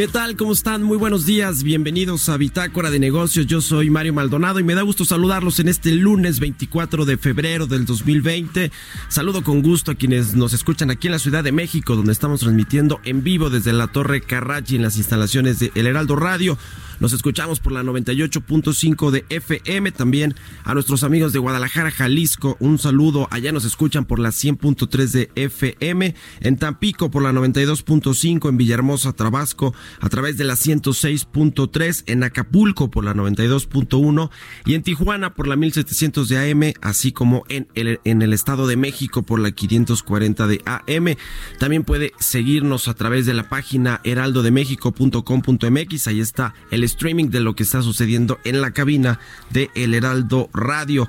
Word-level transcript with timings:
¿Qué 0.00 0.08
tal? 0.08 0.34
¿Cómo 0.34 0.52
están? 0.52 0.82
Muy 0.82 0.96
buenos 0.96 1.26
días. 1.26 1.62
Bienvenidos 1.62 2.30
a 2.30 2.38
Bitácora 2.38 2.90
de 2.90 2.98
Negocios. 2.98 3.46
Yo 3.46 3.60
soy 3.60 3.90
Mario 3.90 4.14
Maldonado 4.14 4.58
y 4.58 4.64
me 4.64 4.74
da 4.74 4.80
gusto 4.80 5.04
saludarlos 5.04 5.60
en 5.60 5.68
este 5.68 5.92
lunes 5.92 6.40
24 6.40 7.04
de 7.04 7.18
febrero 7.18 7.66
del 7.66 7.84
2020. 7.84 8.72
Saludo 9.08 9.44
con 9.44 9.60
gusto 9.60 9.90
a 9.90 9.96
quienes 9.96 10.34
nos 10.34 10.54
escuchan 10.54 10.90
aquí 10.90 11.08
en 11.08 11.12
la 11.12 11.18
Ciudad 11.18 11.44
de 11.44 11.52
México, 11.52 11.96
donde 11.96 12.12
estamos 12.12 12.40
transmitiendo 12.40 12.98
en 13.04 13.22
vivo 13.22 13.50
desde 13.50 13.74
la 13.74 13.88
Torre 13.88 14.22
Carrachi 14.22 14.76
en 14.76 14.82
las 14.82 14.96
instalaciones 14.96 15.58
de 15.58 15.70
El 15.74 15.86
Heraldo 15.86 16.16
Radio. 16.16 16.56
Nos 17.00 17.14
escuchamos 17.14 17.60
por 17.60 17.72
la 17.72 17.82
98.5 17.82 19.10
de 19.10 19.24
FM. 19.30 19.90
También 19.90 20.34
a 20.64 20.74
nuestros 20.74 21.02
amigos 21.02 21.32
de 21.32 21.38
Guadalajara, 21.38 21.90
Jalisco, 21.90 22.58
un 22.60 22.78
saludo. 22.78 23.26
Allá 23.30 23.52
nos 23.52 23.64
escuchan 23.64 24.04
por 24.04 24.18
la 24.18 24.28
100.3 24.28 25.10
de 25.10 25.30
FM. 25.34 26.14
En 26.40 26.58
Tampico 26.58 27.10
por 27.10 27.22
la 27.22 27.32
92.5. 27.32 28.50
En 28.50 28.56
Villahermosa, 28.58 29.14
Tabasco 29.14 29.74
a 30.00 30.08
través 30.08 30.36
de 30.36 30.44
la 30.44 30.54
106.3. 30.54 32.04
En 32.06 32.22
Acapulco 32.22 32.90
por 32.90 33.04
la 33.04 33.14
92.1. 33.14 34.30
Y 34.66 34.74
en 34.74 34.82
Tijuana 34.82 35.34
por 35.34 35.46
la 35.46 35.56
1700 35.56 36.28
de 36.28 36.50
AM. 36.50 36.72
Así 36.80 37.12
como 37.12 37.44
en 37.48 37.68
el, 37.74 38.00
en 38.04 38.22
el 38.22 38.32
Estado 38.32 38.66
de 38.66 38.76
México 38.76 39.22
por 39.22 39.40
la 39.40 39.50
540 39.50 40.46
de 40.46 40.62
AM. 40.64 41.16
También 41.58 41.84
puede 41.84 42.12
seguirnos 42.18 42.88
a 42.88 42.94
través 42.94 43.26
de 43.26 43.34
la 43.34 43.48
página 43.48 44.00
heraldodemexico.com.mx. 44.04 46.06
Ahí 46.06 46.20
está 46.20 46.54
el 46.70 46.84
streaming 46.84 47.30
de 47.30 47.40
lo 47.40 47.54
que 47.54 47.62
está 47.62 47.82
sucediendo 47.82 48.38
en 48.44 48.60
la 48.60 48.72
cabina 48.72 49.18
de 49.50 49.70
El 49.74 49.94
Heraldo 49.94 50.50
Radio. 50.52 51.08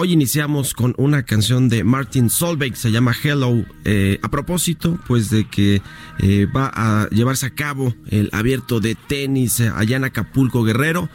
Hoy 0.00 0.12
iniciamos 0.12 0.74
con 0.74 0.94
una 0.96 1.24
canción 1.24 1.68
de 1.68 1.82
Martin 1.82 2.30
Solveig, 2.30 2.76
se 2.76 2.92
llama 2.92 3.12
Hello, 3.20 3.64
eh, 3.84 4.20
a 4.22 4.28
propósito 4.28 4.96
pues 5.08 5.28
de 5.28 5.48
que 5.48 5.82
eh, 6.20 6.46
va 6.46 6.70
a 6.72 7.08
llevarse 7.10 7.46
a 7.46 7.50
cabo 7.50 7.92
el 8.08 8.30
abierto 8.32 8.78
de 8.78 8.94
tenis 8.94 9.58
eh, 9.58 9.72
allá 9.74 9.96
en 9.96 10.04
Acapulco 10.04 10.62
Guerrero. 10.62 11.08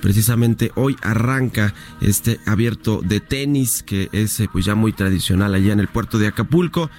Precisamente 0.00 0.72
hoy 0.74 0.96
arranca 1.02 1.74
este 2.00 2.40
abierto 2.46 3.02
de 3.04 3.20
tenis 3.20 3.82
que 3.82 4.08
es 4.12 4.42
pues 4.50 4.64
ya 4.64 4.74
muy 4.74 4.94
tradicional 4.94 5.52
allá 5.52 5.74
en 5.74 5.80
el 5.80 5.88
puerto 5.88 6.18
de 6.18 6.28
Acapulco 6.28 6.90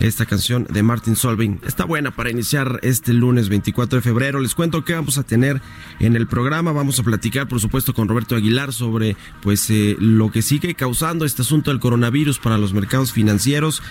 esta 0.00 0.26
canción 0.26 0.66
de 0.70 0.82
Martin 0.82 1.16
Solving. 1.16 1.60
Está 1.66 1.84
buena 1.84 2.10
para 2.10 2.30
iniciar 2.30 2.80
este 2.82 3.12
lunes 3.12 3.48
24 3.48 3.96
de 3.96 4.02
febrero. 4.02 4.40
Les 4.40 4.54
cuento 4.54 4.84
qué 4.84 4.94
vamos 4.94 5.18
a 5.18 5.22
tener 5.22 5.60
en 6.00 6.16
el 6.16 6.26
programa. 6.26 6.72
Vamos 6.72 6.98
a 6.98 7.02
platicar, 7.02 7.48
por 7.48 7.60
supuesto, 7.60 7.94
con 7.94 8.08
Roberto 8.08 8.34
Aguilar 8.34 8.72
sobre 8.72 9.16
pues 9.40 9.68
eh, 9.70 9.96
lo 9.98 10.30
que 10.30 10.42
sigue 10.42 10.74
causando 10.74 11.24
este 11.24 11.42
asunto 11.42 11.70
del 11.70 11.80
coronavirus 11.80 12.38
para 12.38 12.58
los 12.58 12.72
mercados 12.72 13.12
financieros. 13.12 13.82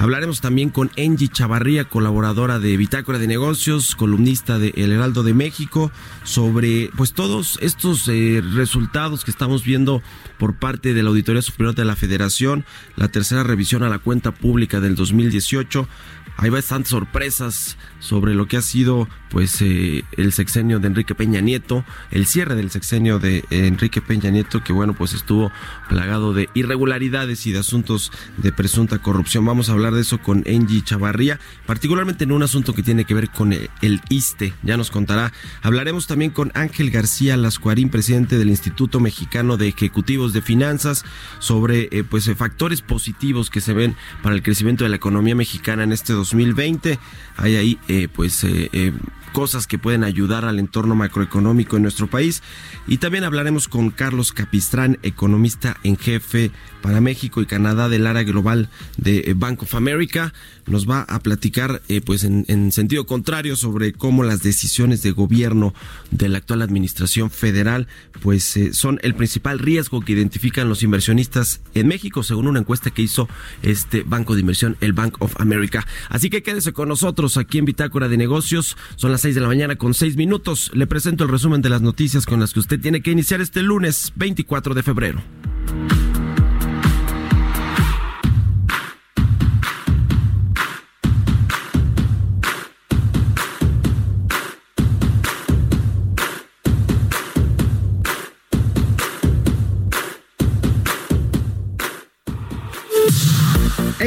Hablaremos 0.00 0.40
también 0.40 0.70
con 0.70 0.92
Angie 0.96 1.26
Chavarría, 1.26 1.84
colaboradora 1.84 2.60
de 2.60 2.76
Bitácora 2.76 3.18
de 3.18 3.26
Negocios, 3.26 3.96
columnista 3.96 4.60
de 4.60 4.72
El 4.76 4.92
Heraldo 4.92 5.24
de 5.24 5.34
México, 5.34 5.90
sobre 6.22 6.88
pues 6.96 7.12
todos 7.12 7.58
estos 7.62 8.06
eh, 8.06 8.40
resultados 8.54 9.24
que 9.24 9.32
estamos 9.32 9.64
viendo 9.64 10.00
por 10.38 10.54
parte 10.54 10.94
de 10.94 11.02
la 11.02 11.08
Auditoría 11.08 11.42
Superior 11.42 11.74
de 11.74 11.84
la 11.84 11.96
Federación, 11.96 12.64
la 12.94 13.08
tercera 13.08 13.42
revisión 13.42 13.82
a 13.82 13.88
la 13.88 13.98
cuenta 13.98 14.30
pública 14.30 14.78
del 14.78 14.94
2018. 14.94 15.88
Hay 16.36 16.50
bastantes 16.50 16.90
sorpresas 16.90 17.76
sobre 18.00 18.34
lo 18.34 18.46
que 18.46 18.56
ha 18.56 18.62
sido 18.62 19.08
pues 19.30 19.60
eh, 19.60 20.04
el 20.16 20.32
sexenio 20.32 20.78
de 20.78 20.86
Enrique 20.86 21.14
Peña 21.14 21.40
Nieto, 21.40 21.84
el 22.10 22.26
cierre 22.26 22.54
del 22.54 22.70
sexenio 22.70 23.18
de 23.18 23.44
Enrique 23.50 24.00
Peña 24.00 24.30
Nieto 24.30 24.62
que 24.64 24.72
bueno 24.72 24.94
pues 24.94 25.12
estuvo 25.12 25.52
plagado 25.88 26.32
de 26.32 26.48
irregularidades 26.54 27.46
y 27.46 27.52
de 27.52 27.58
asuntos 27.58 28.12
de 28.36 28.52
presunta 28.52 28.98
corrupción. 28.98 29.44
Vamos 29.44 29.68
a 29.68 29.72
hablar 29.72 29.94
de 29.94 30.02
eso 30.02 30.18
con 30.18 30.44
Angie 30.46 30.82
Chavarría, 30.82 31.38
particularmente 31.66 32.24
en 32.24 32.32
un 32.32 32.42
asunto 32.42 32.74
que 32.74 32.82
tiene 32.82 33.04
que 33.04 33.14
ver 33.14 33.30
con 33.30 33.52
el, 33.52 34.00
ISTE, 34.08 34.54
ya 34.62 34.76
nos 34.76 34.90
contará. 34.90 35.32
Hablaremos 35.62 36.06
también 36.06 36.30
con 36.30 36.52
Ángel 36.54 36.90
García 36.90 37.36
Lascuarín, 37.36 37.90
presidente 37.90 38.38
del 38.38 38.48
Instituto 38.48 39.00
Mexicano 39.00 39.56
de 39.56 39.68
Ejecutivos 39.68 40.32
de 40.32 40.42
Finanzas, 40.42 41.04
sobre 41.38 41.88
eh, 41.90 42.04
pues 42.04 42.30
factores 42.36 42.82
positivos 42.82 43.50
que 43.50 43.60
se 43.60 43.72
ven 43.72 43.96
para 44.22 44.34
el 44.34 44.42
crecimiento 44.42 44.84
de 44.84 44.90
la 44.90 44.96
economía 44.96 45.34
mexicana 45.34 45.84
en 45.84 45.92
este 45.92 46.12
2020. 46.12 46.98
Hay 47.36 47.56
ahí 47.56 47.78
eh, 47.88 48.08
pues 48.14 48.44
eh, 48.44 48.92
cosas 49.28 49.66
que 49.66 49.78
pueden 49.78 50.04
ayudar 50.04 50.44
al 50.44 50.58
entorno 50.58 50.94
macroeconómico 50.94 51.76
en 51.76 51.82
nuestro 51.82 52.08
país. 52.08 52.42
Y 52.86 52.98
también 52.98 53.24
hablaremos 53.24 53.68
con 53.68 53.90
Carlos 53.90 54.32
Capistrán, 54.32 54.98
economista 55.02 55.76
en 55.82 55.96
jefe 55.96 56.50
para 56.82 57.00
México 57.00 57.40
y 57.40 57.46
Canadá 57.46 57.88
del 57.88 58.06
área 58.06 58.22
global 58.22 58.68
de 58.96 59.34
Bank 59.36 59.62
of 59.62 59.74
America. 59.74 60.32
Nos 60.66 60.88
va 60.88 61.02
a 61.02 61.20
platicar, 61.20 61.82
eh, 61.88 62.00
pues 62.00 62.24
en, 62.24 62.44
en, 62.48 62.72
sentido 62.72 63.06
contrario, 63.06 63.56
sobre 63.56 63.92
cómo 63.92 64.22
las 64.22 64.42
decisiones 64.42 65.02
de 65.02 65.10
gobierno 65.10 65.74
de 66.10 66.28
la 66.28 66.38
actual 66.38 66.62
administración 66.62 67.30
federal, 67.30 67.88
pues 68.20 68.56
eh, 68.56 68.72
son 68.72 69.00
el 69.02 69.14
principal 69.14 69.58
riesgo 69.58 70.00
que 70.00 70.12
identifican 70.12 70.68
los 70.68 70.82
inversionistas 70.82 71.60
en 71.74 71.88
México, 71.88 72.22
según 72.22 72.48
una 72.48 72.60
encuesta 72.60 72.90
que 72.90 73.02
hizo 73.02 73.28
este 73.62 74.02
banco 74.02 74.34
de 74.34 74.40
inversión, 74.40 74.76
el 74.80 74.92
Bank 74.92 75.16
of 75.20 75.40
America. 75.40 75.86
Así 76.08 76.30
que 76.30 76.42
quédese 76.42 76.72
con 76.72 76.88
nosotros 76.88 77.36
aquí 77.36 77.58
en 77.58 77.64
Bitácora 77.64 78.08
de 78.08 78.16
Negocios. 78.16 78.76
Son 78.96 79.12
las 79.12 79.17
6 79.18 79.34
de 79.34 79.40
la 79.40 79.48
mañana 79.48 79.76
con 79.76 79.94
6 79.94 80.16
minutos. 80.16 80.70
Le 80.74 80.86
presento 80.86 81.24
el 81.24 81.30
resumen 81.30 81.60
de 81.60 81.68
las 81.68 81.82
noticias 81.82 82.26
con 82.26 82.40
las 82.40 82.52
que 82.52 82.60
usted 82.60 82.80
tiene 82.80 83.02
que 83.02 83.10
iniciar 83.10 83.40
este 83.40 83.62
lunes 83.62 84.12
24 84.16 84.74
de 84.74 84.82
febrero. 84.82 85.22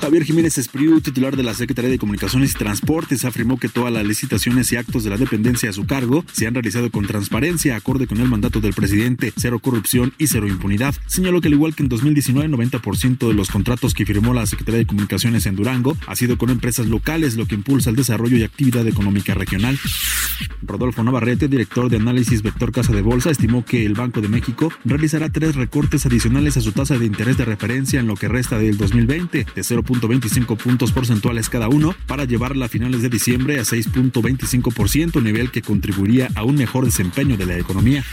Javier 0.00 0.24
Jiménez 0.24 0.56
Espriu, 0.56 1.02
titular 1.02 1.36
de 1.36 1.42
la 1.42 1.52
Secretaría 1.52 1.90
de 1.90 1.98
Comunicaciones 1.98 2.52
y 2.52 2.54
Transportes, 2.54 3.26
afirmó 3.26 3.58
que 3.58 3.68
todas 3.68 3.92
las 3.92 4.06
licitaciones 4.06 4.72
y 4.72 4.76
actos 4.76 5.04
de 5.04 5.10
la 5.10 5.18
dependencia 5.18 5.68
a 5.68 5.74
su 5.74 5.84
cargo 5.84 6.24
se 6.32 6.46
han 6.46 6.54
realizado 6.54 6.90
con 6.90 7.06
transparencia, 7.06 7.76
acorde 7.76 8.06
con 8.06 8.18
el 8.18 8.26
mandato 8.26 8.60
del 8.60 8.72
presidente, 8.72 9.30
cero 9.36 9.58
corrupción 9.58 10.14
y 10.16 10.28
cero 10.28 10.48
impunidad. 10.48 10.94
Señaló 11.06 11.42
que 11.42 11.48
al 11.48 11.54
igual 11.54 11.74
que 11.74 11.82
en 11.82 11.90
2019, 11.90 12.48
90% 12.48 13.28
de 13.28 13.34
los 13.34 13.50
contratos 13.50 13.92
que 13.92 14.06
firmó 14.06 14.32
la 14.32 14.46
Secretaría 14.46 14.78
de 14.78 14.86
Comunicaciones 14.86 15.44
en 15.44 15.56
Durango 15.56 15.98
ha 16.06 16.16
sido 16.16 16.38
con 16.38 16.48
empresas 16.48 16.86
locales, 16.86 17.36
lo 17.36 17.46
que 17.46 17.56
impulsa 17.56 17.90
el 17.90 17.96
desarrollo 17.96 18.38
y 18.38 18.42
actividad 18.42 18.88
económica 18.88 19.34
regional. 19.34 19.78
Rodolfo 20.62 21.02
Navarrete, 21.02 21.48
director 21.48 21.90
de 21.90 21.98
análisis 21.98 22.42
Vector 22.42 22.72
Casa 22.72 22.92
de 22.92 23.02
Bolsa, 23.02 23.30
estimó 23.30 23.66
que 23.66 23.84
el 23.84 23.92
Banco 23.92 24.22
de 24.22 24.28
México 24.28 24.72
realizará 24.84 25.28
tres 25.28 25.56
recortes 25.56 26.06
adicionales 26.06 26.56
a 26.56 26.62
su 26.62 26.72
tasa 26.72 26.96
de 26.96 27.04
interés 27.04 27.36
de 27.36 27.44
referencia 27.44 28.00
en 28.00 28.06
lo 28.06 28.16
que 28.16 28.28
resta 28.28 28.58
del 28.58 28.78
2020, 28.78 29.46
de 29.54 29.64
0.25 29.90 30.56
puntos 30.56 30.92
porcentuales 30.92 31.48
cada 31.48 31.68
uno, 31.68 31.94
para 32.06 32.24
llevarla 32.24 32.66
a 32.66 32.68
finales 32.68 33.02
de 33.02 33.08
diciembre 33.08 33.58
a 33.58 33.62
6.25%, 33.62 35.22
nivel 35.22 35.50
que 35.50 35.62
contribuiría 35.62 36.28
a 36.34 36.44
un 36.44 36.54
mejor 36.54 36.84
desempeño 36.84 37.36
de 37.36 37.46
la 37.46 37.58
economía. 37.58 38.04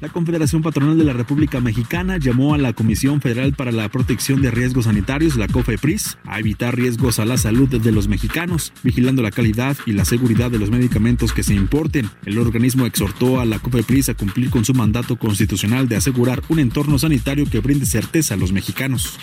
La 0.00 0.08
Confederación 0.08 0.62
Patronal 0.62 0.98
de 0.98 1.04
la 1.04 1.12
República 1.12 1.60
Mexicana 1.60 2.18
llamó 2.18 2.54
a 2.54 2.58
la 2.58 2.72
Comisión 2.72 3.20
Federal 3.20 3.54
para 3.54 3.72
la 3.72 3.88
Protección 3.88 4.42
de 4.42 4.50
Riesgos 4.50 4.84
Sanitarios, 4.86 5.36
la 5.36 5.48
COFEPRIS, 5.48 6.18
a 6.24 6.40
evitar 6.40 6.76
riesgos 6.76 7.18
a 7.18 7.24
la 7.24 7.38
salud 7.38 7.68
de 7.68 7.92
los 7.92 8.08
mexicanos, 8.08 8.72
vigilando 8.82 9.22
la 9.22 9.30
calidad 9.30 9.76
y 9.86 9.92
la 9.92 10.04
seguridad 10.04 10.50
de 10.50 10.58
los 10.58 10.70
medicamentos 10.70 11.32
que 11.32 11.42
se 11.42 11.54
importen. 11.54 12.10
El 12.24 12.38
organismo 12.38 12.86
exhortó 12.86 13.40
a 13.40 13.44
la 13.44 13.58
COFEPRIS 13.58 14.10
a 14.10 14.14
cumplir 14.14 14.50
con 14.50 14.64
su 14.64 14.74
mandato 14.74 15.16
constitucional 15.16 15.88
de 15.88 15.96
asegurar 15.96 16.42
un 16.48 16.58
entorno 16.58 16.98
sanitario 16.98 17.46
que 17.48 17.60
brinde 17.60 17.86
certeza 17.86 18.34
a 18.34 18.36
los 18.36 18.52
mexicanos. 18.52 19.18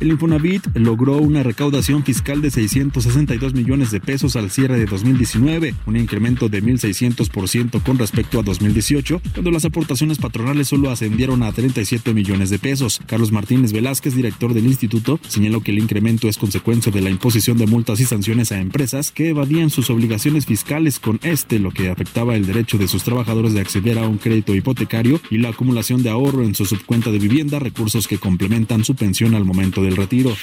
El 0.00 0.08
Infonavit 0.08 0.66
logró 0.80 1.18
una 1.18 1.42
recaudación 1.42 2.04
fiscal 2.04 2.40
de 2.42 2.50
662 2.50 3.54
millones 3.54 3.90
de 3.90 4.00
pesos 4.00 4.36
al 4.36 4.50
cierre 4.50 4.78
de 4.78 4.86
2019, 4.86 5.74
un 5.86 5.96
incremento 5.96 6.48
de 6.48 6.62
1.600% 6.62 7.82
con 7.82 7.98
respecto 7.98 8.38
a 8.40 8.42
2018, 8.42 9.20
cuando 9.32 9.50
las 9.50 9.64
aportaciones 9.64 10.18
patronales 10.18 10.68
solo 10.68 10.90
ascendieron 10.90 11.42
a 11.42 11.52
37 11.52 12.14
millones 12.14 12.50
de 12.50 12.58
pesos. 12.58 13.00
Carlos 13.06 13.32
Martínez 13.32 13.72
Velázquez, 13.72 14.14
director 14.14 14.54
del 14.54 14.66
instituto, 14.66 15.20
señaló 15.28 15.60
que 15.60 15.70
el 15.70 15.78
incremento 15.78 16.28
es 16.28 16.38
consecuencia 16.38 16.92
de 16.92 17.00
la 17.00 17.10
imposición 17.10 17.58
de 17.58 17.66
multas 17.66 18.00
y 18.00 18.04
sanciones 18.04 18.52
a 18.52 18.60
empresas 18.60 19.10
que 19.10 19.30
evadían 19.30 19.70
sus 19.70 19.90
obligaciones 19.90 20.46
fiscales 20.46 20.98
con 20.98 21.20
este, 21.22 21.58
lo 21.58 21.70
que 21.70 21.90
afectaba 21.90 22.36
el 22.36 22.46
derecho 22.46 22.78
de 22.78 22.88
sus 22.88 23.02
trabajadores 23.02 23.54
de 23.54 23.60
acceder 23.60 23.98
a 23.98 24.08
un 24.08 24.18
crédito 24.18 24.54
hipotecario 24.54 25.20
y 25.30 25.38
la 25.38 25.50
acumulación 25.50 26.02
de 26.02 26.10
ahorro 26.10 26.44
en 26.44 26.54
su 26.54 26.64
subcuenta 26.64 27.10
de 27.10 27.18
vivienda, 27.18 27.58
recursos 27.58 28.08
que 28.08 28.18
complementan 28.18 28.84
su 28.84 28.94
pensión 28.94 29.34
al 29.34 29.44
momento 29.44 29.82
del 29.82 29.96
retiro. 29.96 30.34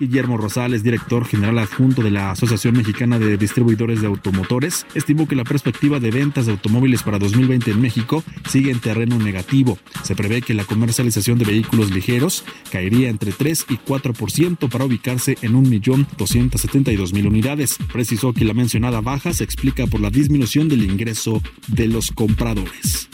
Guillermo 0.00 0.36
Rosales, 0.36 0.82
director 0.82 1.24
general 1.24 1.58
adjunto 1.58 2.02
de 2.02 2.10
la 2.10 2.32
Asociación 2.32 2.76
Mexicana 2.76 3.18
de 3.18 3.36
Distribuidores 3.36 4.00
de 4.00 4.08
Automotores, 4.08 4.86
estimó 4.94 5.28
que 5.28 5.36
la 5.36 5.44
perspectiva 5.44 6.00
de 6.00 6.10
ventas 6.10 6.46
de 6.46 6.52
automóviles 6.52 7.02
para 7.02 7.18
2020 7.18 7.70
en 7.70 7.80
México 7.80 8.24
sigue 8.48 8.70
en 8.70 8.80
terreno 8.80 9.18
negativo. 9.18 9.78
Se 10.02 10.16
prevé 10.16 10.42
que 10.42 10.54
la 10.54 10.64
comercialización 10.64 11.38
de 11.38 11.44
vehículos 11.44 11.90
ligeros 11.90 12.44
caería 12.70 13.10
entre 13.10 13.32
3 13.32 13.66
y 13.68 13.76
4% 13.76 14.68
para 14.68 14.84
ubicarse 14.84 15.36
en 15.42 15.52
1.272.000 15.52 17.26
unidades. 17.26 17.78
Precisó 17.92 18.32
que 18.32 18.44
la 18.44 18.54
mencionada 18.54 19.00
baja 19.00 19.32
se 19.32 19.44
explica 19.44 19.86
por 19.86 20.00
la 20.00 20.10
disminución 20.10 20.68
del 20.68 20.82
ingreso 20.82 21.40
de 21.68 21.86
los 21.86 22.10
compradores. 22.10 23.08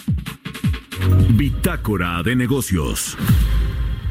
Bitácora 1.30 2.22
de 2.22 2.34
negocios. 2.34 3.16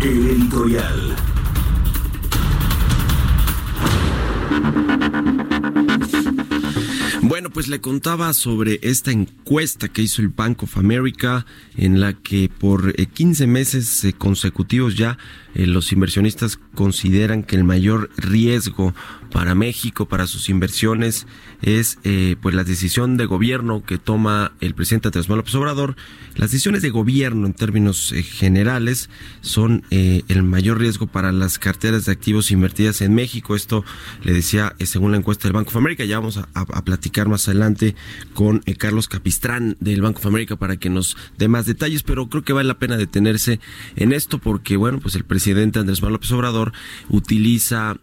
El 0.00 0.28
editorial. 0.28 1.16
Bueno, 7.22 7.50
pues 7.50 7.66
le 7.66 7.80
contaba 7.80 8.32
sobre 8.32 8.78
esta 8.82 9.10
encuesta 9.10 9.88
que 9.88 10.02
hizo 10.02 10.22
el 10.22 10.28
Bank 10.28 10.62
of 10.62 10.78
America, 10.78 11.44
en 11.76 12.00
la 12.00 12.12
que 12.12 12.48
por 12.48 12.94
15 12.94 13.48
meses 13.48 14.06
consecutivos 14.18 14.96
ya 14.96 15.18
los 15.54 15.90
inversionistas 15.90 16.60
consideran 16.74 17.42
que 17.42 17.56
el 17.56 17.64
mayor 17.64 18.08
riesgo 18.16 18.94
para 19.32 19.56
México, 19.56 20.06
para 20.06 20.28
sus 20.28 20.48
inversiones, 20.48 21.26
es 21.62 21.98
eh, 22.04 22.36
pues 22.40 22.54
la 22.54 22.64
decisión 22.64 23.16
de 23.16 23.26
gobierno 23.26 23.84
que 23.84 23.98
toma 23.98 24.52
el 24.60 24.74
presidente 24.74 25.08
Andrés 25.08 25.28
Manuel 25.28 25.40
López 25.40 25.54
Obrador. 25.56 25.96
Las 26.36 26.52
decisiones 26.52 26.82
de 26.82 26.90
gobierno 26.90 27.46
en 27.46 27.54
términos 27.54 28.12
eh, 28.12 28.22
generales 28.22 29.10
son 29.40 29.84
eh, 29.90 30.22
el 30.28 30.42
mayor 30.44 30.78
riesgo 30.78 31.06
para 31.06 31.32
las 31.32 31.58
carteras 31.58 32.04
de 32.04 32.12
activos 32.12 32.50
invertidas 32.50 33.00
en 33.00 33.14
México. 33.14 33.56
Esto 33.56 33.84
le 34.22 34.32
decía 34.32 34.74
según 34.84 35.12
la 35.12 35.18
encuesta 35.18 35.44
del 35.44 35.52
Banco 35.52 35.70
of 35.70 35.76
America. 35.76 36.04
Ya 36.04 36.18
vamos 36.18 36.38
a, 36.38 36.82
platicar 36.84 37.28
más 37.28 37.48
adelante 37.48 37.96
con 38.34 38.60
Carlos 38.78 39.08
Capistrán 39.08 39.76
del 39.80 40.00
Banco 40.00 40.20
of 40.20 40.26
America 40.26 40.56
para 40.56 40.76
que 40.76 40.90
nos 40.90 41.16
dé 41.36 41.48
más 41.48 41.66
detalles, 41.66 42.02
pero 42.02 42.28
creo 42.28 42.44
que 42.44 42.52
vale 42.52 42.68
la 42.68 42.78
pena 42.78 42.96
detenerse 42.96 43.58
en 43.96 44.12
esto 44.12 44.38
porque, 44.38 44.76
bueno, 44.76 45.00
pues 45.00 45.16
el 45.16 45.24
presidente 45.24 45.80
Andrés 45.80 46.00
Manuel 46.00 46.14
López 46.14 46.32
Obrador 46.32 46.72
utiliza 47.08 47.96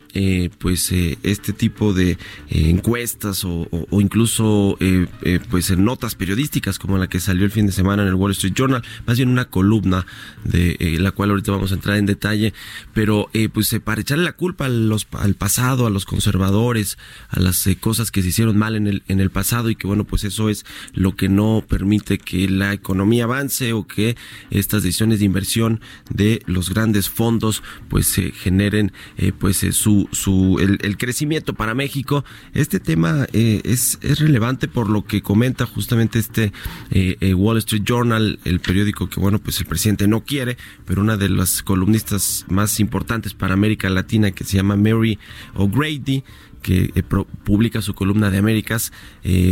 pues 0.60 0.92
este 0.92 1.54
tipo 1.54 1.94
de 1.94 2.18
encuestas 2.50 3.45
o, 3.46 4.02
incluso 4.02 4.78
eh, 4.80 5.08
eh, 5.22 5.40
pues 5.50 5.70
en 5.70 5.86
notas 5.86 6.16
periodísticas 6.16 6.80
como 6.80 6.98
la 6.98 7.08
que 7.08 7.20
salió 7.20 7.46
el 7.46 7.52
fin 7.52 7.66
de 7.66 7.72
semana 7.72 8.04
en 8.04 8.10
el 8.10 8.16
Wall 8.16 8.32
Street 8.32 8.54
Journal, 8.54 8.84
más 9.06 9.18
bien 9.18 9.30
una 9.30 9.46
columna 9.46 10.06
de 10.44 10.76
eh, 10.80 10.98
la 11.00 11.12
cual 11.12 11.32
ahorita 11.32 11.52
vamos 11.52 11.72
a 11.72 11.76
entrar 11.76 11.98
en 11.98 12.06
detalle, 12.06 12.54
pero 12.94 13.30
pues 13.54 13.76
para 13.84 14.02
echarle 14.02 14.24
la 14.24 14.34
culpa 14.34 14.66
al 14.66 15.36
pasado, 15.36 15.86
a 15.86 15.90
los 15.90 16.06
conservadores, 16.06 16.98
a 17.30 17.40
las 17.40 17.68
cosas 17.80 18.12
que 18.12 18.22
se 18.22 18.30
hicieron 18.30 18.58
mal 18.58 18.76
en 18.76 18.88
el, 18.88 19.04
en 19.08 19.20
el 19.20 19.30
pasado 19.30 19.70
y 19.70 19.76
que 19.76 19.88
bueno, 19.88 20.04
pues 20.04 20.24
eso 20.24 20.50
es 20.50 20.66
lo 20.94 21.16
que 21.16 21.30
no 21.30 21.64
permite 21.68 22.18
que 22.18 22.48
la 22.50 22.74
economía 22.74 23.26
avance 23.26 23.74
o 23.74 23.88
que 23.88 24.16
estas 24.50 24.84
decisiones 24.84 25.20
de 25.20 25.26
inversión 25.26 25.82
de 26.10 26.42
los 26.46 26.70
grandes 26.70 27.10
fondos 27.10 27.64
pues 27.90 28.08
se 28.08 28.32
generen 28.32 28.92
pues 29.40 29.66
su, 29.72 30.08
su 30.12 30.58
el, 30.60 30.98
crecimiento 30.98 31.54
para 31.54 31.74
México. 31.74 32.26
Este 32.54 32.80
tema 32.80 33.28
eh, 33.38 33.62
es, 33.66 34.00
es, 34.02 34.20
relevante 34.22 34.70
por 34.70 34.90
lo 34.90 35.04
que 35.04 35.22
comenta 35.22 35.66
justamente 35.66 36.20
este 36.20 36.54
eh, 36.90 37.18
eh, 37.20 37.34
Wall 37.34 37.58
Street 37.58 37.84
Journal, 37.84 38.40
el 38.46 38.62
periódico 38.62 39.10
que, 39.10 39.20
bueno, 39.20 39.40
pues 39.40 39.60
el 39.60 39.66
presidente 39.66 40.08
no 40.08 40.24
quiere, 40.24 40.56
pero 40.86 41.02
una 41.02 41.18
de 41.18 41.28
las 41.28 41.62
columnistas 41.62 42.46
más 42.48 42.80
importantes 42.80 43.34
para 43.34 43.54
América 43.54 43.90
Latina, 43.90 44.32
que 44.32 44.46
se 44.46 44.56
llama 44.56 44.78
Mary 44.78 45.20
O'Grady, 45.54 46.24
que 46.62 47.04
publica 47.44 47.82
su 47.82 47.94
columna 47.94 48.32
de 48.32 48.38
Américas, 48.38 48.94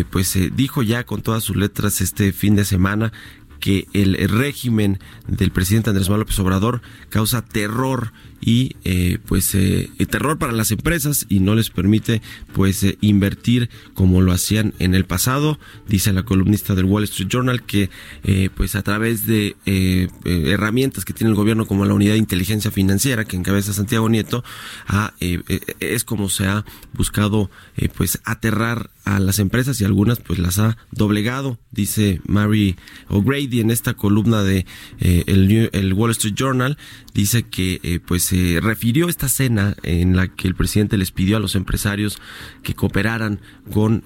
pues 0.09 0.35
dijo 0.55 0.81
ya 0.81 1.03
con 1.03 1.21
todas 1.21 1.43
sus 1.43 1.57
letras 1.57 1.99
este 1.99 2.31
fin 2.31 2.55
de 2.55 2.65
semana 2.65 3.11
que 3.59 3.87
el 3.93 4.15
régimen 4.29 4.99
del 5.27 5.51
presidente 5.51 5.89
Andrés 5.89 6.07
Manuel 6.07 6.21
López 6.21 6.39
Obrador 6.39 6.81
causa 7.09 7.43
terror 7.43 8.13
y 8.45 8.75
eh, 8.83 9.19
pues 9.25 9.55
eh, 9.55 9.89
terror 10.09 10.37
para 10.37 10.51
las 10.51 10.71
empresas 10.71 11.25
y 11.29 11.39
no 11.39 11.55
les 11.55 11.69
permite 11.69 12.21
pues 12.53 12.83
eh, 12.83 12.97
invertir 13.01 13.69
como 13.93 14.21
lo 14.21 14.31
hacían 14.31 14.73
en 14.79 14.95
el 14.95 15.05
pasado 15.05 15.59
dice 15.87 16.11
la 16.13 16.23
columnista 16.23 16.75
del 16.75 16.85
Wall 16.85 17.05
Street 17.05 17.29
Journal 17.29 17.63
que 17.63 17.89
eh, 18.23 18.49
pues 18.55 18.75
a 18.75 18.81
través 18.81 19.25
de 19.25 19.55
eh, 19.65 20.09
herramientas 20.25 21.05
que 21.05 21.13
tiene 21.13 21.29
el 21.29 21.35
gobierno 21.35 21.65
como 21.65 21.85
la 21.85 21.93
unidad 21.93 22.13
de 22.13 22.19
inteligencia 22.19 22.69
financiera 22.69 23.25
que 23.25 23.37
encabeza 23.37 23.73
Santiago 23.73 24.09
Nieto 24.09 24.43
es 25.79 26.03
como 26.03 26.29
se 26.29 26.45
ha 26.45 26.65
buscado 26.93 27.49
pues 27.95 28.19
aterrar 28.25 28.89
a 29.05 29.19
las 29.19 29.39
empresas 29.39 29.79
y 29.79 29.85
algunas 29.85 30.19
pues 30.19 30.39
las 30.39 30.59
ha 30.59 30.77
doblegado 30.91 31.57
dice 31.71 32.21
Mary 32.27 32.75
O'Grady 33.09 33.61
en 33.61 33.71
esta 33.71 33.93
columna 33.93 34.43
de 34.43 34.65
eh, 34.99 35.69
el, 35.73 35.93
Wall 35.93 36.11
Street 36.11 36.35
Journal. 36.35 36.77
Dice 37.13 37.43
que 37.43 37.79
eh, 37.83 37.99
pues 37.99 38.32
se 38.33 38.59
refirió 38.61 39.09
esta 39.09 39.29
cena 39.29 39.75
en 39.83 40.15
la 40.15 40.27
que 40.27 40.47
el 40.47 40.55
presidente 40.55 40.97
les 40.97 41.11
pidió 41.11 41.37
a 41.37 41.39
los 41.39 41.55
empresarios 41.55 42.19
que 42.63 42.73
cooperaran 42.73 43.39
con 43.71 44.03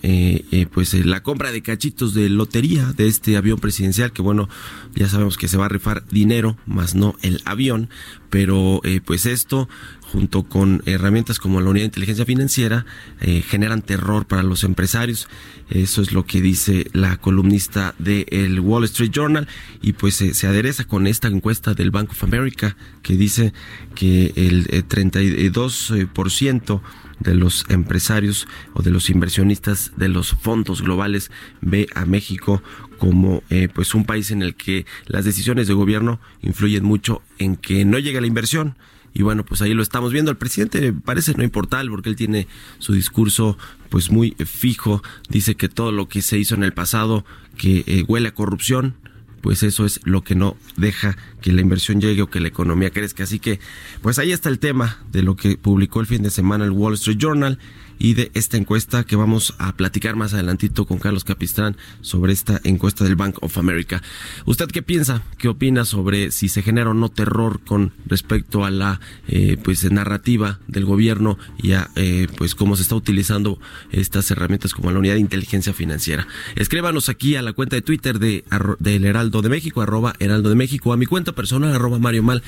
pues 0.73 0.93
la 0.93 1.23
compra 1.23 1.51
de 1.51 1.61
cachitos 1.61 2.13
de 2.13 2.29
lotería 2.29 2.91
de 2.91 3.07
este 3.07 3.37
avión 3.37 3.59
presidencial 3.59 4.11
que 4.11 4.21
bueno 4.21 4.49
ya 4.95 5.07
sabemos 5.07 5.37
que 5.37 5.47
se 5.47 5.57
va 5.57 5.65
a 5.65 5.69
rifar 5.69 6.05
dinero 6.07 6.57
más 6.65 6.93
no 6.93 7.15
el 7.21 7.41
avión 7.45 7.89
pero 8.29 8.81
pues 9.05 9.25
esto 9.25 9.69
junto 10.11 10.43
con 10.43 10.81
herramientas 10.85 11.39
como 11.39 11.61
la 11.61 11.69
unidad 11.69 11.83
de 11.83 11.87
inteligencia 11.87 12.25
financiera, 12.25 12.85
eh, 13.21 13.41
generan 13.41 13.81
terror 13.81 14.25
para 14.25 14.43
los 14.43 14.63
empresarios. 14.63 15.27
Eso 15.69 16.01
es 16.01 16.13
lo 16.13 16.25
que 16.25 16.41
dice 16.41 16.89
la 16.93 17.17
columnista 17.17 17.93
del 17.99 18.59
Wall 18.59 18.85
Street 18.85 19.11
Journal 19.11 19.47
y 19.81 19.93
pues 19.93 20.15
se 20.15 20.47
adereza 20.47 20.85
con 20.85 21.07
esta 21.07 21.27
encuesta 21.27 21.73
del 21.73 21.91
Bank 21.91 22.11
of 22.11 22.23
America 22.23 22.77
que 23.01 23.17
dice 23.17 23.53
que 23.95 24.33
el 24.35 24.67
32% 24.87 26.75
eh, 26.75 26.81
de 27.19 27.33
los 27.33 27.65
empresarios 27.69 28.47
o 28.73 28.81
de 28.81 28.91
los 28.91 29.09
inversionistas 29.09 29.91
de 29.97 30.07
los 30.07 30.33
fondos 30.33 30.81
globales 30.81 31.31
ve 31.61 31.87
a 31.95 32.05
México 32.05 32.61
como 32.99 33.43
eh, 33.49 33.69
pues 33.73 33.95
un 33.95 34.05
país 34.05 34.31
en 34.31 34.41
el 34.41 34.55
que 34.55 34.85
las 35.05 35.25
decisiones 35.25 35.67
de 35.67 35.73
gobierno 35.73 36.19
influyen 36.41 36.83
mucho 36.83 37.21
en 37.39 37.55
que 37.55 37.85
no 37.85 37.99
llegue 37.99 38.21
la 38.21 38.27
inversión 38.27 38.75
y 39.17 39.23
bueno, 39.23 39.43
pues 39.43 39.63
ahí 39.63 39.73
lo 39.73 39.81
estamos 39.81 40.13
viendo. 40.13 40.29
El 40.29 40.37
presidente 40.37 40.93
parece 40.93 41.33
no 41.33 41.43
importar 41.43 41.83
porque 41.89 42.07
él 42.07 42.15
tiene 42.15 42.47
su 42.77 42.93
discurso 42.93 43.57
pues 43.89 44.11
muy 44.11 44.35
fijo. 44.45 45.01
Dice 45.27 45.55
que 45.55 45.69
todo 45.69 45.91
lo 45.91 46.07
que 46.07 46.21
se 46.21 46.37
hizo 46.37 46.53
en 46.53 46.63
el 46.63 46.71
pasado 46.71 47.25
que 47.57 47.83
eh, 47.87 48.03
huele 48.07 48.27
a 48.27 48.35
corrupción, 48.35 48.93
pues 49.41 49.63
eso 49.63 49.87
es 49.87 50.01
lo 50.03 50.21
que 50.21 50.35
no 50.35 50.55
deja 50.75 51.17
que 51.41 51.51
la 51.51 51.61
inversión 51.61 51.99
llegue 51.99 52.21
o 52.21 52.29
que 52.29 52.39
la 52.39 52.47
economía 52.47 52.91
crezca. 52.91 53.23
Así 53.23 53.39
que, 53.39 53.59
pues 54.03 54.19
ahí 54.19 54.31
está 54.31 54.49
el 54.49 54.59
tema 54.59 54.99
de 55.11 55.23
lo 55.23 55.35
que 55.35 55.57
publicó 55.57 55.99
el 55.99 56.05
fin 56.05 56.21
de 56.21 56.29
semana 56.29 56.65
el 56.65 56.69
Wall 56.69 56.93
Street 56.93 57.17
Journal 57.17 57.57
y 57.99 58.13
de 58.13 58.31
esta 58.33 58.57
encuesta 58.57 59.03
que 59.03 59.15
vamos 59.15 59.55
a 59.57 59.75
platicar 59.75 60.15
más 60.15 60.33
adelantito 60.33 60.85
con 60.85 60.99
Carlos 60.99 61.23
Capistrán 61.23 61.77
sobre 62.01 62.33
esta 62.33 62.59
encuesta 62.63 63.03
del 63.03 63.15
Bank 63.15 63.37
of 63.41 63.57
America. 63.57 64.01
¿Usted 64.45 64.67
qué 64.67 64.81
piensa? 64.81 65.23
¿Qué 65.37 65.47
opina 65.47 65.85
sobre 65.85 66.31
si 66.31 66.49
se 66.49 66.61
genera 66.61 66.91
o 66.91 66.93
no 66.93 67.09
terror 67.09 67.59
con 67.65 67.93
respecto 68.05 68.65
a 68.65 68.71
la 68.71 68.99
eh, 69.27 69.57
pues 69.63 69.89
narrativa 69.91 70.59
del 70.67 70.85
gobierno 70.85 71.37
y 71.57 71.73
a 71.73 71.89
eh, 71.95 72.27
pues 72.37 72.55
cómo 72.55 72.75
se 72.75 72.81
está 72.81 72.95
utilizando 72.95 73.59
estas 73.91 74.29
herramientas 74.31 74.73
como 74.73 74.91
la 74.91 74.99
unidad 74.99 75.15
de 75.15 75.21
inteligencia 75.21 75.73
financiera? 75.73 76.27
Escríbanos 76.55 77.09
aquí 77.09 77.35
a 77.35 77.41
la 77.41 77.53
cuenta 77.53 77.75
de 77.75 77.81
Twitter 77.81 78.19
de 78.19 78.43
del 78.79 79.05
Heraldo 79.05 79.41
de 79.41 79.49
México, 79.49 79.81
arroba 79.81 80.13
Heraldo 80.19 80.49
de 80.49 80.55
México, 80.55 80.93
a 80.93 80.97
mi 80.97 81.05
cuenta 81.05 81.33
personal, 81.33 81.73
arroba 81.73 81.99
Mario 81.99 82.23
Mal. 82.23 82.43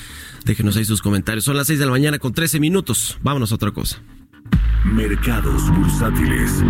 Déjenos 0.45 0.77
ahí 0.77 0.85
sus 0.85 1.01
comentarios. 1.01 1.45
Son 1.45 1.55
las 1.55 1.67
6 1.67 1.79
de 1.79 1.85
la 1.85 1.91
mañana 1.91 2.19
con 2.19 2.33
13 2.33 2.59
minutos. 2.59 3.17
Vámonos 3.21 3.51
a 3.51 3.55
otra 3.55 3.71
cosa. 3.71 4.01
Mercados 4.86 5.69
bursátiles. 5.75 6.63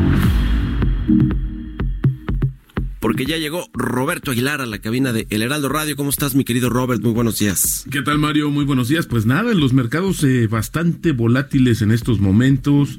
Porque 3.00 3.26
ya 3.26 3.38
llegó 3.38 3.70
Roberto 3.74 4.32
Aguilar 4.32 4.62
a 4.62 4.66
la 4.66 4.80
cabina 4.80 5.14
de 5.14 5.26
El 5.30 5.42
Heraldo 5.42 5.70
Radio. 5.70 5.96
¿Cómo 5.96 6.10
estás, 6.10 6.36
mi 6.36 6.44
querido 6.44 6.70
Robert? 6.70 7.02
Muy 7.02 7.14
buenos 7.14 7.40
días. 7.40 7.86
¿Qué 7.90 8.02
tal, 8.02 8.20
Mario? 8.20 8.50
Muy 8.50 8.66
buenos 8.66 8.90
días. 8.90 9.08
Pues 9.08 9.26
nada, 9.26 9.52
en 9.52 9.60
los 9.60 9.72
mercados 9.74 10.24
eh, 10.24 10.48
bastante 10.48 11.14
volátiles 11.14 11.82
en 11.82 11.92
estos 11.92 12.20
momentos. 12.20 12.98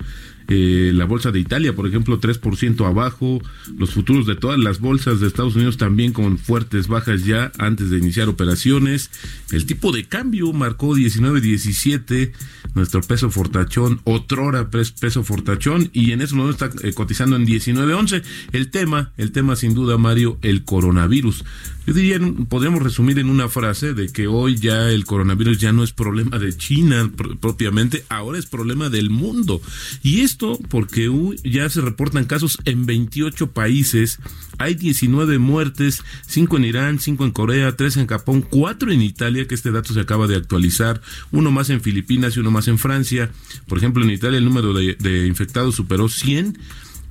Eh, 0.52 0.90
la 0.92 1.04
bolsa 1.04 1.30
de 1.30 1.38
Italia, 1.38 1.76
por 1.76 1.86
ejemplo, 1.86 2.20
3% 2.20 2.84
abajo, 2.84 3.40
los 3.78 3.90
futuros 3.90 4.26
de 4.26 4.34
todas 4.34 4.58
las 4.58 4.80
bolsas 4.80 5.20
de 5.20 5.28
Estados 5.28 5.54
Unidos 5.54 5.76
también 5.76 6.12
con 6.12 6.38
fuertes 6.38 6.88
bajas 6.88 7.24
ya 7.24 7.52
antes 7.58 7.88
de 7.88 7.98
iniciar 7.98 8.28
operaciones. 8.28 9.12
El 9.52 9.64
tipo 9.64 9.92
de 9.92 10.06
cambio 10.06 10.52
marcó 10.52 10.96
19.17, 10.96 12.32
nuestro 12.74 13.00
peso 13.00 13.30
fortachón, 13.30 14.00
otrora 14.02 14.70
peso 14.70 15.22
fortachón, 15.22 15.88
y 15.92 16.10
en 16.10 16.20
eso 16.20 16.34
no 16.34 16.50
está 16.50 16.68
eh, 16.82 16.94
cotizando 16.94 17.36
en 17.36 17.46
19.11. 17.46 18.24
El 18.50 18.72
tema, 18.72 19.12
el 19.18 19.30
tema 19.30 19.54
sin 19.54 19.74
duda, 19.74 19.98
Mario, 19.98 20.36
el 20.42 20.64
coronavirus. 20.64 21.44
Yo 21.86 21.94
diría, 21.94 22.20
podemos 22.48 22.82
resumir 22.82 23.18
en 23.18 23.30
una 23.30 23.48
frase 23.48 23.94
de 23.94 24.08
que 24.08 24.26
hoy 24.26 24.56
ya 24.56 24.90
el 24.90 25.04
coronavirus 25.04 25.58
ya 25.58 25.72
no 25.72 25.82
es 25.82 25.92
problema 25.92 26.38
de 26.38 26.56
China 26.56 27.10
propiamente, 27.40 28.04
ahora 28.08 28.38
es 28.38 28.46
problema 28.46 28.90
del 28.90 29.10
mundo. 29.10 29.60
Y 30.02 30.20
esto 30.20 30.39
porque 30.68 31.10
ya 31.44 31.68
se 31.68 31.80
reportan 31.80 32.24
casos 32.24 32.58
en 32.64 32.86
28 32.86 33.52
países, 33.52 34.18
hay 34.58 34.74
19 34.74 35.38
muertes, 35.38 36.02
5 36.26 36.56
en 36.56 36.64
Irán, 36.64 36.98
5 36.98 37.24
en 37.24 37.30
Corea, 37.30 37.76
3 37.76 37.98
en 37.98 38.06
Japón, 38.06 38.46
4 38.48 38.92
en 38.92 39.02
Italia, 39.02 39.46
que 39.46 39.54
este 39.54 39.70
dato 39.70 39.92
se 39.92 40.00
acaba 40.00 40.26
de 40.26 40.36
actualizar, 40.36 41.00
uno 41.30 41.50
más 41.50 41.70
en 41.70 41.80
Filipinas 41.80 42.36
y 42.36 42.40
uno 42.40 42.50
más 42.50 42.68
en 42.68 42.78
Francia. 42.78 43.30
Por 43.66 43.78
ejemplo, 43.78 44.02
en 44.02 44.10
Italia 44.10 44.38
el 44.38 44.44
número 44.44 44.72
de, 44.72 44.94
de 44.94 45.26
infectados 45.26 45.74
superó 45.74 46.08
100 46.08 46.58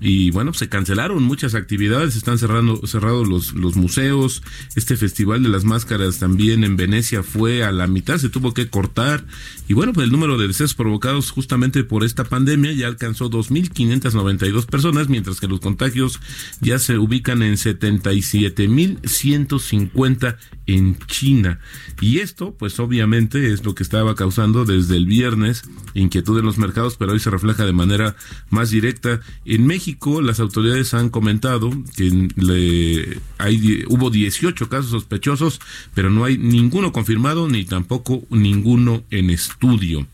y 0.02 0.32
bueno, 0.32 0.54
se 0.54 0.70
cancelaron 0.70 1.22
muchas 1.24 1.56
actividades, 1.56 2.16
están 2.16 2.38
cerrando 2.38 2.88
cerrados 2.88 3.28
los, 3.28 3.52
los 3.54 3.76
museos, 3.76 4.42
este 4.76 4.96
festival 4.96 5.44
de 5.44 5.50
las 5.50 5.66
máscaras 5.66 6.20
también 6.20 6.64
en 6.64 6.78
Venecia 6.78 7.24
fue 7.24 7.64
a 7.64 7.72
la 7.72 7.88
mitad, 7.88 8.18
se 8.18 8.30
tuvo 8.30 8.54
que 8.54 8.70
cortar. 8.70 9.26
Y 9.68 9.74
bueno, 9.74 9.94
pues 9.94 10.06
el 10.06 10.12
número 10.12 10.38
de 10.38 10.48
decesos 10.48 10.74
provocados 10.74 11.32
justamente 11.32 11.84
por 11.84 12.04
esta 12.04 12.24
pandemia 12.24 12.72
ya 12.72 12.88
alcanzó 12.88 13.30
2.592 13.30 14.66
personas, 14.66 15.10
mientras 15.10 15.40
que 15.40 15.48
los 15.48 15.60
contagios 15.60 16.20
ya 16.62 16.80
se 16.80 16.98
ubican 16.98 17.44
en 17.44 17.54
77.150 17.56 20.38
en 20.66 20.98
China. 21.08 21.60
Y 22.00 22.20
esto, 22.20 22.56
pues 22.58 22.80
obviamente 22.80 23.52
es 23.52 23.66
lo 23.66 23.76
que 23.76 23.84
estaba 23.84 24.16
causando 24.16 24.64
desde 24.66 24.96
el 24.98 25.06
viernes 25.06 25.64
inquietud 25.94 26.40
en 26.40 26.46
los 26.46 26.58
mercados, 26.58 26.96
pero 26.98 27.12
hoy 27.12 27.20
se 27.20 27.30
refleja 27.30 27.66
de 27.66 27.74
manera 27.74 28.16
más 28.50 28.70
directa. 28.70 29.20
En 29.46 29.68
México 29.68 29.89
las 30.22 30.40
autoridades 30.40 30.94
han 30.94 31.10
comentado 31.10 31.72
que 31.96 32.30
le, 32.36 33.20
hay, 33.38 33.84
hubo 33.88 34.10
18 34.10 34.70
casos 34.70 34.92
sospechosos, 34.92 35.60
pero 35.94 36.10
no 36.10 36.26
hay 36.26 36.38
ninguno 36.38 36.92
confirmado 36.92 37.48
ni 37.48 37.66
tampoco 37.66 38.24
ninguno 38.30 39.04
en 39.10 39.30
estudio. 39.30 40.06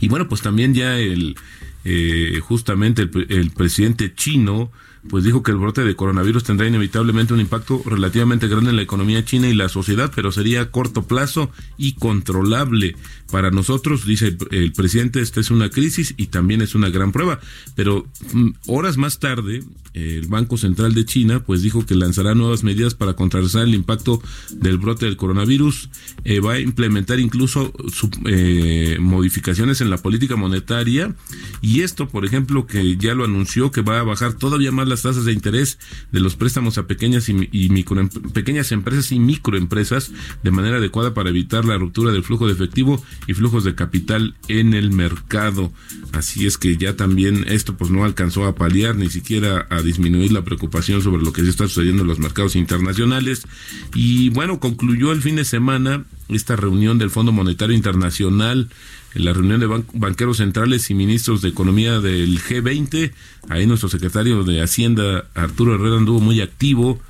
Y 0.00 0.08
bueno, 0.08 0.28
pues 0.28 0.42
también 0.42 0.74
ya 0.74 0.98
el 0.98 1.36
eh, 1.84 2.40
justamente 2.42 3.02
el, 3.02 3.26
el 3.28 3.50
presidente 3.50 4.14
chino 4.14 4.70
pues 5.08 5.24
dijo 5.24 5.42
que 5.42 5.50
el 5.50 5.58
brote 5.58 5.84
de 5.84 5.96
coronavirus 5.96 6.44
tendrá 6.44 6.66
inevitablemente 6.66 7.34
un 7.34 7.40
impacto 7.40 7.82
relativamente 7.84 8.48
grande 8.48 8.70
en 8.70 8.76
la 8.76 8.82
economía 8.82 9.24
china 9.24 9.48
y 9.48 9.54
la 9.54 9.68
sociedad, 9.68 10.10
pero 10.14 10.32
sería 10.32 10.62
a 10.62 10.70
corto 10.70 11.02
plazo 11.06 11.50
y 11.76 11.92
controlable. 11.92 12.96
Para 13.30 13.50
nosotros, 13.50 14.06
dice 14.06 14.36
el, 14.50 14.72
presidente, 14.72 15.20
esta 15.20 15.40
es 15.40 15.50
una 15.50 15.68
crisis 15.68 16.14
y 16.16 16.28
también 16.28 16.62
es 16.62 16.74
una 16.74 16.88
gran 16.88 17.12
prueba. 17.12 17.40
Pero 17.74 18.06
mm, 18.32 18.50
horas 18.66 18.96
más 18.96 19.18
tarde, 19.18 19.62
el 19.92 20.26
Banco 20.26 20.56
Central 20.56 20.94
de 20.94 21.04
China, 21.04 21.42
pues 21.44 21.62
dijo 21.62 21.84
que 21.84 21.94
lanzará 21.94 22.34
nuevas 22.34 22.64
medidas 22.64 22.94
para 22.94 23.14
contrarrestar 23.14 23.62
el 23.62 23.74
impacto 23.74 24.22
del 24.50 24.78
brote 24.78 25.06
del 25.06 25.16
coronavirus. 25.16 25.90
Eh, 26.24 26.40
va 26.40 26.54
a 26.54 26.60
implementar 26.60 27.20
incluso 27.20 27.72
eh, 28.26 28.98
modificaciones 29.00 29.80
en 29.80 29.90
la 29.90 29.98
política 29.98 30.36
monetaria. 30.36 31.14
Y 31.60 31.82
esto, 31.82 32.08
por 32.08 32.24
ejemplo, 32.24 32.66
que 32.66 32.96
ya 32.96 33.14
lo 33.14 33.24
anunció, 33.24 33.70
que 33.70 33.82
va 33.82 34.00
a 34.00 34.04
bajar 34.04 34.34
todavía 34.34 34.72
más 34.72 34.88
la 34.88 34.93
las 34.94 35.02
tasas 35.02 35.24
de 35.24 35.32
interés 35.32 35.78
de 36.12 36.20
los 36.20 36.36
préstamos 36.36 36.78
a 36.78 36.86
pequeñas 36.86 37.28
y, 37.28 37.34
pequeñas 38.32 38.72
empresas 38.72 39.10
y 39.12 39.18
microempresas 39.18 40.12
de 40.42 40.50
manera 40.50 40.76
adecuada 40.76 41.14
para 41.14 41.30
evitar 41.30 41.64
la 41.64 41.76
ruptura 41.76 42.12
del 42.12 42.22
flujo 42.22 42.46
de 42.46 42.52
efectivo 42.52 43.04
y 43.26 43.34
flujos 43.34 43.64
de 43.64 43.74
capital 43.74 44.34
en 44.48 44.72
el 44.72 44.92
mercado. 44.92 45.72
Así 46.12 46.46
es 46.46 46.58
que 46.58 46.76
ya 46.76 46.94
también 46.94 47.44
esto 47.48 47.76
pues 47.76 47.90
no 47.90 48.04
alcanzó 48.04 48.44
a 48.46 48.54
paliar 48.54 48.94
ni 48.94 49.10
siquiera 49.10 49.66
a 49.68 49.82
disminuir 49.82 50.32
la 50.32 50.44
preocupación 50.44 51.02
sobre 51.02 51.22
lo 51.22 51.32
que 51.32 51.42
se 51.42 51.50
está 51.50 51.66
sucediendo 51.66 52.02
en 52.02 52.08
los 52.08 52.20
mercados 52.20 52.54
internacionales. 52.54 53.46
Y 53.94 54.30
bueno, 54.30 54.60
concluyó 54.60 55.10
el 55.10 55.22
fin 55.22 55.36
de 55.36 55.44
semana 55.44 56.04
esta 56.28 56.56
reunión 56.56 56.98
del 56.98 57.10
Fondo 57.10 57.32
Monetario 57.32 57.74
Internacional 57.74 58.68
en 59.14 59.24
la 59.24 59.32
reunión 59.32 59.60
de 59.60 59.84
banqueros 59.94 60.38
centrales 60.38 60.90
y 60.90 60.94
ministros 60.94 61.42
de 61.42 61.48
economía 61.48 62.00
del 62.00 62.40
G20. 62.40 63.12
Ahí 63.48 63.66
nuestro 63.66 63.88
secretario 63.88 64.44
de 64.44 64.62
Hacienda, 64.62 65.26
Arturo 65.34 65.74
Herrera, 65.74 65.96
anduvo 65.96 66.20
muy 66.20 66.40
activo, 66.40 67.00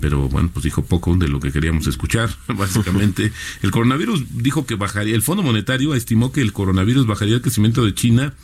pero 0.00 0.28
bueno, 0.28 0.50
pues 0.52 0.64
dijo 0.64 0.84
poco 0.84 1.16
de 1.16 1.28
lo 1.28 1.40
que 1.40 1.52
queríamos 1.52 1.86
escuchar, 1.86 2.30
básicamente. 2.48 3.32
El 3.62 3.70
coronavirus 3.70 4.24
dijo 4.42 4.66
que 4.66 4.74
bajaría, 4.74 5.14
el 5.14 5.22
Fondo 5.22 5.42
Monetario 5.42 5.94
estimó 5.94 6.32
que 6.32 6.40
el 6.40 6.52
coronavirus 6.52 7.06
bajaría 7.06 7.36
el 7.36 7.42
crecimiento 7.42 7.84
de 7.84 7.94
China 7.94 8.34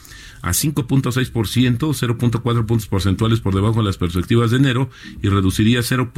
a 0.42 0.50
5.6%, 0.50 1.78
0.4 1.78 2.66
puntos 2.66 2.86
porcentuales 2.86 3.40
por 3.40 3.54
debajo 3.54 3.80
de 3.80 3.84
las 3.84 3.98
perspectivas 3.98 4.50
de 4.50 4.56
enero 4.56 4.90
y 5.22 5.28
reduciría 5.28 5.82
0. 5.82 6.12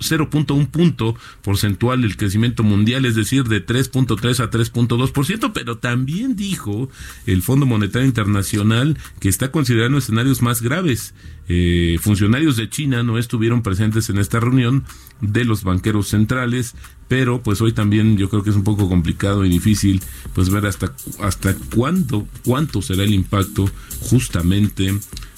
0.1 0.00 0.68
punto 0.68 1.16
porcentual 1.42 2.04
el 2.04 2.16
crecimiento 2.16 2.62
mundial, 2.62 3.04
es 3.04 3.14
decir, 3.14 3.44
de 3.44 3.64
3.3 3.64 4.40
a 4.40 4.50
3.2%, 4.50 5.52
pero 5.52 5.78
también 5.78 6.36
dijo 6.36 6.88
el 7.26 7.42
Fondo 7.42 7.66
Monetario 7.66 8.06
Internacional 8.06 8.98
que 9.20 9.28
está 9.28 9.50
considerando 9.50 9.98
escenarios 9.98 10.42
más 10.42 10.62
graves. 10.62 11.14
Eh, 11.48 11.98
funcionarios 12.00 12.56
de 12.56 12.68
China 12.68 13.02
no 13.02 13.18
estuvieron 13.18 13.62
presentes 13.62 14.10
en 14.10 14.18
esta 14.18 14.40
reunión 14.40 14.84
de 15.20 15.44
los 15.44 15.62
banqueros 15.62 16.08
centrales, 16.08 16.74
pero 17.08 17.42
pues 17.42 17.60
hoy 17.60 17.72
también 17.72 18.16
yo 18.16 18.28
creo 18.28 18.42
que 18.42 18.50
es 18.50 18.56
un 18.56 18.64
poco 18.64 18.88
complicado 18.88 19.44
y 19.44 19.48
difícil 19.48 20.02
pues 20.34 20.50
ver 20.50 20.66
hasta 20.66 20.92
hasta 21.20 21.54
cuánto 21.74 22.26
cuánto 22.44 22.82
será 22.82 23.04
el 23.04 23.14
impacto 23.14 23.70
justamente 24.00 24.92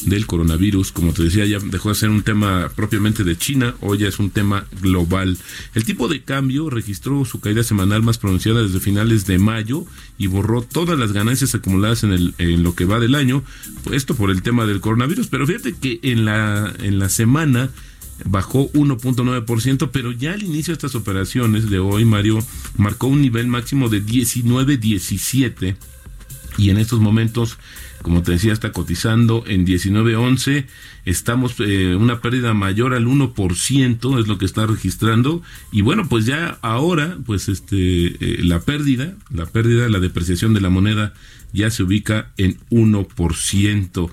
del 0.05 0.27
coronavirus, 0.27 0.93
como 0.93 1.12
te 1.12 1.25
decía, 1.25 1.45
ya 1.45 1.59
dejó 1.59 1.88
de 1.88 1.95
ser 1.97 2.11
un 2.11 2.23
tema 2.23 2.71
propiamente 2.75 3.25
de 3.25 3.37
China, 3.37 3.75
hoy 3.81 3.99
ya 3.99 4.09
es 4.09 4.19
un 4.19 4.31
tema 4.31 4.67
global. 4.81 5.37
El 5.75 5.85
tipo 5.85 6.09
de 6.09 6.23
cambio 6.23 6.71
registró 6.71 7.25
su 7.25 7.41
caída 7.41 7.62
semanal 7.62 8.03
más 8.03 8.19
pronunciada 8.19 8.62
desde 8.62 8.81
finales 8.81 9.27
de 9.27 9.38
mayo 9.38 9.85
y 10.17 10.29
borró 10.29 10.62
todas 10.62 10.99
las 10.99 11.12
ganancias 11.12 11.55
acumuladas 11.55 12.05
en, 12.05 12.12
el, 12.12 12.35
en 12.38 12.62
lo 12.62 12.75
que 12.75 12.85
va 12.85 13.00
del 13.00 13.15
año, 13.15 13.43
esto 13.93 14.15
por 14.15 14.31
el 14.31 14.43
tema 14.43 14.67
del 14.67 14.81
coronavirus, 14.81 15.27
pero 15.29 15.47
fíjate 15.47 15.75
que 15.75 15.98
en 16.02 16.25
la, 16.25 16.73
en 16.81 16.99
la 16.99 17.09
semana 17.09 17.71
bajó 18.25 18.71
1.9%, 18.73 19.90
pero 19.93 20.12
ya 20.12 20.33
al 20.33 20.43
inicio 20.43 20.73
de 20.73 20.76
estas 20.76 20.95
operaciones 20.95 21.71
de 21.71 21.78
hoy, 21.78 22.05
Mario 22.05 22.38
marcó 22.76 23.07
un 23.07 23.23
nivel 23.23 23.47
máximo 23.47 23.88
de 23.88 24.05
19.17 24.05 25.76
y 26.59 26.71
en 26.71 26.78
estos 26.78 26.99
momentos 26.99 27.59
como 28.02 28.23
te 28.23 28.33
decía, 28.33 28.52
está 28.52 28.73
cotizando 28.73 29.45
en 29.47 29.67
19.11. 29.67 30.67
Estamos 31.05 31.55
eh, 31.59 31.97
una 31.97 32.21
pérdida 32.21 32.55
mayor 32.55 32.95
al 32.95 33.07
1%, 33.07 34.21
es 34.21 34.28
lo 34.28 34.38
que 34.38 34.45
está 34.45 34.67
registrando. 34.67 35.43
Y 35.73 35.83
bueno, 35.83 36.09
pues 36.09 36.25
ya 36.25 36.59
ahora, 36.62 37.19
pues 37.26 37.49
este, 37.49 38.07
eh, 38.07 38.43
la 38.45 38.61
pérdida, 38.61 39.14
la 39.31 39.47
pérdida, 39.47 39.88
la 39.88 39.99
depreciación 39.99 40.55
de 40.55 40.61
la 40.61 40.71
moneda 40.71 41.12
ya 41.52 41.71
se 41.71 41.83
ubica 41.83 42.31
en 42.37 42.59
1%. 42.71 44.11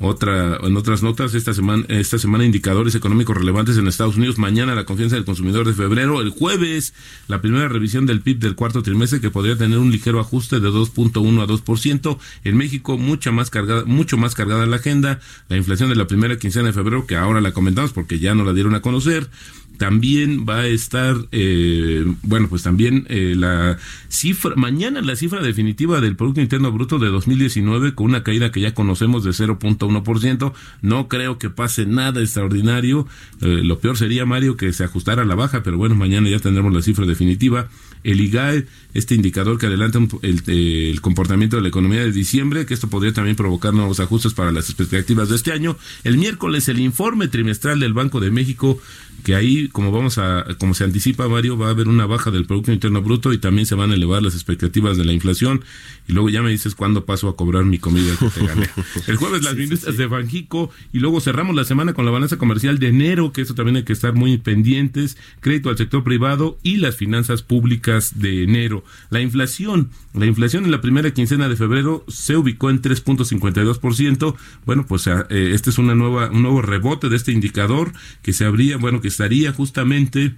Otra, 0.00 0.58
en 0.62 0.76
otras 0.76 1.02
notas, 1.02 1.34
esta 1.34 1.54
semana, 1.54 1.84
esta 1.88 2.18
semana 2.18 2.44
indicadores 2.44 2.94
económicos 2.94 3.36
relevantes 3.36 3.78
en 3.78 3.86
Estados 3.86 4.16
Unidos. 4.16 4.38
Mañana 4.38 4.74
la 4.74 4.84
confianza 4.84 5.16
del 5.16 5.24
consumidor 5.24 5.66
de 5.66 5.72
febrero. 5.72 6.20
El 6.20 6.30
jueves, 6.30 6.94
la 7.28 7.40
primera 7.40 7.68
revisión 7.68 8.04
del 8.04 8.20
PIB 8.20 8.38
del 8.38 8.54
cuarto 8.54 8.82
trimestre 8.82 9.20
que 9.20 9.30
podría 9.30 9.56
tener 9.56 9.78
un 9.78 9.90
ligero 9.92 10.20
ajuste 10.20 10.60
de 10.60 10.68
2.1 10.68 11.42
a 11.42 11.46
2%. 11.46 12.18
En 12.44 12.56
México, 12.56 12.98
mucha 12.98 13.30
más 13.30 13.50
cargada, 13.50 13.84
mucho 13.84 14.16
más 14.16 14.34
cargada 14.34 14.66
la 14.66 14.76
agenda. 14.76 15.20
La 15.48 15.56
inflación 15.56 15.88
de 15.88 15.96
la 15.96 16.06
primera 16.06 16.38
quincena 16.38 16.66
de 16.66 16.72
febrero, 16.72 17.06
que 17.06 17.16
ahora 17.16 17.40
la 17.40 17.52
comentamos 17.52 17.92
porque 17.92 18.18
ya 18.18 18.34
no 18.34 18.44
la 18.44 18.52
dieron 18.52 18.74
a 18.74 18.82
conocer 18.82 19.28
también 19.78 20.46
va 20.48 20.60
a 20.60 20.66
estar, 20.66 21.16
eh, 21.32 22.04
bueno, 22.22 22.48
pues 22.48 22.62
también 22.62 23.06
eh, 23.08 23.34
la 23.36 23.76
cifra, 24.08 24.54
mañana 24.56 25.00
la 25.02 25.16
cifra 25.16 25.42
definitiva 25.42 26.00
del 26.00 26.16
Producto 26.16 26.40
Interno 26.40 26.70
Bruto 26.70 26.98
de 26.98 27.08
2019 27.08 27.94
con 27.94 28.06
una 28.06 28.22
caída 28.22 28.52
que 28.52 28.60
ya 28.60 28.74
conocemos 28.74 29.24
de 29.24 29.30
0.1%. 29.30 30.52
No 30.82 31.08
creo 31.08 31.38
que 31.38 31.50
pase 31.50 31.86
nada 31.86 32.20
extraordinario. 32.20 33.06
Eh, 33.40 33.62
lo 33.64 33.78
peor 33.80 33.96
sería, 33.96 34.24
Mario, 34.26 34.56
que 34.56 34.72
se 34.72 34.84
ajustara 34.84 35.22
a 35.22 35.26
la 35.26 35.34
baja, 35.34 35.62
pero 35.62 35.76
bueno, 35.76 35.94
mañana 35.94 36.28
ya 36.28 36.38
tendremos 36.38 36.72
la 36.72 36.82
cifra 36.82 37.06
definitiva. 37.06 37.68
El 38.04 38.20
IGAE, 38.20 38.66
este 38.92 39.14
indicador 39.14 39.58
que 39.58 39.66
adelanta 39.66 39.98
el, 40.22 40.42
el 40.46 41.00
comportamiento 41.00 41.56
de 41.56 41.62
la 41.62 41.68
economía 41.68 42.00
de 42.00 42.12
diciembre, 42.12 42.66
que 42.66 42.74
esto 42.74 42.88
podría 42.88 43.14
también 43.14 43.34
provocar 43.34 43.72
nuevos 43.72 43.98
ajustes 43.98 44.34
para 44.34 44.52
las 44.52 44.68
expectativas 44.68 45.30
de 45.30 45.36
este 45.36 45.52
año. 45.52 45.76
El 46.04 46.18
miércoles, 46.18 46.68
el 46.68 46.80
informe 46.80 47.28
trimestral 47.28 47.80
del 47.80 47.94
Banco 47.94 48.20
de 48.20 48.30
México 48.30 48.78
que 49.22 49.34
ahí, 49.34 49.68
como 49.68 49.92
vamos 49.92 50.18
a, 50.18 50.44
como 50.58 50.74
se 50.74 50.84
anticipa, 50.84 51.28
Mario, 51.28 51.56
va 51.56 51.68
a 51.68 51.70
haber 51.70 51.88
una 51.88 52.06
baja 52.06 52.30
del 52.30 52.46
Producto 52.46 52.72
Interno 52.72 53.02
Bruto 53.02 53.32
y 53.32 53.38
también 53.38 53.66
se 53.66 53.74
van 53.74 53.90
a 53.90 53.94
elevar 53.94 54.22
las 54.22 54.34
expectativas 54.34 54.96
de 54.96 55.04
la 55.04 55.12
inflación. 55.12 55.64
Y 56.06 56.12
luego 56.12 56.28
ya 56.28 56.42
me 56.42 56.50
dices 56.50 56.74
cuándo 56.74 57.06
paso 57.06 57.28
a 57.28 57.36
cobrar 57.36 57.64
mi 57.64 57.78
comida 57.78 58.14
que 58.18 58.28
te 58.28 58.46
gané. 58.46 58.68
El 59.06 59.16
jueves 59.16 59.42
las 59.42 59.56
minutas 59.56 59.96
de 59.96 60.06
Banjico 60.06 60.70
y 60.92 60.98
luego 60.98 61.20
cerramos 61.20 61.56
la 61.56 61.64
semana 61.64 61.94
con 61.94 62.04
la 62.04 62.10
balanza 62.10 62.36
comercial 62.36 62.78
de 62.78 62.88
enero, 62.88 63.32
que 63.32 63.40
eso 63.40 63.54
también 63.54 63.76
hay 63.76 63.84
que 63.84 63.92
estar 63.92 64.14
muy 64.14 64.36
pendientes, 64.38 65.16
crédito 65.40 65.70
al 65.70 65.78
sector 65.78 66.04
privado 66.04 66.58
y 66.62 66.76
las 66.76 66.96
finanzas 66.96 67.42
públicas 67.42 68.18
de 68.18 68.42
enero. 68.42 68.84
La 69.10 69.20
inflación, 69.20 69.90
la 70.12 70.26
inflación 70.26 70.64
en 70.64 70.70
la 70.70 70.80
primera 70.80 71.12
quincena 71.12 71.48
de 71.48 71.56
febrero 71.56 72.04
se 72.08 72.36
ubicó 72.36 72.70
en 72.70 72.82
3.52%. 72.82 74.36
Bueno, 74.66 74.86
pues 74.86 75.06
eh, 75.06 75.14
este 75.30 75.70
es 75.70 75.78
una 75.78 75.94
nueva, 75.94 76.30
un 76.30 76.42
nuevo 76.42 76.60
rebote 76.62 77.08
de 77.08 77.16
este 77.16 77.32
indicador 77.32 77.92
que 78.22 78.32
se 78.32 78.44
habría, 78.44 78.76
bueno, 78.76 79.00
que 79.04 79.08
estaría 79.08 79.52
justamente 79.52 80.32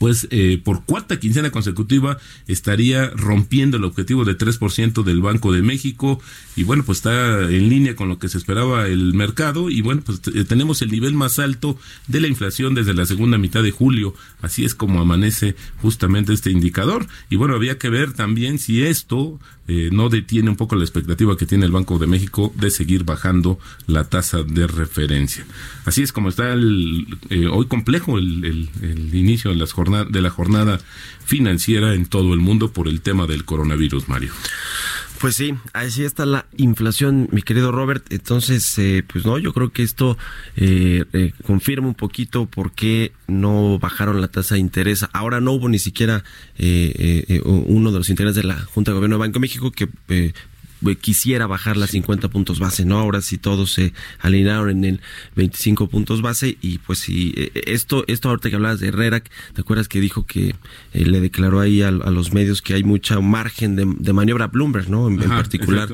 pues 0.00 0.26
eh, 0.32 0.60
por 0.64 0.82
cuarta 0.82 1.20
quincena 1.20 1.52
consecutiva 1.52 2.18
estaría 2.48 3.10
rompiendo 3.10 3.76
el 3.76 3.84
objetivo 3.84 4.24
de 4.24 4.36
3% 4.36 5.04
del 5.04 5.20
Banco 5.20 5.52
de 5.52 5.62
México. 5.62 6.20
Y 6.56 6.64
bueno, 6.64 6.82
pues 6.84 6.98
está 6.98 7.42
en 7.42 7.68
línea 7.68 7.94
con 7.94 8.08
lo 8.08 8.18
que 8.18 8.28
se 8.28 8.38
esperaba 8.38 8.88
el 8.88 9.14
mercado. 9.14 9.70
Y 9.70 9.82
bueno, 9.82 10.02
pues 10.04 10.20
tenemos 10.48 10.82
el 10.82 10.90
nivel 10.90 11.14
más 11.14 11.38
alto 11.38 11.78
de 12.08 12.20
la 12.20 12.26
inflación 12.26 12.74
desde 12.74 12.92
la 12.92 13.06
segunda 13.06 13.38
mitad 13.38 13.62
de 13.62 13.70
julio, 13.70 14.16
así 14.42 14.64
es 14.64 14.74
como 14.74 15.00
amanece 15.00 15.54
justamente 15.80 16.32
este 16.32 16.50
indicador. 16.50 17.06
Y 17.30 17.36
bueno, 17.36 17.54
había 17.54 17.78
que 17.78 17.88
ver 17.88 18.14
también 18.14 18.58
si 18.58 18.82
esto 18.82 19.38
eh, 19.68 19.90
no 19.92 20.08
detiene 20.08 20.50
un 20.50 20.56
poco 20.56 20.76
la 20.76 20.84
expectativa 20.84 21.36
que 21.36 21.46
tiene 21.46 21.66
el 21.66 21.72
Banco 21.72 21.98
de 21.98 22.06
México 22.06 22.52
de 22.56 22.70
seguir 22.70 23.04
bajando 23.04 23.58
la 23.86 24.04
tasa 24.04 24.42
de 24.42 24.66
referencia. 24.66 25.44
Así 25.84 26.02
es 26.02 26.12
como 26.12 26.28
está 26.28 26.52
el, 26.52 27.06
eh, 27.30 27.46
hoy 27.46 27.66
complejo 27.66 28.18
el, 28.18 28.44
el 28.44 29.14
inicio 29.14 29.50
de 29.50 29.56
las 29.56 29.74
de 30.10 30.22
la 30.22 30.30
jornada 30.30 30.80
financiera 31.24 31.94
en 31.94 32.06
todo 32.06 32.32
el 32.34 32.40
mundo 32.40 32.72
por 32.72 32.88
el 32.88 33.00
tema 33.00 33.26
del 33.26 33.44
coronavirus, 33.44 34.08
Mario. 34.08 34.32
Pues 35.26 35.34
sí, 35.34 35.54
así 35.72 36.04
está 36.04 36.24
la 36.24 36.46
inflación, 36.56 37.28
mi 37.32 37.42
querido 37.42 37.72
Robert. 37.72 38.06
Entonces, 38.12 38.78
eh, 38.78 39.02
pues 39.04 39.26
no, 39.26 39.38
yo 39.38 39.52
creo 39.52 39.72
que 39.72 39.82
esto 39.82 40.16
eh, 40.56 41.04
eh, 41.12 41.32
confirma 41.44 41.88
un 41.88 41.96
poquito 41.96 42.46
por 42.46 42.70
qué 42.70 43.10
no 43.26 43.80
bajaron 43.80 44.20
la 44.20 44.28
tasa 44.28 44.54
de 44.54 44.60
interés. 44.60 45.04
Ahora 45.12 45.40
no 45.40 45.50
hubo 45.50 45.68
ni 45.68 45.80
siquiera 45.80 46.22
uno 46.56 47.90
de 47.90 47.98
los 47.98 48.08
intereses 48.08 48.36
de 48.36 48.44
la 48.44 48.54
Junta 48.54 48.92
de 48.92 48.94
Gobierno 48.94 49.16
de 49.16 49.20
Banco 49.20 49.32
de 49.32 49.40
México 49.40 49.72
que 49.72 49.88
eh, 50.10 50.32
quisiera 51.00 51.46
bajar 51.46 51.76
las 51.76 51.90
50 51.90 52.28
puntos 52.28 52.58
base, 52.58 52.84
¿no? 52.84 52.98
Ahora 52.98 53.20
sí 53.20 53.38
todos 53.38 53.72
se 53.72 53.92
alinearon 54.20 54.70
en 54.70 54.84
el 54.84 55.00
25 55.34 55.88
puntos 55.88 56.22
base 56.22 56.58
y 56.60 56.78
pues 56.78 57.00
si 57.00 57.32
eh, 57.36 57.50
esto, 57.66 58.04
esto 58.06 58.28
ahorita 58.28 58.50
que 58.50 58.56
hablabas 58.56 58.80
de 58.80 58.88
Herrera, 58.88 59.20
¿te 59.20 59.60
acuerdas 59.60 59.88
que 59.88 60.00
dijo 60.00 60.26
que 60.26 60.54
eh, 60.92 61.06
le 61.06 61.20
declaró 61.20 61.60
ahí 61.60 61.82
a, 61.82 61.90
los 61.90 62.32
medios 62.32 62.62
que 62.62 62.74
hay 62.74 62.84
mucha 62.84 63.20
margen 63.20 63.76
de, 63.76 64.12
maniobra 64.12 64.46
Bloomberg, 64.46 64.88
¿no? 64.88 65.08
En, 65.08 65.18
particular 65.18 65.88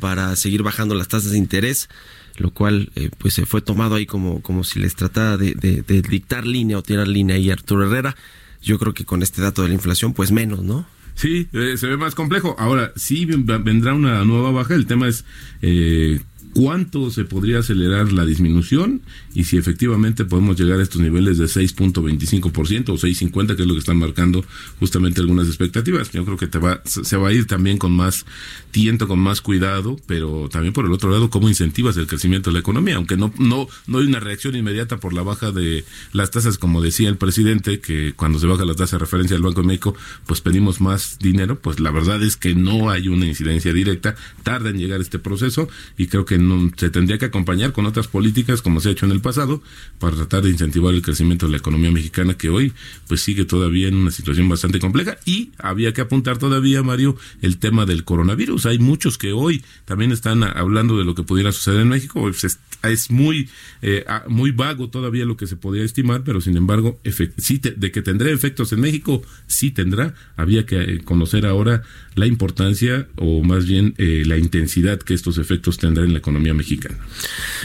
para 0.00 0.34
seguir 0.36 0.62
bajando 0.62 0.94
las 0.94 1.08
tasas 1.08 1.32
de 1.32 1.38
interés 1.38 1.88
lo 2.36 2.50
cual 2.50 2.90
pues 3.18 3.34
se 3.34 3.44
fue 3.44 3.60
tomado 3.60 3.96
ahí 3.96 4.06
como, 4.06 4.40
como 4.40 4.64
si 4.64 4.78
les 4.78 4.94
tratara 4.94 5.36
de, 5.36 5.52
de 5.54 6.02
dictar 6.02 6.46
línea 6.46 6.78
o 6.78 6.82
tirar 6.82 7.06
línea 7.06 7.36
ahí 7.36 7.50
Arturo 7.50 7.84
Herrera. 7.84 8.16
Yo 8.62 8.78
creo 8.78 8.94
que 8.94 9.04
con 9.04 9.22
este 9.22 9.42
dato 9.42 9.62
de 9.62 9.68
la 9.68 9.74
inflación, 9.74 10.14
pues 10.14 10.32
menos, 10.32 10.62
¿no? 10.62 10.86
Sí, 11.14 11.48
eh, 11.52 11.76
se 11.76 11.86
ve 11.86 11.96
más 11.96 12.14
complejo. 12.14 12.56
Ahora, 12.58 12.92
sí 12.96 13.26
vendrá 13.26 13.94
una 13.94 14.24
nueva 14.24 14.50
baja. 14.50 14.74
El 14.74 14.86
tema 14.86 15.08
es 15.08 15.24
eh, 15.62 16.20
cuánto 16.54 17.10
se 17.10 17.24
podría 17.24 17.60
acelerar 17.60 18.12
la 18.12 18.24
disminución 18.24 19.02
y 19.34 19.44
si 19.44 19.56
efectivamente 19.56 20.24
podemos 20.24 20.58
llegar 20.58 20.80
a 20.80 20.82
estos 20.82 21.00
niveles 21.00 21.38
de 21.38 21.44
6.25% 21.44 22.88
o 22.90 22.94
6.50 22.94 23.56
que 23.56 23.62
es 23.62 23.68
lo 23.68 23.74
que 23.74 23.80
están 23.80 23.98
marcando 23.98 24.44
justamente 24.78 25.20
algunas 25.20 25.46
expectativas. 25.46 26.10
Yo 26.10 26.24
creo 26.24 26.36
que 26.36 26.46
te 26.46 26.58
va, 26.58 26.82
se 26.84 27.16
va 27.16 27.28
a 27.28 27.32
ir 27.32 27.46
también 27.46 27.78
con 27.78 27.92
más 27.92 28.26
tiento, 28.70 29.08
con 29.08 29.18
más 29.18 29.40
cuidado, 29.40 29.96
pero 30.06 30.48
también 30.50 30.72
por 30.72 30.86
el 30.86 30.92
otro 30.92 31.10
lado 31.10 31.30
cómo 31.30 31.48
incentivas 31.48 31.96
el 31.96 32.06
crecimiento 32.06 32.50
de 32.50 32.54
la 32.54 32.60
economía, 32.60 32.96
aunque 32.96 33.16
no 33.16 33.32
no 33.38 33.68
no 33.86 33.98
hay 33.98 34.06
una 34.06 34.20
reacción 34.20 34.56
inmediata 34.56 34.98
por 34.98 35.12
la 35.12 35.22
baja 35.22 35.52
de 35.52 35.84
las 36.12 36.30
tasas 36.30 36.58
como 36.58 36.82
decía 36.82 37.08
el 37.08 37.16
presidente 37.16 37.80
que 37.80 38.12
cuando 38.14 38.38
se 38.38 38.46
baja 38.46 38.64
la 38.64 38.74
tasa 38.74 38.96
de 38.96 39.00
referencia 39.00 39.34
del 39.34 39.42
Banco 39.42 39.60
de 39.60 39.68
México, 39.68 39.94
pues 40.26 40.40
pedimos 40.40 40.80
más 40.80 41.18
dinero, 41.18 41.60
pues 41.60 41.80
la 41.80 41.90
verdad 41.90 42.22
es 42.22 42.36
que 42.36 42.54
no 42.54 42.90
hay 42.90 43.08
una 43.08 43.26
incidencia 43.26 43.72
directa, 43.72 44.16
tarda 44.42 44.70
en 44.70 44.78
llegar 44.78 45.00
este 45.00 45.18
proceso 45.18 45.68
y 45.96 46.06
creo 46.06 46.24
que 46.24 46.39
se 46.76 46.90
tendría 46.90 47.18
que 47.18 47.26
acompañar 47.26 47.72
con 47.72 47.86
otras 47.86 48.08
políticas 48.08 48.62
como 48.62 48.80
se 48.80 48.88
ha 48.88 48.92
hecho 48.92 49.06
en 49.06 49.12
el 49.12 49.20
pasado 49.20 49.62
para 49.98 50.16
tratar 50.16 50.42
de 50.42 50.50
incentivar 50.50 50.94
el 50.94 51.02
crecimiento 51.02 51.46
de 51.46 51.52
la 51.52 51.58
economía 51.58 51.90
mexicana 51.90 52.34
que 52.34 52.48
hoy 52.48 52.72
pues 53.08 53.22
sigue 53.22 53.44
todavía 53.44 53.88
en 53.88 53.96
una 53.96 54.10
situación 54.10 54.48
bastante 54.48 54.78
compleja. 54.78 55.18
Y 55.24 55.50
había 55.58 55.92
que 55.92 56.00
apuntar 56.00 56.38
todavía 56.38 56.82
Mario 56.82 57.16
el 57.42 57.58
tema 57.58 57.86
del 57.86 58.04
coronavirus. 58.04 58.66
Hay 58.66 58.78
muchos 58.78 59.18
que 59.18 59.32
hoy 59.32 59.64
también 59.84 60.12
están 60.12 60.42
hablando 60.42 60.98
de 60.98 61.04
lo 61.04 61.14
que 61.14 61.22
pudiera 61.22 61.52
suceder 61.52 61.80
en 61.82 61.88
México. 61.88 62.20
Pues, 62.20 62.58
es, 62.82 63.10
muy 63.10 63.48
eh, 63.82 64.04
muy 64.28 64.52
vago 64.52 64.88
todavía 64.88 65.24
lo 65.26 65.36
que 65.36 65.46
se 65.46 65.56
podía 65.56 65.84
estimar 65.84 66.22
pero 66.24 66.40
sin 66.40 66.56
embargo 66.56 66.98
sí 67.36 67.58
de 67.58 67.90
que 67.90 68.00
tendrá 68.00 68.30
efectos 68.30 68.72
en 68.72 68.80
México 68.80 69.22
sí 69.46 69.70
tendrá. 69.70 70.14
Había 70.36 70.66
que 70.66 70.80
eh, 70.80 71.00
conocer 71.04 71.46
ahora 71.46 71.82
la 72.14 72.26
importancia 72.26 73.08
o 73.16 73.42
más 73.42 73.66
bien 73.66 73.94
eh, 73.98 74.24
la 74.26 74.36
intensidad 74.36 74.98
que 74.98 75.14
estos 75.14 75.38
efectos 75.38 75.78
tendrán 75.78 76.06
en 76.06 76.12
la 76.12 76.18
economía 76.18 76.54
mexicana. 76.54 76.98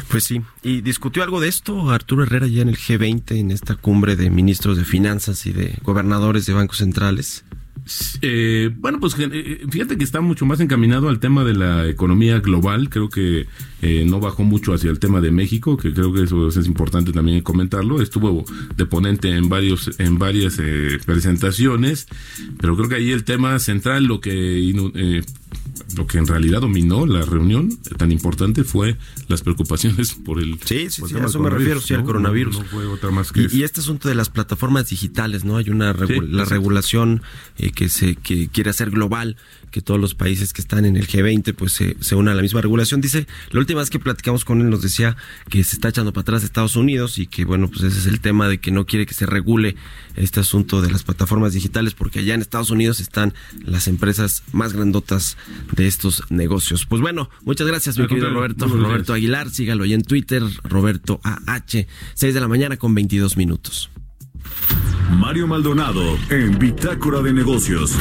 Pues 0.07 0.23
sí, 0.23 0.41
y 0.63 0.81
discutió 0.81 1.23
algo 1.23 1.39
de 1.39 1.47
esto 1.47 1.89
Arturo 1.91 2.23
Herrera 2.23 2.47
ya 2.47 2.61
en 2.61 2.69
el 2.69 2.77
G20, 2.77 3.37
en 3.37 3.51
esta 3.51 3.75
cumbre 3.75 4.15
de 4.15 4.29
ministros 4.29 4.77
de 4.77 4.85
finanzas 4.85 5.45
y 5.45 5.51
de 5.51 5.77
gobernadores 5.83 6.45
de 6.45 6.53
bancos 6.53 6.77
centrales. 6.77 7.43
Eh, 8.21 8.71
bueno, 8.77 8.99
pues 8.99 9.15
eh, 9.19 9.65
fíjate 9.69 9.97
que 9.97 10.03
está 10.03 10.21
mucho 10.21 10.45
más 10.45 10.59
encaminado 10.59 11.09
al 11.09 11.19
tema 11.19 11.43
de 11.43 11.53
la 11.53 11.87
economía 11.87 12.39
global. 12.39 12.89
Creo 12.89 13.09
que 13.09 13.47
eh, 13.81 14.05
no 14.07 14.19
bajó 14.19 14.43
mucho 14.43 14.73
hacia 14.73 14.89
el 14.89 14.99
tema 14.99 15.21
de 15.21 15.31
México, 15.31 15.77
que 15.77 15.93
creo 15.93 16.11
que 16.13 16.23
eso 16.23 16.47
es 16.47 16.67
importante 16.67 17.11
también 17.11 17.41
comentarlo. 17.41 18.01
Estuvo 18.01 18.45
de 18.75 18.85
ponente 18.85 19.29
en 19.35 19.49
varios, 19.49 19.91
en 19.99 20.17
varias 20.17 20.59
presentaciones, 21.05 22.07
pero 22.59 22.75
creo 22.75 22.89
que 22.89 22.95
ahí 22.95 23.11
el 23.11 23.23
tema 23.23 23.59
central, 23.59 24.05
lo 24.05 24.19
que 24.19 24.73
lo 25.95 26.07
que 26.07 26.17
en 26.17 26.27
realidad 26.27 26.61
dominó 26.61 27.05
la 27.05 27.21
reunión 27.21 27.77
tan 27.97 28.11
importante 28.11 28.63
fue 28.63 28.97
las 29.27 29.41
preocupaciones 29.41 30.13
por 30.13 30.39
el 30.39 30.59
sí, 30.63 30.89
sí, 30.89 31.01
sí 31.07 31.15
a 31.15 31.25
eso 31.25 31.39
me 31.39 31.49
refiero 31.49 31.79
sí 31.81 31.93
al 31.93 32.03
coronavirus. 32.03 32.61
Y, 33.51 33.63
este 33.63 33.81
asunto 33.81 34.09
de 34.09 34.15
las 34.15 34.29
plataformas 34.29 34.89
digitales 34.89 35.43
no 35.43 35.57
hay 35.57 35.69
una 35.69 35.93
la 35.93 36.45
regulación 36.45 37.21
eh, 37.57 37.71
que 37.71 37.89
se 37.89 38.15
que 38.15 38.49
quiere 38.49 38.69
hacer 38.69 38.91
global 38.91 39.37
que 39.71 39.81
todos 39.81 39.99
los 39.99 40.15
países 40.15 40.53
que 40.53 40.61
están 40.61 40.85
en 40.85 40.95
el 40.95 41.07
G20 41.07 41.53
pues 41.53 41.73
se, 41.73 41.97
se 41.99 42.15
unan 42.15 42.33
a 42.33 42.35
la 42.35 42.41
misma 42.41 42.61
regulación. 42.61 43.01
Dice 43.01 43.27
la 43.51 43.59
última 43.59 43.81
vez 43.81 43.89
que 43.89 43.99
platicamos 43.99 44.45
con 44.45 44.61
él 44.61 44.69
nos 44.69 44.81
decía 44.81 45.17
que 45.49 45.63
se 45.63 45.75
está 45.75 45.89
echando 45.89 46.13
para 46.13 46.21
atrás 46.21 46.43
Estados 46.43 46.75
Unidos 46.75 47.17
y 47.17 47.27
que 47.27 47.45
bueno 47.45 47.69
pues 47.69 47.83
ese 47.83 47.99
es 47.99 48.05
el 48.05 48.19
tema 48.19 48.47
de 48.47 48.59
que 48.59 48.71
no 48.71 48.85
quiere 48.85 49.05
que 49.05 49.13
se 49.13 49.25
regule 49.25 49.75
este 50.15 50.39
asunto 50.39 50.81
de 50.81 50.91
las 50.91 51.03
plataformas 51.03 51.53
digitales 51.53 51.93
porque 51.93 52.19
allá 52.19 52.33
en 52.35 52.41
Estados 52.41 52.69
Unidos 52.69 52.99
están 52.99 53.33
las 53.63 53.87
empresas 53.87 54.43
más 54.51 54.73
grandotas 54.73 55.37
de 55.75 55.84
estos 55.87 56.23
negocios. 56.29 56.85
Pues 56.85 57.01
bueno, 57.01 57.29
muchas 57.43 57.67
gracias, 57.67 57.97
mi 57.97 58.07
querido 58.07 58.29
Roberto. 58.29 58.67
Roberto 58.67 59.13
Aguilar, 59.13 59.49
sígalo 59.49 59.83
ahí 59.83 59.93
en 59.93 60.03
Twitter, 60.03 60.43
Roberto 60.63 61.19
AH, 61.23 61.85
6 62.13 62.33
de 62.33 62.39
la 62.39 62.47
mañana 62.47 62.77
con 62.77 62.95
22 62.95 63.37
minutos. 63.37 63.89
Mario 65.11 65.47
Maldonado 65.47 66.17
en 66.29 66.57
Bitácora 66.57 67.21
de 67.21 67.33
Negocios. 67.33 67.93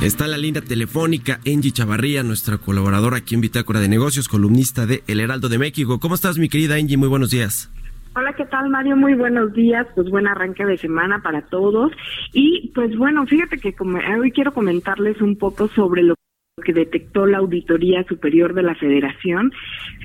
Está 0.00 0.26
en 0.26 0.30
la 0.30 0.38
línea 0.38 0.62
telefónica 0.62 1.40
Angie 1.46 1.72
Chavarría, 1.72 2.22
nuestra 2.22 2.58
colaboradora 2.58 3.18
aquí 3.18 3.34
en 3.34 3.40
Bitácora 3.40 3.80
de 3.80 3.88
Negocios, 3.88 4.28
columnista 4.28 4.86
de 4.86 5.02
El 5.06 5.20
Heraldo 5.20 5.48
de 5.48 5.58
México. 5.58 5.98
¿Cómo 5.98 6.14
estás, 6.14 6.38
mi 6.38 6.48
querida 6.48 6.76
Angie? 6.76 6.96
Muy 6.96 7.08
buenos 7.08 7.30
días. 7.30 7.68
Hola, 8.18 8.32
¿qué 8.32 8.46
tal 8.46 8.68
Mario? 8.68 8.96
Muy 8.96 9.14
buenos 9.14 9.52
días, 9.52 9.86
pues 9.94 10.10
buen 10.10 10.26
arranque 10.26 10.64
de 10.64 10.76
semana 10.76 11.22
para 11.22 11.42
todos. 11.42 11.92
Y 12.32 12.72
pues 12.74 12.96
bueno, 12.96 13.24
fíjate 13.26 13.58
que 13.58 13.72
hoy 14.18 14.32
quiero 14.32 14.52
comentarles 14.52 15.20
un 15.20 15.38
poco 15.38 15.68
sobre 15.68 16.02
lo 16.02 16.16
que 16.64 16.72
detectó 16.72 17.26
la 17.26 17.38
Auditoría 17.38 18.02
Superior 18.08 18.54
de 18.54 18.64
la 18.64 18.74
Federación. 18.74 19.52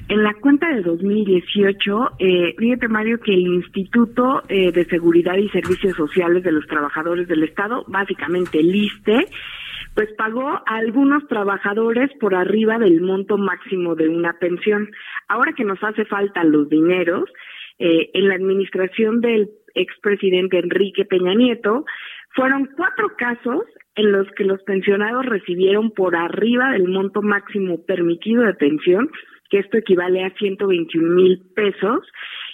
En 0.09 0.21
la 0.21 0.35
cuenta 0.35 0.69
de 0.69 0.83
2018, 0.83 2.11
eh, 2.19 2.53
fíjate 2.55 2.87
Mario 2.87 3.19
que 3.19 3.33
el 3.33 3.47
Instituto 3.47 4.43
eh, 4.47 4.71
de 4.71 4.85
Seguridad 4.85 5.37
y 5.37 5.49
Servicios 5.49 5.97
Sociales 5.97 6.43
de 6.43 6.51
los 6.51 6.67
Trabajadores 6.67 7.27
del 7.27 7.41
Estado, 7.41 7.83
básicamente 7.87 8.59
el 8.59 8.75
ISTE, 8.75 9.27
pues 9.95 10.09
pagó 10.15 10.49
a 10.49 10.63
algunos 10.67 11.27
trabajadores 11.27 12.11
por 12.19 12.35
arriba 12.35 12.77
del 12.77 13.01
monto 13.01 13.39
máximo 13.39 13.95
de 13.95 14.09
una 14.09 14.33
pensión. 14.33 14.91
Ahora 15.27 15.53
que 15.53 15.63
nos 15.63 15.83
hace 15.83 16.05
falta 16.05 16.43
los 16.43 16.69
dineros, 16.69 17.27
eh, 17.79 18.09
en 18.13 18.29
la 18.29 18.35
administración 18.35 19.21
del 19.21 19.49
expresidente 19.75 20.59
Enrique 20.59 21.05
Peña 21.05 21.33
Nieto, 21.33 21.85
fueron 22.35 22.69
cuatro 22.75 23.11
casos 23.17 23.63
en 23.95 24.11
los 24.11 24.27
que 24.31 24.43
los 24.43 24.61
pensionados 24.63 25.25
recibieron 25.25 25.91
por 25.91 26.15
arriba 26.15 26.71
del 26.71 26.87
monto 26.87 27.21
máximo 27.21 27.83
permitido 27.85 28.43
de 28.43 28.53
pensión, 28.55 29.09
que 29.49 29.59
esto 29.59 29.77
equivale 29.77 30.23
a 30.23 30.33
121 30.33 31.13
mil 31.13 31.41
pesos, 31.55 32.07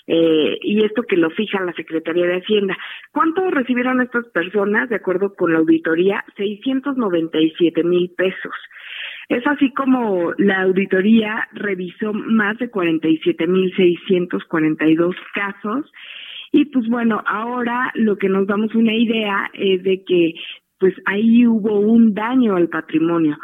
eh, 0.08 0.58
y 0.62 0.84
esto 0.84 1.03
que 1.03 1.15
lo 1.15 1.29
fija 1.29 1.63
la 1.63 1.73
Secretaría 1.73 2.25
de 2.25 2.38
Hacienda. 2.38 2.77
¿Cuánto 3.12 3.49
recibieron 3.51 4.01
estas 4.01 4.27
personas? 4.29 4.89
De 4.89 4.95
acuerdo 4.95 5.34
con 5.36 5.53
la 5.53 5.60
auditoría, 5.60 6.25
697 6.36 7.84
mil 7.84 8.12
pesos. 8.17 8.53
Es 9.29 9.47
así 9.47 9.71
como 9.73 10.33
la 10.37 10.63
auditoría 10.63 11.47
revisó 11.53 12.11
más 12.13 12.57
de 12.57 12.69
47.642 12.71 15.15
casos 15.33 15.89
y 16.51 16.65
pues 16.65 16.89
bueno, 16.89 17.23
ahora 17.27 17.91
lo 17.93 18.17
que 18.17 18.27
nos 18.27 18.47
damos 18.47 18.73
una 18.73 18.95
idea 18.95 19.51
es 19.53 19.83
de 19.83 20.03
que 20.03 20.33
pues 20.79 20.95
ahí 21.05 21.45
hubo 21.45 21.79
un 21.79 22.15
daño 22.15 22.55
al 22.55 22.69
patrimonio. 22.69 23.37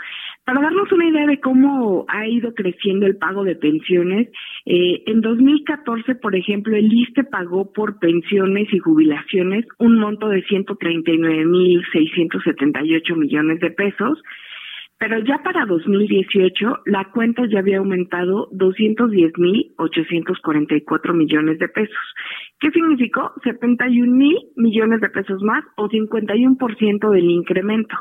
Para 0.46 0.62
darnos 0.62 0.90
una 0.92 1.08
idea 1.10 1.28
de 1.28 1.40
cómo 1.40 2.06
ha 2.08 2.28
ido 2.28 2.54
creciendo 2.54 3.06
el 3.06 3.18
pago 3.18 3.44
de 3.44 3.56
pensiones, 3.56 4.30
eh, 4.66 5.04
en 5.06 5.22
2014, 5.22 6.16
por 6.16 6.36
ejemplo, 6.36 6.76
el 6.78 6.92
ISTE 6.94 7.26
pagó 7.26 7.72
por 7.74 8.00
pensiones 8.00 8.72
y 8.72 8.80
jubilaciones 8.80 9.66
un 9.80 10.00
monto 10.00 10.30
de 10.30 10.46
139.678 10.46 13.16
millones 13.18 13.60
de 13.60 13.72
pesos, 13.72 14.24
pero 14.98 15.20
ya 15.20 15.44
para 15.44 15.66
2018 15.66 16.84
la 16.86 17.12
cuenta 17.12 17.46
ya 17.48 17.60
había 17.60 17.80
aumentado 17.80 18.50
210.844 18.52 21.14
millones 21.14 21.60
de 21.60 21.68
pesos. 21.68 22.16
¿Qué 22.60 22.72
significó? 22.72 23.34
71 23.44 24.10
mil 24.12 24.38
millones 24.56 25.02
de 25.02 25.10
pesos 25.10 25.44
más 25.44 25.66
o 25.76 25.90
51% 25.90 27.12
del 27.12 27.30
incremento. 27.30 27.98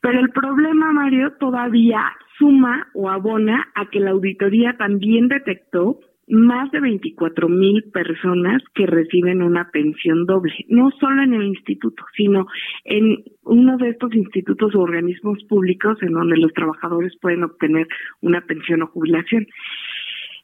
Pero 0.00 0.20
el 0.20 0.30
problema, 0.30 0.92
Mario, 0.92 1.32
todavía 1.40 2.12
suma 2.38 2.88
o 2.94 3.08
abona 3.08 3.72
a 3.74 3.88
que 3.90 4.00
la 4.00 4.10
auditoría 4.10 4.76
también 4.76 5.28
detectó 5.28 5.98
más 6.28 6.70
de 6.72 6.80
24 6.80 7.48
mil 7.48 7.84
personas 7.92 8.62
que 8.74 8.86
reciben 8.86 9.42
una 9.42 9.70
pensión 9.70 10.26
doble, 10.26 10.52
no 10.68 10.90
solo 10.98 11.22
en 11.22 11.34
el 11.34 11.44
instituto, 11.44 12.04
sino 12.16 12.46
en 12.84 13.22
uno 13.44 13.76
de 13.76 13.90
estos 13.90 14.14
institutos 14.14 14.74
o 14.74 14.80
organismos 14.80 15.42
públicos 15.44 15.98
en 16.02 16.12
donde 16.12 16.36
los 16.36 16.52
trabajadores 16.52 17.16
pueden 17.20 17.44
obtener 17.44 17.86
una 18.20 18.40
pensión 18.40 18.82
o 18.82 18.88
jubilación. 18.88 19.46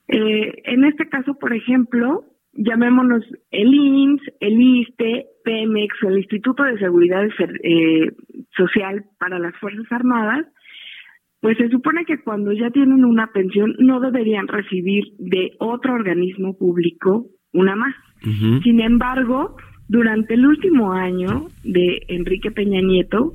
Eh, 0.08 0.62
en 0.64 0.84
este 0.84 1.08
caso, 1.08 1.34
por 1.34 1.52
ejemplo, 1.52 2.24
llamémonos 2.52 3.24
el 3.50 3.74
INS, 3.74 4.22
el 4.40 4.60
ISTE, 4.60 5.26
PEMEX 5.44 5.96
el 6.02 6.18
Instituto 6.18 6.62
de 6.62 6.78
Seguridad 6.78 7.24
eh, 7.62 8.10
Social 8.56 9.04
para 9.18 9.38
las 9.38 9.56
Fuerzas 9.56 9.90
Armadas, 9.90 10.46
pues 11.42 11.58
se 11.58 11.68
supone 11.70 12.04
que 12.04 12.22
cuando 12.22 12.52
ya 12.52 12.70
tienen 12.70 13.04
una 13.04 13.26
pensión 13.32 13.74
no 13.80 13.98
deberían 13.98 14.46
recibir 14.46 15.02
de 15.18 15.50
otro 15.58 15.92
organismo 15.92 16.56
público 16.56 17.26
una 17.52 17.74
más. 17.74 17.94
Sin 18.62 18.80
embargo, 18.80 19.56
durante 19.88 20.34
el 20.34 20.46
último 20.46 20.92
año 20.92 21.48
de 21.64 22.00
Enrique 22.06 22.52
Peña 22.52 22.80
Nieto, 22.80 23.34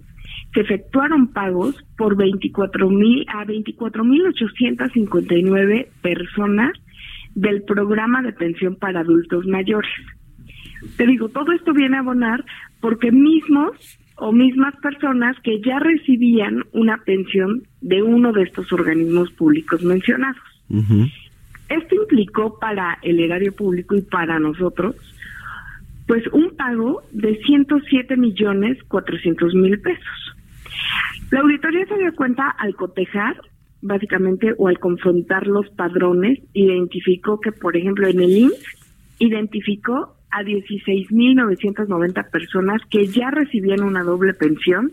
se 0.54 0.62
efectuaron 0.62 1.34
pagos 1.34 1.76
por 1.98 2.16
24 2.16 2.90
mil 2.90 3.26
a 3.28 3.44
24 3.44 4.06
mil 4.06 4.26
859 4.28 5.90
personas 6.02 6.72
del 7.36 7.64
programa 7.64 8.22
de 8.22 8.32
pensión 8.32 8.78
para 8.78 9.02
adultos 9.02 9.46
mayores. 9.46 9.92
Te 10.96 11.06
digo, 11.06 11.28
todo 11.28 11.52
esto 11.52 11.74
viene 11.74 11.98
a 11.98 12.00
abonar 12.00 12.46
porque 12.80 13.12
mismos 13.12 14.00
o 14.18 14.32
mismas 14.32 14.76
personas 14.78 15.36
que 15.44 15.62
ya 15.62 15.80
recibían 15.80 16.64
una 16.74 16.98
pensión 16.98 17.64
de 17.82 18.02
uno 18.02 18.32
de 18.34 18.44
estos 18.44 18.72
organismos 18.74 19.32
públicos 19.32 19.84
mencionados. 19.84 20.42
Esto 21.70 21.96
implicó 21.96 22.58
para 22.60 22.98
el 23.02 23.20
erario 23.20 23.54
público 23.54 23.96
y 23.96 24.02
para 24.02 24.40
nosotros, 24.40 24.96
pues 26.08 26.26
un 26.32 26.56
pago 26.56 27.04
de 27.12 27.38
107 27.46 28.18
millones 28.18 28.82
400 28.88 29.54
mil 29.54 29.80
pesos. 29.82 30.36
La 31.30 31.42
auditoría 31.42 31.86
se 31.86 31.98
dio 31.98 32.16
cuenta 32.16 32.50
al 32.50 32.74
cotejar, 32.76 33.36
básicamente, 33.82 34.54
o 34.58 34.68
al 34.68 34.80
confrontar 34.80 35.46
los 35.46 35.70
padrones, 35.72 36.40
identificó 36.54 37.40
que, 37.40 37.52
por 37.52 37.76
ejemplo, 37.76 38.08
en 38.08 38.22
el 38.22 38.38
INSS, 38.38 38.78
identificó 39.20 40.17
a 40.38 40.44
16.990 40.44 42.30
personas 42.30 42.82
que 42.90 43.08
ya 43.08 43.32
recibían 43.32 43.84
una 43.84 44.04
doble 44.04 44.34
pensión 44.34 44.92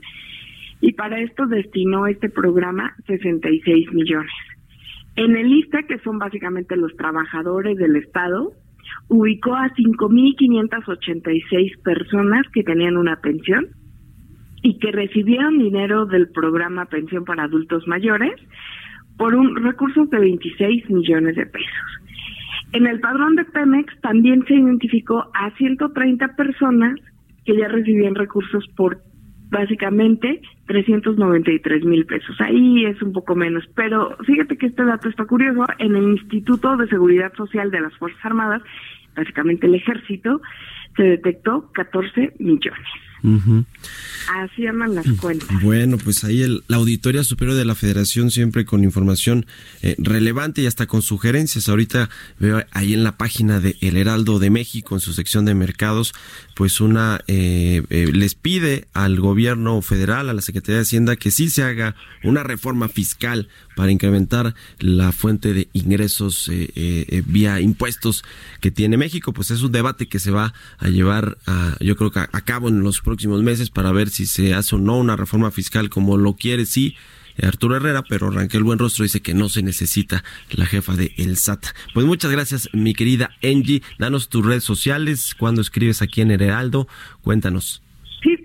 y 0.80 0.92
para 0.92 1.20
esto 1.20 1.46
destinó 1.46 2.06
este 2.06 2.30
programa 2.30 2.94
66 3.06 3.92
millones. 3.92 4.32
En 5.16 5.36
el 5.36 5.52
ISTE, 5.52 5.86
que 5.86 5.98
son 5.98 6.18
básicamente 6.18 6.76
los 6.76 6.96
trabajadores 6.96 7.76
del 7.76 7.94
Estado, 7.96 8.52
ubicó 9.08 9.54
a 9.54 9.68
5.586 9.68 11.82
personas 11.82 12.46
que 12.52 12.64
tenían 12.64 12.96
una 12.96 13.16
pensión 13.16 13.68
y 14.62 14.78
que 14.78 14.92
recibieron 14.92 15.58
dinero 15.58 16.06
del 16.06 16.30
programa 16.30 16.86
Pensión 16.86 17.24
para 17.24 17.42
Adultos 17.44 17.86
Mayores 17.86 18.40
por 19.16 19.34
un 19.34 19.56
recurso 19.56 20.06
de 20.06 20.18
26 20.18 20.88
millones 20.90 21.36
de 21.36 21.46
pesos. 21.46 22.03
En 22.74 22.88
el 22.88 22.98
padrón 22.98 23.36
de 23.36 23.44
Pemex 23.44 24.00
también 24.00 24.44
se 24.46 24.54
identificó 24.54 25.30
a 25.32 25.50
130 25.56 26.34
personas 26.34 26.98
que 27.44 27.56
ya 27.56 27.68
recibían 27.68 28.16
recursos 28.16 28.66
por 28.76 29.00
básicamente 29.48 30.40
393 30.66 31.84
mil 31.84 32.04
pesos. 32.04 32.34
Ahí 32.40 32.84
es 32.84 33.00
un 33.00 33.12
poco 33.12 33.36
menos, 33.36 33.64
pero 33.76 34.16
fíjate 34.26 34.58
que 34.58 34.66
este 34.66 34.84
dato 34.84 35.08
está 35.08 35.24
curioso. 35.24 35.64
En 35.78 35.94
el 35.94 36.02
Instituto 36.14 36.76
de 36.76 36.88
Seguridad 36.88 37.32
Social 37.34 37.70
de 37.70 37.80
las 37.80 37.96
Fuerzas 37.96 38.24
Armadas, 38.24 38.60
básicamente 39.14 39.68
el 39.68 39.76
ejército, 39.76 40.42
se 40.96 41.04
detectó 41.04 41.70
14 41.74 42.32
millones. 42.40 42.88
Así 43.24 44.62
llaman 44.62 44.94
las 44.94 45.06
cuentas. 45.18 45.48
Bueno, 45.62 45.96
pues 45.96 46.24
ahí 46.24 46.42
el, 46.42 46.62
la 46.68 46.76
Auditoría 46.76 47.24
Superior 47.24 47.56
de 47.56 47.64
la 47.64 47.74
Federación 47.74 48.30
siempre 48.30 48.66
con 48.66 48.84
información 48.84 49.46
eh, 49.82 49.94
relevante 49.98 50.60
y 50.60 50.66
hasta 50.66 50.86
con 50.86 51.00
sugerencias. 51.00 51.68
Ahorita 51.68 52.10
veo 52.38 52.62
ahí 52.70 52.92
en 52.92 53.02
la 53.02 53.16
página 53.16 53.60
de 53.60 53.76
El 53.80 53.96
Heraldo 53.96 54.38
de 54.38 54.50
México, 54.50 54.94
en 54.94 55.00
su 55.00 55.14
sección 55.14 55.46
de 55.46 55.54
mercados, 55.54 56.12
pues 56.54 56.80
una 56.80 57.20
eh, 57.26 57.82
eh, 57.88 58.10
les 58.12 58.34
pide 58.34 58.88
al 58.92 59.18
gobierno 59.20 59.80
federal, 59.80 60.28
a 60.28 60.34
la 60.34 60.42
Secretaría 60.42 60.76
de 60.76 60.82
Hacienda, 60.82 61.16
que 61.16 61.30
sí 61.30 61.48
se 61.48 61.62
haga 61.62 61.96
una 62.22 62.42
reforma 62.42 62.88
fiscal 62.88 63.48
para 63.76 63.92
incrementar 63.92 64.54
la 64.78 65.12
fuente 65.12 65.52
de 65.52 65.68
ingresos 65.72 66.50
vía 67.26 67.60
impuestos 67.60 68.24
que 68.60 68.70
tiene 68.70 68.96
México. 68.96 69.32
Pues 69.32 69.50
es 69.50 69.62
un 69.62 69.72
debate 69.72 70.06
que 70.06 70.18
se 70.18 70.30
va 70.30 70.54
a 70.78 70.88
llevar, 70.88 71.38
a, 71.46 71.76
yo 71.80 71.96
creo 71.96 72.10
que 72.10 72.20
a 72.20 72.40
cabo 72.44 72.68
en 72.68 72.80
los 72.80 73.00
próximos 73.00 73.42
meses 73.42 73.70
para 73.70 73.92
ver 73.92 74.10
si 74.10 74.26
se 74.26 74.54
hace 74.54 74.76
o 74.76 74.78
no 74.78 74.98
una 74.98 75.16
reforma 75.16 75.50
fiscal 75.50 75.90
como 75.90 76.16
lo 76.16 76.34
quiere, 76.34 76.66
sí. 76.66 76.96
Arturo 77.42 77.76
Herrera, 77.76 78.04
pero 78.08 78.30
Ranquel 78.30 78.62
Buenrostro 78.62 79.02
dice 79.02 79.20
que 79.20 79.34
no 79.34 79.48
se 79.48 79.62
necesita 79.62 80.22
la 80.50 80.66
jefa 80.66 80.94
de 80.94 81.12
El 81.16 81.36
SAT. 81.36 81.66
Pues 81.92 82.06
muchas 82.06 82.30
gracias, 82.30 82.68
mi 82.72 82.94
querida 82.94 83.30
Angie. 83.42 83.82
Danos 83.98 84.28
tus 84.28 84.46
redes 84.46 84.62
sociales, 84.62 85.34
cuando 85.36 85.60
escribes 85.60 86.00
aquí 86.00 86.20
en 86.20 86.30
Heraldo, 86.30 86.86
cuéntanos. 87.22 87.83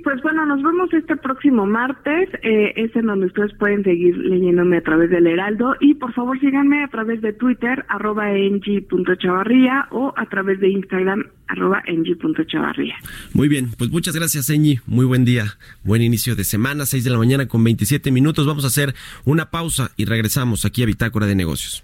Pues 0.10 0.24
bueno, 0.24 0.44
nos 0.44 0.64
vemos 0.64 0.92
este 0.92 1.16
próximo 1.18 1.68
martes. 1.68 2.30
Eh, 2.42 2.74
es 2.78 2.96
en 2.96 3.06
donde 3.06 3.28
ustedes 3.28 3.54
pueden 3.60 3.84
seguir 3.84 4.18
leyéndome 4.18 4.78
a 4.78 4.82
través 4.82 5.12
del 5.12 5.28
Heraldo. 5.28 5.76
Y 5.80 5.94
por 5.94 6.12
favor 6.14 6.40
síganme 6.40 6.84
a 6.84 6.88
través 6.88 7.22
de 7.22 7.32
Twitter, 7.32 7.86
arroba 7.88 8.26
chavarría 9.20 9.88
o 9.92 10.12
a 10.18 10.26
través 10.26 10.60
de 10.62 10.70
Instagram, 10.70 11.28
arroba 11.48 11.84
chavarría. 12.48 12.96
Muy 13.36 13.48
bien, 13.50 13.68
pues 13.78 13.92
muchas 13.92 14.16
gracias, 14.16 14.50
Engi. 14.50 14.80
Muy 14.88 15.06
buen 15.06 15.26
día. 15.26 15.44
Buen 15.84 16.02
inicio 16.02 16.36
de 16.36 16.44
semana, 16.44 16.88
6 16.88 17.04
de 17.04 17.10
la 17.12 17.20
mañana 17.20 17.48
con 17.48 17.64
27 17.64 18.12
minutos. 18.12 18.48
Vamos 18.48 18.64
a 18.64 18.70
hacer 18.70 18.96
una 19.26 19.52
pausa 19.52 19.92
y 19.96 20.06
regresamos 20.06 20.66
aquí 20.66 20.82
a 20.82 20.88
Bitácora 20.88 21.28
de 21.28 21.36
Negocios. 21.36 21.84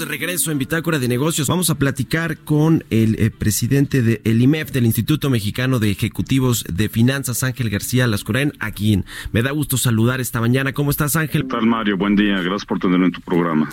De 0.00 0.06
regreso 0.06 0.50
en 0.50 0.58
Bitácora 0.58 0.98
de 0.98 1.08
Negocios. 1.08 1.46
Vamos 1.46 1.68
a 1.68 1.76
platicar 1.76 2.38
con 2.38 2.84
el 2.88 3.16
eh, 3.18 3.30
presidente 3.30 4.00
del 4.02 4.42
IMEF, 4.42 4.72
del 4.72 4.86
Instituto 4.86 5.28
Mexicano 5.28 5.78
de 5.78 5.90
Ejecutivos 5.90 6.64
de 6.72 6.88
Finanzas, 6.88 7.42
Ángel 7.42 7.68
García 7.68 8.06
Lascoren, 8.06 8.54
a 8.60 8.72
quien 8.72 9.04
me 9.32 9.42
da 9.42 9.50
gusto 9.50 9.76
saludar 9.76 10.20
esta 10.20 10.40
mañana. 10.40 10.72
¿Cómo 10.72 10.90
estás, 10.90 11.16
Ángel? 11.16 11.42
¿Qué 11.42 11.48
tal, 11.48 11.66
Mario? 11.66 11.98
Buen 11.98 12.16
día. 12.16 12.40
Gracias 12.40 12.64
por 12.64 12.78
tenerme 12.78 13.06
en 13.06 13.12
tu 13.12 13.20
programa. 13.20 13.68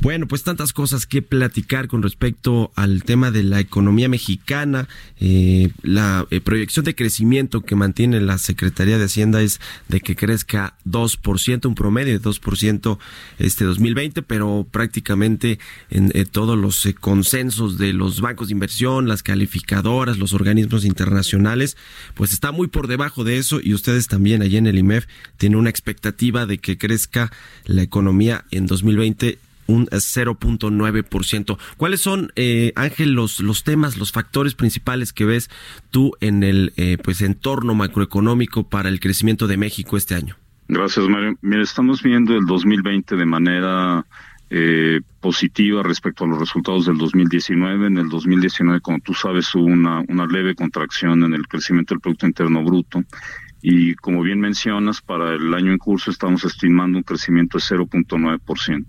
Bueno, 0.00 0.28
pues 0.28 0.42
tantas 0.42 0.72
cosas 0.72 1.06
que 1.06 1.22
platicar 1.22 1.88
con 1.88 2.02
respecto 2.02 2.72
al 2.74 3.04
tema 3.04 3.30
de 3.30 3.42
la 3.42 3.60
economía 3.60 4.08
mexicana. 4.08 4.88
Eh, 5.18 5.70
la 5.82 6.26
eh, 6.30 6.40
proyección 6.40 6.84
de 6.84 6.94
crecimiento 6.94 7.62
que 7.62 7.74
mantiene 7.74 8.20
la 8.20 8.38
Secretaría 8.38 8.98
de 8.98 9.04
Hacienda 9.04 9.40
es 9.40 9.60
de 9.88 10.00
que 10.00 10.16
crezca 10.16 10.76
2%, 10.86 11.66
un 11.66 11.74
promedio 11.74 12.18
de 12.18 12.22
2% 12.22 12.98
este 13.38 13.64
2020, 13.64 14.22
pero 14.22 14.66
prácticamente 14.70 15.58
en 15.90 16.10
eh, 16.14 16.24
todos 16.24 16.58
los 16.58 16.86
consensos 17.00 17.78
de 17.78 17.92
los 17.92 18.20
bancos 18.20 18.48
de 18.48 18.52
inversión, 18.52 19.08
las 19.08 19.22
calificadoras, 19.22 20.18
los 20.18 20.32
organismos 20.32 20.84
internacionales, 20.84 21.76
pues 22.14 22.32
está 22.32 22.52
muy 22.52 22.68
por 22.68 22.88
debajo 22.88 23.24
de 23.24 23.38
eso 23.38 23.60
y 23.62 23.74
ustedes 23.74 24.08
también 24.08 24.42
allí 24.42 24.56
en 24.56 24.66
el 24.66 24.78
IMEF 24.78 25.06
tienen 25.36 25.58
una 25.58 25.70
expectativa 25.70 26.46
de 26.46 26.58
que 26.58 26.76
crezca 26.76 27.32
la 27.64 27.82
economía 27.82 28.44
en 28.50 28.66
2020 28.66 29.38
un 29.66 29.86
0.9%. 29.86 31.58
¿Cuáles 31.76 32.00
son, 32.00 32.32
eh, 32.36 32.72
Ángel, 32.76 33.12
los, 33.12 33.40
los 33.40 33.64
temas, 33.64 33.96
los 33.96 34.12
factores 34.12 34.54
principales 34.54 35.12
que 35.12 35.24
ves 35.24 35.50
tú 35.90 36.12
en 36.20 36.42
el 36.42 36.72
eh, 36.76 36.98
pues 37.02 37.20
entorno 37.22 37.74
macroeconómico 37.74 38.68
para 38.68 38.88
el 38.88 39.00
crecimiento 39.00 39.46
de 39.46 39.56
México 39.56 39.96
este 39.96 40.14
año? 40.14 40.36
Gracias, 40.68 41.06
Mario. 41.08 41.36
Mira, 41.42 41.62
estamos 41.62 42.02
viendo 42.02 42.34
el 42.34 42.46
2020 42.46 43.16
de 43.16 43.26
manera 43.26 44.06
eh, 44.50 45.00
positiva 45.20 45.82
respecto 45.82 46.24
a 46.24 46.26
los 46.28 46.38
resultados 46.38 46.86
del 46.86 46.96
2019. 46.96 47.86
En 47.86 47.98
el 47.98 48.08
2019, 48.08 48.80
como 48.80 49.00
tú 49.00 49.12
sabes, 49.12 49.54
hubo 49.54 49.64
una, 49.64 50.02
una 50.08 50.26
leve 50.26 50.54
contracción 50.54 51.24
en 51.24 51.34
el 51.34 51.48
crecimiento 51.48 51.94
del 51.94 52.00
Producto 52.00 52.26
Interno 52.26 52.64
Bruto. 52.64 53.02
Y 53.60 53.94
como 53.94 54.22
bien 54.22 54.40
mencionas, 54.40 55.00
para 55.00 55.34
el 55.34 55.52
año 55.54 55.72
en 55.72 55.78
curso 55.78 56.10
estamos 56.10 56.44
estimando 56.44 56.98
un 56.98 57.04
crecimiento 57.04 57.58
de 57.58 57.64
0.9%. 57.64 58.84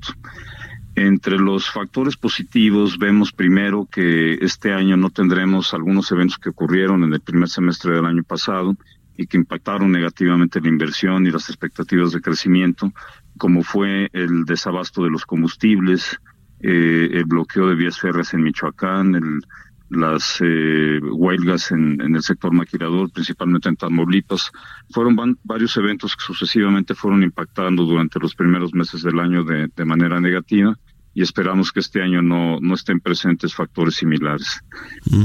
Entre 0.95 1.37
los 1.37 1.69
factores 1.69 2.15
positivos 2.15 2.97
vemos 2.97 3.33
primero 3.33 3.85
que 3.91 4.35
este 4.35 4.71
año 4.71 4.95
no 4.95 5.09
tendremos 5.09 5.73
algunos 5.73 6.09
eventos 6.11 6.37
que 6.37 6.49
ocurrieron 6.49 7.03
en 7.03 7.13
el 7.13 7.19
primer 7.19 7.49
semestre 7.49 7.93
del 7.93 8.05
año 8.05 8.23
pasado 8.23 8.75
y 9.17 9.27
que 9.27 9.37
impactaron 9.37 9.91
negativamente 9.91 10.61
la 10.61 10.69
inversión 10.69 11.27
y 11.27 11.31
las 11.31 11.49
expectativas 11.49 12.13
de 12.13 12.21
crecimiento, 12.21 12.93
como 13.37 13.61
fue 13.61 14.09
el 14.13 14.45
desabasto 14.45 15.03
de 15.03 15.09
los 15.09 15.25
combustibles, 15.25 16.17
eh, 16.61 17.09
el 17.11 17.25
bloqueo 17.25 17.67
de 17.67 17.75
vías 17.75 17.99
férreas 17.99 18.33
en 18.33 18.43
Michoacán, 18.43 19.15
el, 19.15 19.41
las 19.89 20.37
eh, 20.41 20.99
huelgas 21.01 21.71
en, 21.71 22.01
el 22.01 22.21
sector 22.23 22.51
maquilador, 22.51 23.11
principalmente 23.11 23.69
en 23.69 23.75
Tamaulipas. 23.75 24.51
Fueron 24.91 25.37
varios 25.43 25.77
eventos 25.77 26.15
que 26.15 26.23
sucesivamente 26.23 26.95
fueron 26.95 27.23
impactando 27.23 27.83
durante 27.83 28.19
los 28.19 28.35
primeros 28.35 28.73
meses 28.73 29.03
del 29.03 29.19
año 29.19 29.43
de, 29.43 29.69
de 29.75 29.85
manera 29.85 30.19
negativa 30.19 30.75
y 31.15 31.21
esperamos 31.21 31.71
que 31.71 31.79
este 31.79 32.01
año 32.01 32.21
no, 32.21 32.59
no 32.59 32.75
estén 32.75 32.99
presentes 32.99 33.55
factores 33.55 33.95
similares. 33.95 34.61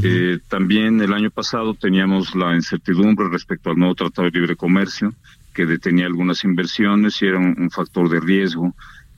eh, 0.04 0.38
también 0.48 1.00
el 1.00 1.12
año 1.12 1.30
pasado 1.32 1.74
teníamos 1.74 2.36
la 2.36 2.54
incertidumbre 2.54 3.28
respecto 3.28 3.70
al 3.70 3.76
nuevo 3.76 3.96
Tratado 3.96 4.30
de 4.30 4.38
Libre 4.38 4.54
Comercio, 4.54 5.12
que 5.52 5.66
detenía 5.66 6.06
algunas 6.06 6.44
inversiones 6.44 7.20
y 7.20 7.26
era 7.26 7.38
un, 7.38 7.70
factor 7.70 8.08
de 8.08 8.20
riesgo 8.20 8.72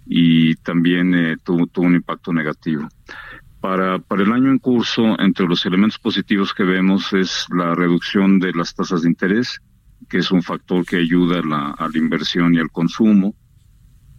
y 0.06 0.54
también 0.56 1.14
eh, 1.14 1.36
tuvo, 1.44 1.66
tuvo 1.66 1.84
un 1.84 1.94
impacto 1.94 2.32
negativo. 2.32 2.88
Para, 3.62 4.00
para 4.00 4.24
el 4.24 4.32
año 4.32 4.50
en 4.50 4.58
curso, 4.58 5.16
entre 5.20 5.46
los 5.46 5.64
elementos 5.64 5.98
positivos 6.00 6.52
que 6.52 6.64
vemos 6.64 7.12
es 7.12 7.46
la 7.48 7.76
reducción 7.76 8.40
de 8.40 8.52
las 8.52 8.74
tasas 8.74 9.02
de 9.02 9.08
interés, 9.08 9.60
que 10.08 10.18
es 10.18 10.32
un 10.32 10.42
factor 10.42 10.84
que 10.84 10.96
ayuda 10.96 11.38
a 11.38 11.88
la, 11.88 11.90
inversión 11.94 12.54
y 12.54 12.58
al 12.58 12.72
consumo. 12.72 13.36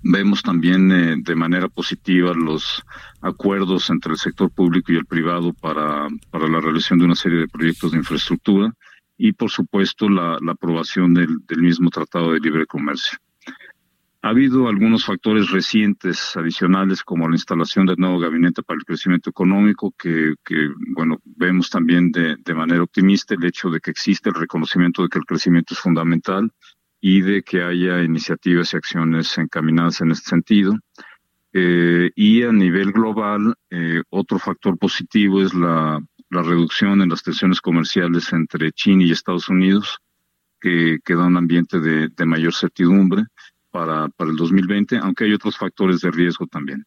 Vemos 0.02 0.44
también 0.44 0.90
eh, 0.94 1.16
de 1.18 1.36
manera 1.36 1.68
positiva 1.68 2.34
los 2.34 2.84
acuerdos 3.20 3.90
entre 3.90 4.14
el 4.14 4.18
sector 4.18 4.50
público 4.50 4.94
y 4.94 4.96
el 4.96 5.06
privado 5.06 5.52
para, 5.52 6.08
para 6.32 6.48
la 6.48 6.62
realización 6.62 7.00
de 7.00 7.06
una 7.06 7.16
serie 7.16 7.40
de 7.40 7.48
proyectos 7.50 7.92
de 7.92 7.98
infraestructura 7.98 8.74
y, 9.18 9.34
por 9.34 9.50
supuesto, 9.50 10.10
la, 10.10 10.38
aprobación 10.48 11.14
del, 11.14 11.38
mismo 11.58 11.90
Tratado 11.90 12.32
de 12.32 12.40
Libre 12.40 12.66
Comercio. 12.66 13.18
Ha 14.26 14.30
habido 14.30 14.70
algunos 14.70 15.04
factores 15.04 15.52
recientes 15.52 16.38
adicionales 16.38 17.04
como 17.04 17.28
la 17.28 17.36
instalación 17.36 17.86
del 17.86 17.98
nuevo 17.98 18.20
gabinete 18.20 18.64
para 18.64 18.78
el 18.78 18.86
crecimiento 18.86 19.30
económico 19.30 19.94
que, 20.00 20.36
que 20.46 20.70
bueno, 20.96 21.20
vemos 21.26 21.70
también 21.70 22.10
de, 22.10 22.38
de 22.38 22.54
manera 22.54 22.84
optimista 22.84 23.36
el 23.36 23.44
hecho 23.44 23.70
de 23.70 23.82
que 23.82 23.92
existe 23.92 24.30
el 24.30 24.36
reconocimiento 24.36 25.02
de 25.02 25.10
que 25.10 25.20
el 25.20 25.26
crecimiento 25.26 25.74
es 25.74 25.82
fundamental 25.82 26.50
y 27.02 27.20
de 27.20 27.44
que 27.44 27.64
haya 27.64 28.02
iniciativas 28.02 28.74
y 28.74 28.78
acciones 28.78 29.38
encaminadas 29.38 30.00
en 30.00 30.12
este 30.12 30.30
sentido. 30.30 30.74
Eh, 31.52 32.10
y 32.16 32.44
a 32.44 32.54
nivel 32.54 32.94
global, 32.94 33.56
eh, 33.72 34.04
otro 34.10 34.40
factor 34.40 34.78
positivo 34.78 35.42
es 35.42 35.54
la, 35.54 36.00
la, 36.30 36.42
reducción 36.42 37.02
en 37.02 37.10
las 37.10 37.24
tensiones 37.24 37.60
comerciales 37.60 38.32
entre 38.32 38.72
China 38.72 39.04
y 39.04 39.12
Estados 39.12 39.50
Unidos, 39.50 40.00
que, 40.62 41.00
que 41.04 41.14
da 41.14 41.26
un 41.26 41.36
ambiente 41.36 41.82
de, 41.82 42.08
de 42.08 42.26
mayor 42.26 42.54
certidumbre 42.54 43.26
para, 43.74 44.08
para, 44.10 44.30
el 44.30 44.38
2020, 44.38 45.00
aunque 45.00 45.24
hay 45.24 45.34
otros 45.34 45.58
factores 45.58 46.00
de 46.02 46.12
riesgo 46.12 46.46
también. 46.46 46.86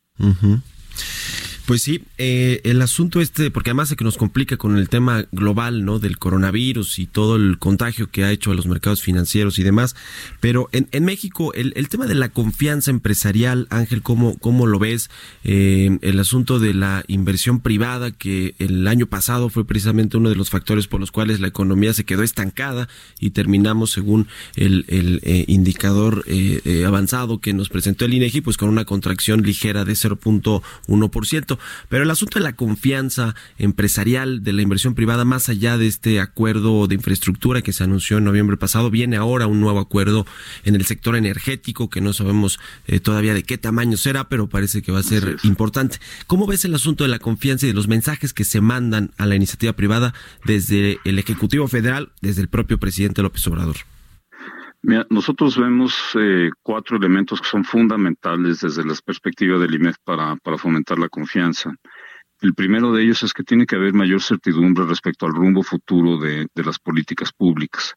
Pues 1.66 1.82
sí, 1.82 2.04
eh, 2.16 2.60
el 2.62 2.80
asunto 2.80 3.20
este, 3.20 3.50
porque 3.50 3.70
además 3.70 3.90
es 3.90 3.96
que 3.96 4.04
nos 4.04 4.16
complica 4.16 4.56
con 4.56 4.78
el 4.78 4.88
tema 4.88 5.26
global, 5.32 5.84
¿no? 5.84 5.98
Del 5.98 6.16
coronavirus 6.16 7.00
y 7.00 7.06
todo 7.06 7.34
el 7.34 7.58
contagio 7.58 8.08
que 8.08 8.22
ha 8.22 8.30
hecho 8.30 8.52
a 8.52 8.54
los 8.54 8.66
mercados 8.66 9.02
financieros 9.02 9.58
y 9.58 9.64
demás. 9.64 9.96
Pero 10.38 10.68
en, 10.70 10.86
en 10.92 11.04
México, 11.04 11.52
el, 11.54 11.72
el, 11.74 11.88
tema 11.88 12.06
de 12.06 12.14
la 12.14 12.28
confianza 12.28 12.92
empresarial, 12.92 13.66
Ángel, 13.70 14.02
¿cómo, 14.02 14.38
cómo 14.38 14.68
lo 14.68 14.78
ves? 14.78 15.10
Eh, 15.42 15.98
el 16.02 16.20
asunto 16.20 16.60
de 16.60 16.72
la 16.72 17.02
inversión 17.08 17.58
privada, 17.58 18.12
que 18.12 18.54
el 18.60 18.86
año 18.86 19.06
pasado 19.06 19.48
fue 19.48 19.66
precisamente 19.66 20.16
uno 20.18 20.28
de 20.28 20.36
los 20.36 20.50
factores 20.50 20.86
por 20.86 21.00
los 21.00 21.10
cuales 21.10 21.40
la 21.40 21.48
economía 21.48 21.92
se 21.94 22.04
quedó 22.04 22.22
estancada 22.22 22.88
y 23.18 23.30
terminamos, 23.30 23.90
según 23.90 24.28
el, 24.54 24.84
el 24.86 25.18
eh, 25.24 25.44
indicador 25.48 26.22
eh, 26.28 26.60
eh 26.64 26.84
avanzado 26.84 27.40
que 27.40 27.52
nos 27.54 27.70
presentó 27.70 28.04
el 28.04 28.14
INEGI, 28.14 28.40
pues 28.40 28.56
con 28.56 28.68
una 28.68 28.84
contracción 28.84 29.42
ligera 29.42 29.84
de 29.84 29.94
0.1%. 29.94 31.55
Pero 31.88 32.04
el 32.04 32.10
asunto 32.10 32.38
de 32.38 32.44
la 32.44 32.54
confianza 32.54 33.34
empresarial 33.58 34.42
de 34.42 34.52
la 34.52 34.62
inversión 34.62 34.94
privada, 34.94 35.24
más 35.24 35.48
allá 35.48 35.78
de 35.78 35.86
este 35.86 36.20
acuerdo 36.20 36.86
de 36.86 36.94
infraestructura 36.94 37.62
que 37.62 37.72
se 37.72 37.84
anunció 37.84 38.18
en 38.18 38.24
noviembre 38.24 38.56
pasado, 38.56 38.90
viene 38.90 39.16
ahora 39.16 39.46
un 39.46 39.60
nuevo 39.60 39.80
acuerdo 39.80 40.26
en 40.64 40.74
el 40.74 40.84
sector 40.84 41.16
energético 41.16 41.90
que 41.90 42.00
no 42.00 42.12
sabemos 42.12 42.58
eh, 42.86 43.00
todavía 43.00 43.34
de 43.34 43.42
qué 43.42 43.58
tamaño 43.58 43.96
será, 43.96 44.28
pero 44.28 44.48
parece 44.48 44.82
que 44.82 44.92
va 44.92 45.00
a 45.00 45.02
ser 45.02 45.36
importante. 45.42 45.98
¿Cómo 46.26 46.46
ves 46.46 46.64
el 46.64 46.74
asunto 46.74 47.04
de 47.04 47.08
la 47.08 47.18
confianza 47.18 47.66
y 47.66 47.70
de 47.70 47.74
los 47.74 47.88
mensajes 47.88 48.32
que 48.32 48.44
se 48.44 48.60
mandan 48.60 49.12
a 49.18 49.26
la 49.26 49.36
iniciativa 49.36 49.72
privada 49.74 50.14
desde 50.44 50.98
el 51.04 51.18
Ejecutivo 51.18 51.68
Federal, 51.68 52.10
desde 52.20 52.42
el 52.42 52.48
propio 52.48 52.78
presidente 52.78 53.22
López 53.22 53.46
Obrador? 53.46 53.76
Nosotros 55.10 55.58
vemos 55.58 56.12
eh, 56.14 56.48
cuatro 56.62 56.96
elementos 56.96 57.40
que 57.40 57.48
son 57.48 57.64
fundamentales 57.64 58.60
desde 58.60 58.84
la 58.84 58.94
perspectiva 59.04 59.58
del 59.58 59.74
IMEF 59.74 59.96
para, 60.04 60.36
fomentar 60.58 60.96
la 61.00 61.08
confianza. 61.08 61.74
El 62.40 62.54
primero 62.54 62.92
de 62.92 63.02
ellos 63.02 63.24
es 63.24 63.32
que 63.32 63.42
tiene 63.42 63.66
que 63.66 63.74
haber 63.74 63.94
mayor 63.94 64.22
certidumbre 64.22 64.84
respecto 64.86 65.26
al 65.26 65.34
rumbo 65.34 65.64
futuro 65.64 66.18
de, 66.18 66.46
las 66.54 66.78
políticas 66.78 67.32
públicas. 67.32 67.94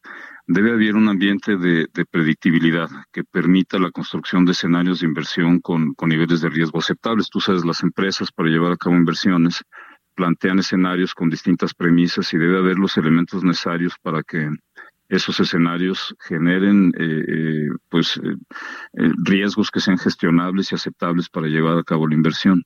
Debe 0.48 0.72
haber 0.72 0.96
un 0.96 1.08
ambiente 1.08 1.56
de, 1.56 1.86
de, 1.94 2.04
predictibilidad 2.06 2.88
que 3.12 3.22
permita 3.22 3.78
la 3.78 3.92
construcción 3.92 4.44
de 4.44 4.50
escenarios 4.50 4.98
de 4.98 5.06
inversión 5.06 5.60
con, 5.60 5.94
con 5.94 6.08
niveles 6.08 6.40
de 6.40 6.48
riesgo 6.48 6.80
aceptables. 6.80 7.30
Tú 7.30 7.38
sabes, 7.38 7.64
las 7.64 7.84
empresas 7.84 8.32
para 8.32 8.48
llevar 8.48 8.72
a 8.72 8.76
cabo 8.76 8.96
inversiones 8.96 9.62
plantean 10.16 10.58
escenarios 10.58 11.14
con 11.14 11.30
distintas 11.30 11.72
premisas 11.72 12.34
y 12.34 12.38
debe 12.38 12.58
haber 12.58 12.78
los 12.78 12.96
elementos 12.96 13.44
necesarios 13.44 13.94
para 14.02 14.22
que 14.22 14.50
esos 15.10 15.40
escenarios 15.40 16.14
generen 16.20 16.92
eh, 16.96 17.24
eh 17.28 17.68
pues 17.88 18.16
eh, 18.16 18.36
eh, 18.94 19.12
riesgos 19.24 19.70
que 19.70 19.80
sean 19.80 19.98
gestionables 19.98 20.70
y 20.70 20.76
aceptables 20.76 21.28
para 21.28 21.48
llevar 21.48 21.76
a 21.78 21.84
cabo 21.84 22.06
la 22.06 22.14
inversión. 22.14 22.64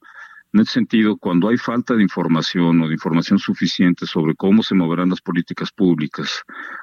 En 0.52 0.60
ese 0.60 0.72
sentido, 0.72 1.16
cuando 1.16 1.48
hay 1.48 1.56
falta 1.56 1.94
de 1.94 2.02
información 2.02 2.80
o 2.80 2.86
de 2.86 2.94
información 2.94 3.40
suficiente 3.40 4.06
sobre 4.06 4.36
cómo 4.36 4.62
se 4.62 4.76
moverán 4.76 5.08
las 5.08 5.20
políticas 5.20 5.72
públicas 5.72 6.42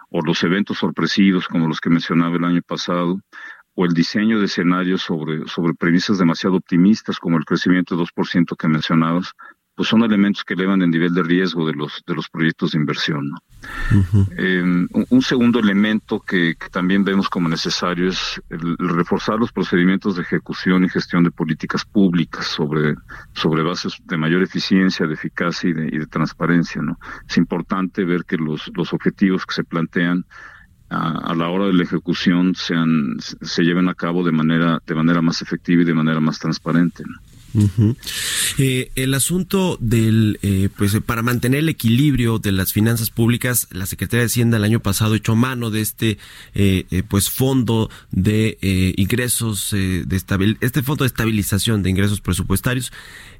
o 0.09 0.21
los 0.21 0.43
eventos 0.43 0.79
sorpresivos 0.79 1.47
como 1.47 1.69
los 1.69 1.79
que 1.79 1.89
mencionaba 1.89 2.35
el 2.35 2.43
año 2.43 2.61
pasado, 2.63 3.21
o 3.75 3.85
el 3.85 3.93
diseño 3.93 4.39
de 4.39 4.45
escenarios 4.45 5.01
sobre, 5.01 5.47
sobre 5.47 5.73
premisas 5.73 6.17
demasiado 6.17 6.57
optimistas 6.57 7.19
como 7.19 7.37
el 7.37 7.45
crecimiento 7.45 7.95
de 7.95 8.03
2% 8.03 8.57
que 8.57 8.67
mencionabas, 8.67 9.33
pues 9.81 9.89
son 9.89 10.03
elementos 10.03 10.43
que 10.43 10.53
elevan 10.53 10.83
el 10.83 10.91
nivel 10.91 11.11
de 11.11 11.23
riesgo 11.23 11.65
de 11.65 11.73
los 11.73 12.03
de 12.05 12.13
los 12.13 12.29
proyectos 12.29 12.73
de 12.73 12.77
inversión. 12.77 13.31
¿no? 13.31 13.37
eh, 14.37 14.61
un, 15.09 15.21
segundo 15.23 15.59
elemento 15.59 16.19
que, 16.19 16.53
que, 16.53 16.69
también 16.69 17.03
vemos 17.03 17.27
como 17.27 17.49
necesario 17.49 18.09
es 18.09 18.39
el, 18.51 18.75
el, 18.79 18.89
reforzar 18.89 19.39
los 19.39 19.51
procedimientos 19.51 20.17
de 20.17 20.21
ejecución 20.21 20.85
y 20.85 20.89
gestión 20.89 21.23
de 21.23 21.31
políticas 21.31 21.83
públicas 21.83 22.45
sobre 22.45 22.93
sobre 23.33 23.63
bases 23.63 23.97
de 24.05 24.17
mayor 24.17 24.43
eficiencia, 24.43 25.07
de 25.07 25.15
eficacia 25.15 25.71
y 25.71 25.73
de, 25.73 25.87
y 25.87 25.97
de 25.97 26.05
transparencia. 26.05 26.79
¿no? 26.83 26.99
Es 27.27 27.37
importante 27.37 28.05
ver 28.05 28.23
que 28.25 28.37
los 28.37 28.69
los 28.75 28.93
objetivos 28.93 29.47
que 29.47 29.55
se 29.55 29.63
plantean 29.63 30.25
a, 30.91 31.31
a, 31.31 31.33
la 31.33 31.49
hora 31.49 31.65
de 31.65 31.73
la 31.73 31.81
ejecución 31.81 32.53
sean 32.53 33.17
se 33.19 33.63
lleven 33.63 33.89
a 33.89 33.95
cabo 33.95 34.23
de 34.23 34.31
manera 34.31 34.79
de 34.85 34.93
manera 34.93 35.23
más 35.23 35.41
efectiva 35.41 35.81
y 35.81 35.85
de 35.85 35.95
manera 35.95 36.19
más 36.19 36.37
transparente. 36.37 37.03
¿no? 37.03 37.30
Eh, 38.57 38.91
el 38.95 39.13
asunto 39.13 39.77
del, 39.79 40.39
eh, 40.41 40.69
pues 40.77 40.97
para 41.05 41.21
mantener 41.21 41.59
el 41.59 41.69
equilibrio 41.69 42.39
de 42.39 42.51
las 42.51 42.73
finanzas 42.73 43.09
públicas, 43.09 43.67
la 43.71 43.85
Secretaría 43.85 44.21
de 44.21 44.27
Hacienda 44.27 44.57
el 44.57 44.63
año 44.63 44.81
pasado 44.81 45.15
echó 45.15 45.35
mano 45.35 45.69
de 45.69 45.81
este, 45.81 46.17
eh, 46.53 47.03
pues 47.07 47.29
fondo 47.29 47.89
de 48.11 48.93
ingresos, 48.97 49.71
de 49.71 50.15
estabil 50.15 50.57
este 50.61 50.83
fondo 50.83 51.03
de 51.03 51.07
estabilización 51.07 51.83
de 51.83 51.89
ingresos 51.89 52.21
presupuestarios. 52.21 52.91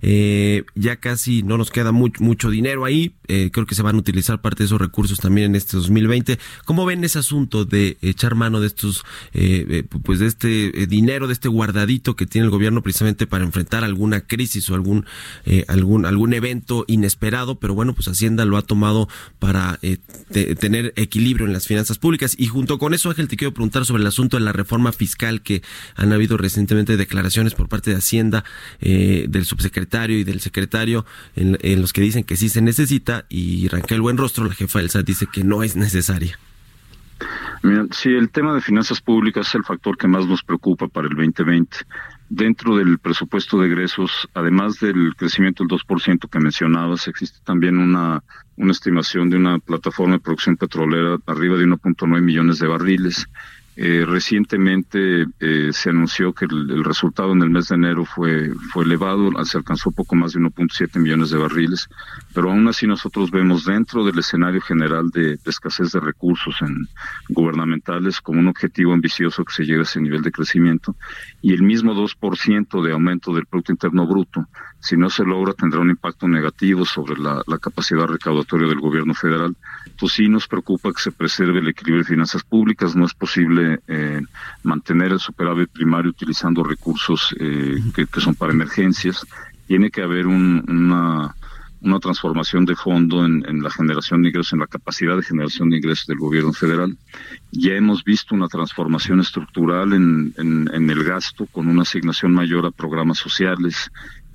ya 0.02 0.96
casi 0.98 1.44
no 1.44 1.58
nos 1.58 1.72
queda 1.72 1.92
mucho 1.92 2.50
dinero 2.50 2.86
ahí. 2.86 3.14
creo 3.28 3.66
que 3.66 3.76
se 3.76 3.82
van 3.82 3.96
a 3.96 4.00
utilizar 4.00 4.42
parte 4.42 4.64
de 4.64 4.66
esos 4.66 4.82
recursos 4.82 5.20
también 5.20 5.52
en 5.52 5.56
este 5.56 5.78
2020. 5.78 6.40
¿Cómo 6.66 6.86
ven 6.86 7.04
ese 7.04 7.20
asunto 7.20 7.66
de 7.66 7.98
echar 8.02 8.36
mano 8.36 8.60
de 8.60 8.68
estos, 8.68 9.04
pues 10.04 10.20
de 10.20 10.28
este 10.28 10.88
dinero, 10.88 11.28
de 11.28 11.34
este 11.34 11.50
guardadito 11.50 12.16
que 12.16 12.26
tiene 12.26 12.46
el 12.46 12.52
gobierno 12.52 12.82
precisamente 12.82 13.28
para 13.28 13.44
enfrentar 13.44 13.84
algún 13.84 14.01
alguna 14.02 14.22
crisis 14.22 14.68
o 14.70 14.76
algún 14.76 15.06
eh, 15.46 15.64
algún 15.68 16.06
algún 16.06 16.34
evento 16.34 16.86
inesperado, 16.88 17.56
pero 17.56 17.76
bueno, 17.76 17.94
pues 17.94 18.08
Hacienda 18.08 18.46
lo 18.46 18.58
ha 18.58 18.64
tomado 18.64 19.08
para 19.38 19.78
eh, 19.84 19.98
te, 20.32 20.56
tener 20.56 20.92
equilibrio 20.96 21.46
en 21.46 21.54
las 21.54 21.68
finanzas 21.68 22.00
públicas 22.00 22.36
y 22.38 22.48
junto 22.48 22.80
con 22.80 22.96
eso 22.96 23.10
Ángel 23.10 23.28
te 23.28 23.38
quiero 23.38 23.54
preguntar 23.54 23.86
sobre 23.86 24.02
el 24.02 24.08
asunto 24.08 24.38
de 24.38 24.44
la 24.44 24.54
reforma 24.54 24.92
fiscal 24.92 25.44
que 25.44 25.62
han 25.96 26.12
habido 26.14 26.36
recientemente 26.38 26.98
declaraciones 26.98 27.54
por 27.54 27.70
parte 27.70 27.92
de 27.92 27.98
Hacienda 27.98 28.44
eh, 28.80 29.26
del 29.30 29.46
subsecretario 29.46 30.18
y 30.18 30.24
del 30.24 30.40
secretario 30.40 31.06
en, 31.36 31.60
en 31.62 31.82
los 31.82 31.94
que 31.94 32.02
dicen 32.02 32.24
que 32.24 32.38
sí 32.38 32.50
se 32.50 32.62
necesita 32.62 33.26
y 33.30 33.68
Raquel 33.68 34.02
Buenrostro, 34.02 34.46
la 34.46 34.56
jefa 34.56 34.80
del 34.80 34.90
SAT, 34.90 35.06
dice 35.06 35.28
que 35.32 35.44
no 35.44 35.62
es 35.62 35.76
necesaria. 35.76 36.40
Mira, 37.64 37.86
sí, 37.92 38.10
el 38.10 38.30
tema 38.32 38.56
de 38.56 38.62
finanzas 38.62 39.02
públicas 39.02 39.48
es 39.48 39.56
el 39.56 39.64
factor 39.64 39.98
que 39.98 40.08
más 40.08 40.26
nos 40.26 40.44
preocupa 40.44 40.88
para 40.88 41.08
el 41.08 41.16
2020 41.16 41.78
dentro 42.34 42.78
del 42.78 42.98
presupuesto 42.98 43.60
de 43.60 43.68
egresos, 43.68 44.30
además 44.34 44.80
del 44.80 45.16
crecimiento 45.18 45.66
del 45.66 45.78
2% 45.78 46.30
que 46.30 46.40
mencionabas, 46.40 47.10
existe 47.10 47.40
también 47.44 47.78
una, 47.78 48.24
una 48.56 48.72
estimación 48.72 49.30
de 49.30 49.36
una 49.36 49.60
plataforma 49.60 50.14
de 50.14 50.22
producción 50.22 50.56
petrolera 50.56 51.18
arriba 51.26 51.58
de 51.58 51.66
1.9 51.66 52.22
millones 52.22 52.60
de 52.60 52.68
barriles. 52.68 53.28
Eh, 53.78 54.04
recientemente 54.06 55.26
eh, 55.40 55.70
se 55.72 55.90
anunció 55.90 56.34
que 56.34 56.44
el, 56.44 56.84
resultado 56.84 57.32
en 57.32 57.42
el 57.42 57.50
mes 57.50 57.70
de 57.70 57.76
enero 57.76 58.04
fue, 58.04 58.52
fue 58.74 58.84
elevado, 58.84 59.32
se 59.46 59.58
alcanzó 59.58 59.92
poco 59.92 60.14
más 60.16 60.34
de 60.34 60.42
1.7 60.42 61.00
millones 61.00 61.30
de 61.30 61.38
barriles, 61.38 61.88
pero 62.34 62.52
aún 62.52 62.68
así 62.68 62.86
nosotros 62.86 63.32
vemos 63.32 63.64
dentro 63.64 64.04
del 64.04 64.20
escenario 64.20 64.60
general 64.60 65.10
de, 65.12 65.38
de, 65.38 65.40
escasez 65.46 65.94
de 65.94 66.02
recursos 66.02 66.62
en, 66.62 66.90
gubernamentales 67.30 68.20
como 68.20 68.42
un 68.42 68.50
objetivo 68.50 68.92
ambicioso 68.92 69.46
que 69.46 69.54
se 69.54 69.64
llegue 69.64 69.80
a 69.80 69.84
ese 69.84 70.02
nivel 70.02 70.22
de 70.22 70.34
crecimiento 70.34 70.98
y 71.42 71.54
el 71.54 71.64
mismo 71.64 71.94
2% 71.94 72.84
de 72.84 72.92
aumento 72.92 73.34
del 73.34 73.46
Producto 73.46 73.72
Interno 73.72 74.06
Bruto, 74.06 74.48
si 74.82 74.98
no 74.98 75.10
se 75.10 75.24
logra, 75.24 75.54
tendrá 75.54 75.80
un 75.80 75.92
impacto 75.92 76.28
negativo 76.28 76.84
sobre 76.84 77.22
la, 77.22 77.42
la 77.48 77.58
capacidad 77.58 78.06
recaudatoria 78.06 78.68
del 78.68 78.80
gobierno 78.80 79.14
federal. 79.14 79.56
Entonces 79.86 80.16
sí 80.18 80.28
nos 80.28 80.48
preocupa 80.48 80.92
que 80.92 81.02
se 81.02 81.12
preserve 81.12 81.60
el 81.60 81.70
equilibrio 81.70 82.04
de 82.04 82.10
finanzas 82.10 82.44
públicas, 82.44 82.96
no 82.96 83.06
es 83.06 83.14
posible 83.14 83.61
eh, 83.88 84.22
mantener 84.64 85.12
el 85.12 85.20
superávit 85.20 85.70
primario 85.70 86.12
utilizando 86.12 86.64
recursos 86.64 87.36
eh, 87.40 87.80
que, 87.96 88.06
que, 88.06 88.22
son 88.22 88.36
para 88.36 88.54
emergencias. 88.54 89.26
Tiene 89.68 89.90
que 89.90 90.02
haber 90.02 90.28
un, 90.28 90.64
una, 90.68 91.36
una, 91.82 92.00
transformación 92.00 92.66
de 92.66 92.76
fondo 92.76 93.26
en, 93.26 93.44
en, 93.48 93.64
la 93.64 93.70
generación 93.70 94.22
de 94.22 94.30
ingresos, 94.30 94.54
en 94.54 94.60
la 94.60 94.68
capacidad 94.68 95.16
de 95.16 95.24
generación 95.24 95.70
de 95.70 95.78
ingresos 95.78 96.08
del 96.08 96.18
gobierno 96.18 96.54
federal. 96.54 96.98
Ya 97.52 97.74
hemos 97.74 98.04
visto 98.04 98.36
una 98.36 98.48
transformación 98.48 99.20
estructural 99.20 99.94
en, 99.94 100.34
en 100.38 100.90
el 100.90 101.04
gasto 101.04 101.46
con 101.46 101.68
una 101.68 101.84
asignación 101.84 102.34
mayor 102.34 102.66
a 102.66 102.72
programas 102.72 103.18
sociales, 103.18 103.92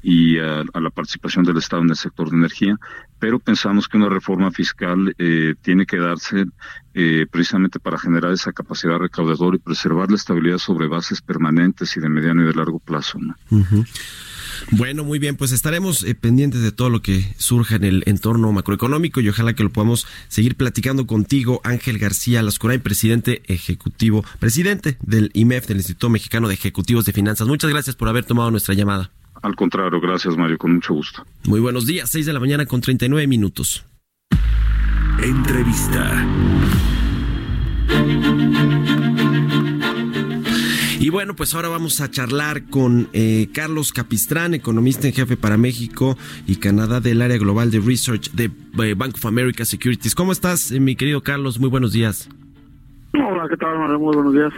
y 0.08 0.38
a, 0.38 0.62
la 0.72 0.90
participación 0.90 1.44
del 1.44 1.56
Estado 1.56 1.82
en 1.82 1.90
el 1.90 1.96
sector 1.96 2.30
de 2.30 2.36
energía, 2.36 2.78
pero 3.18 3.40
pensamos 3.40 3.88
que 3.88 3.96
una 3.96 4.08
reforma 4.08 4.52
fiscal 4.52 5.12
eh, 5.18 5.56
tiene 5.62 5.84
que 5.84 5.96
darse 5.96 6.44
eh, 6.94 7.26
precisamente 7.28 7.80
para 7.80 7.98
generar 7.98 8.30
esa 8.30 8.52
capacidad 8.52 8.98
recaudadora 8.98 9.56
y 9.56 9.58
preservar 9.58 10.08
la 10.08 10.14
estabilidad 10.14 10.58
sobre 10.58 10.86
bases 10.86 11.20
permanentes 11.20 11.96
y 11.96 12.00
de 12.00 12.08
mediano 12.08 12.44
y 12.44 12.46
de 12.46 12.54
largo 12.54 12.78
plazo. 12.78 13.18
Bueno, 14.70 15.02
muy 15.02 15.18
bien, 15.18 15.36
pues 15.36 15.50
estaremos 15.50 16.04
eh, 16.04 16.14
pendientes 16.14 16.62
de 16.62 16.70
todo 16.70 16.88
lo 16.88 17.02
que 17.02 17.34
surja 17.36 17.74
en 17.74 17.82
el 17.82 18.04
entorno 18.06 18.52
macroeconómico 18.52 19.20
y 19.20 19.28
ojalá 19.28 19.54
que 19.54 19.64
lo 19.64 19.72
podamos 19.72 20.06
seguir 20.28 20.54
platicando 20.54 21.08
contigo, 21.08 21.60
Ángel 21.64 21.98
García 21.98 22.44
Lascurain, 22.44 22.80
presidente 22.80 23.42
ejecutivo, 23.46 24.24
presidente 24.38 24.98
del 25.00 25.32
IMEF, 25.34 25.66
del 25.66 25.78
Instituto 25.78 26.10
Mexicano 26.10 26.46
de 26.46 26.54
Ejecutivos 26.54 27.06
de 27.06 27.12
Finanzas. 27.12 27.48
Muchas 27.48 27.70
gracias 27.70 27.96
por 27.96 28.08
haber 28.08 28.24
tomado 28.24 28.52
nuestra 28.52 28.74
llamada. 28.74 29.10
Al 29.42 29.54
contrario, 29.54 30.00
gracias 30.00 30.36
Mario, 30.36 30.58
con 30.58 30.74
mucho 30.74 30.94
gusto. 30.94 31.24
Muy 31.44 31.60
buenos 31.60 31.86
días, 31.86 32.10
6 32.10 32.26
de 32.26 32.32
la 32.32 32.40
mañana 32.40 32.66
con 32.66 32.80
39 32.80 33.26
minutos. 33.26 33.84
Entrevista. 35.22 36.24
Y 40.98 41.10
bueno, 41.10 41.36
pues 41.36 41.54
ahora 41.54 41.68
vamos 41.68 42.00
a 42.00 42.10
charlar 42.10 42.64
con 42.68 43.08
eh, 43.12 43.48
Carlos 43.52 43.92
Capistrán, 43.92 44.54
economista 44.54 45.06
en 45.06 45.14
jefe 45.14 45.36
para 45.36 45.56
México 45.56 46.18
y 46.48 46.56
Canadá 46.56 47.00
del 47.00 47.22
área 47.22 47.38
global 47.38 47.70
de 47.70 47.78
research 47.80 48.32
de 48.32 48.50
eh, 48.82 48.94
Bank 48.94 49.14
of 49.14 49.26
America 49.26 49.64
Securities. 49.64 50.14
¿Cómo 50.14 50.32
estás, 50.32 50.72
eh, 50.72 50.80
mi 50.80 50.96
querido 50.96 51.22
Carlos? 51.22 51.60
Muy 51.60 51.68
buenos 51.68 51.92
días. 51.92 52.28
Hola, 53.12 53.46
¿qué 53.48 53.56
tal, 53.56 53.78
Mario? 53.78 53.98
Muy 53.98 54.14
buenos 54.14 54.34
días. 54.34 54.52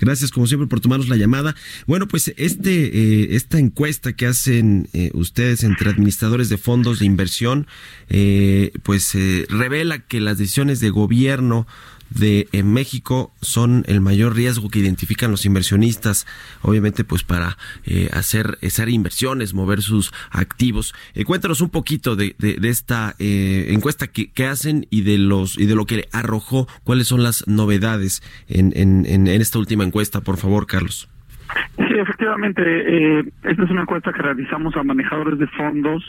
Gracias, 0.00 0.30
como 0.30 0.46
siempre, 0.46 0.68
por 0.68 0.80
tomarnos 0.80 1.08
la 1.08 1.16
llamada. 1.16 1.54
Bueno, 1.86 2.06
pues 2.06 2.34
este 2.36 3.34
esta 3.34 3.58
encuesta 3.58 4.12
que 4.12 4.26
hacen 4.26 4.88
ustedes 5.14 5.64
entre 5.64 5.90
administradores 5.90 6.48
de 6.48 6.58
fondos 6.58 6.98
de 6.98 7.06
inversión, 7.06 7.66
pues 8.82 9.16
revela 9.48 10.00
que 10.00 10.20
las 10.20 10.38
decisiones 10.38 10.80
de 10.80 10.90
gobierno 10.90 11.66
de 12.14 12.48
en 12.52 12.72
México 12.72 13.32
son 13.42 13.84
el 13.86 14.00
mayor 14.00 14.34
riesgo 14.34 14.68
que 14.68 14.78
identifican 14.78 15.30
los 15.30 15.44
inversionistas, 15.44 16.26
obviamente 16.62 17.04
pues 17.04 17.22
para 17.22 17.58
eh, 17.84 18.08
hacer, 18.12 18.58
hacer 18.62 18.88
inversiones, 18.88 19.54
mover 19.54 19.82
sus 19.82 20.12
activos. 20.30 20.94
Eh, 21.14 21.24
cuéntanos 21.24 21.60
un 21.60 21.70
poquito 21.70 22.16
de, 22.16 22.34
de, 22.38 22.68
esta 22.68 23.14
eh, 23.18 23.66
encuesta 23.70 24.06
que, 24.06 24.30
que, 24.30 24.46
hacen 24.46 24.86
y 24.90 25.02
de 25.02 25.18
los 25.18 25.58
y 25.58 25.66
de 25.66 25.74
lo 25.74 25.86
que 25.86 26.08
arrojó, 26.12 26.68
cuáles 26.84 27.08
son 27.08 27.22
las 27.22 27.46
novedades 27.46 28.22
en, 28.48 28.72
en, 28.76 29.06
en 29.06 29.28
esta 29.28 29.58
última 29.58 29.84
encuesta, 29.84 30.20
por 30.20 30.36
favor, 30.36 30.66
Carlos. 30.66 31.08
Sí, 31.76 31.94
efectivamente, 31.98 32.62
eh, 32.62 33.24
esta 33.42 33.64
es 33.64 33.70
una 33.70 33.82
encuesta 33.82 34.12
que 34.12 34.22
realizamos 34.22 34.76
a 34.76 34.82
manejadores 34.84 35.38
de 35.38 35.46
fondos 35.48 36.04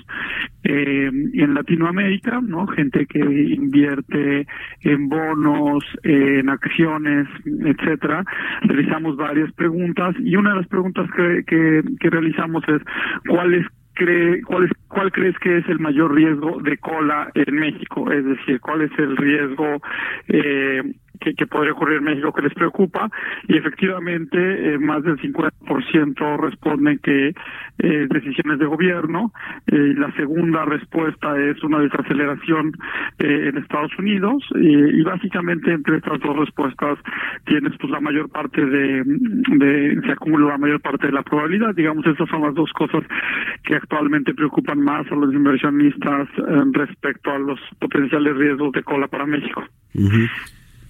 eh, 0.63 1.09
en 1.33 1.53
Latinoamérica, 1.53 2.39
¿no? 2.41 2.67
Gente 2.67 3.05
que 3.07 3.19
invierte 3.19 4.47
en 4.81 5.09
bonos, 5.09 5.83
en 6.03 6.49
acciones, 6.49 7.27
etcétera. 7.45 8.23
Realizamos 8.61 9.17
varias 9.17 9.51
preguntas 9.53 10.15
y 10.19 10.35
una 10.35 10.51
de 10.51 10.57
las 10.57 10.67
preguntas 10.67 11.09
que, 11.15 11.43
que, 11.45 12.09
realizamos 12.09 12.63
es 12.67 12.81
cuál 13.27 13.55
es 13.55 13.65
cree, 13.93 14.41
cuál, 14.43 14.69
cuál 14.87 15.11
crees 15.11 15.37
que 15.39 15.57
es 15.57 15.67
el 15.67 15.79
mayor 15.79 16.13
riesgo 16.13 16.61
de 16.61 16.77
cola 16.77 17.31
en 17.33 17.55
México? 17.55 18.11
Es 18.11 18.23
decir, 18.23 18.59
¿cuál 18.59 18.81
es 18.81 18.91
el 18.99 19.17
riesgo 19.17 19.81
eh, 20.27 20.83
que, 21.19 21.33
que, 21.33 21.47
podría 21.47 21.73
ocurrir 21.73 21.97
en 21.97 22.03
México 22.05 22.33
que 22.33 22.41
les 22.41 22.53
preocupa? 22.53 23.09
Y 23.47 23.57
efectivamente, 23.57 24.73
eh, 24.73 24.77
más 24.79 25.03
del 25.03 25.17
50% 25.17 26.37
responden 26.39 26.99
que 26.99 27.33
eh, 27.79 28.07
decisiones 28.09 28.59
de 28.59 28.65
gobierno. 28.65 29.31
Eh, 29.67 29.93
la 29.97 30.11
segunda 30.13 30.65
respuesta 30.65 31.37
es 31.39 31.61
una 31.63 31.79
desaceleración 31.79 32.73
eh, 33.19 33.49
en 33.49 33.57
Estados 33.57 33.91
Unidos. 33.99 34.43
y 34.55 35.03
básicamente, 35.03 35.71
entre 35.71 35.97
estas 35.97 36.19
dos 36.19 36.37
respuestas, 36.37 36.97
tienes 37.45 37.73
pues 37.79 37.91
la 37.91 37.99
mayor 37.99 38.29
parte 38.29 38.65
de, 38.65 39.03
se 40.05 40.11
acumula 40.11 40.49
la 40.49 40.57
mayor 40.57 40.81
parte 40.81 41.07
de 41.07 41.13
la 41.13 41.23
probabilidad. 41.23 41.75
Digamos, 41.75 42.05
esas 42.05 42.27
son 42.29 42.41
las 42.41 42.53
dos 42.53 42.71
cosas 42.73 43.03
que 43.63 43.75
actualmente 43.75 44.33
preocupan 44.33 44.79
más 44.79 45.09
a 45.11 45.15
los 45.15 45.33
inversionistas 45.33 46.27
eh, 46.37 46.63
respecto 46.71 47.31
a 47.31 47.39
los 47.39 47.59
potenciales 47.79 48.35
riesgos 48.35 48.71
de 48.73 48.83
cola 48.83 49.07
para 49.07 49.25
México. 49.25 49.63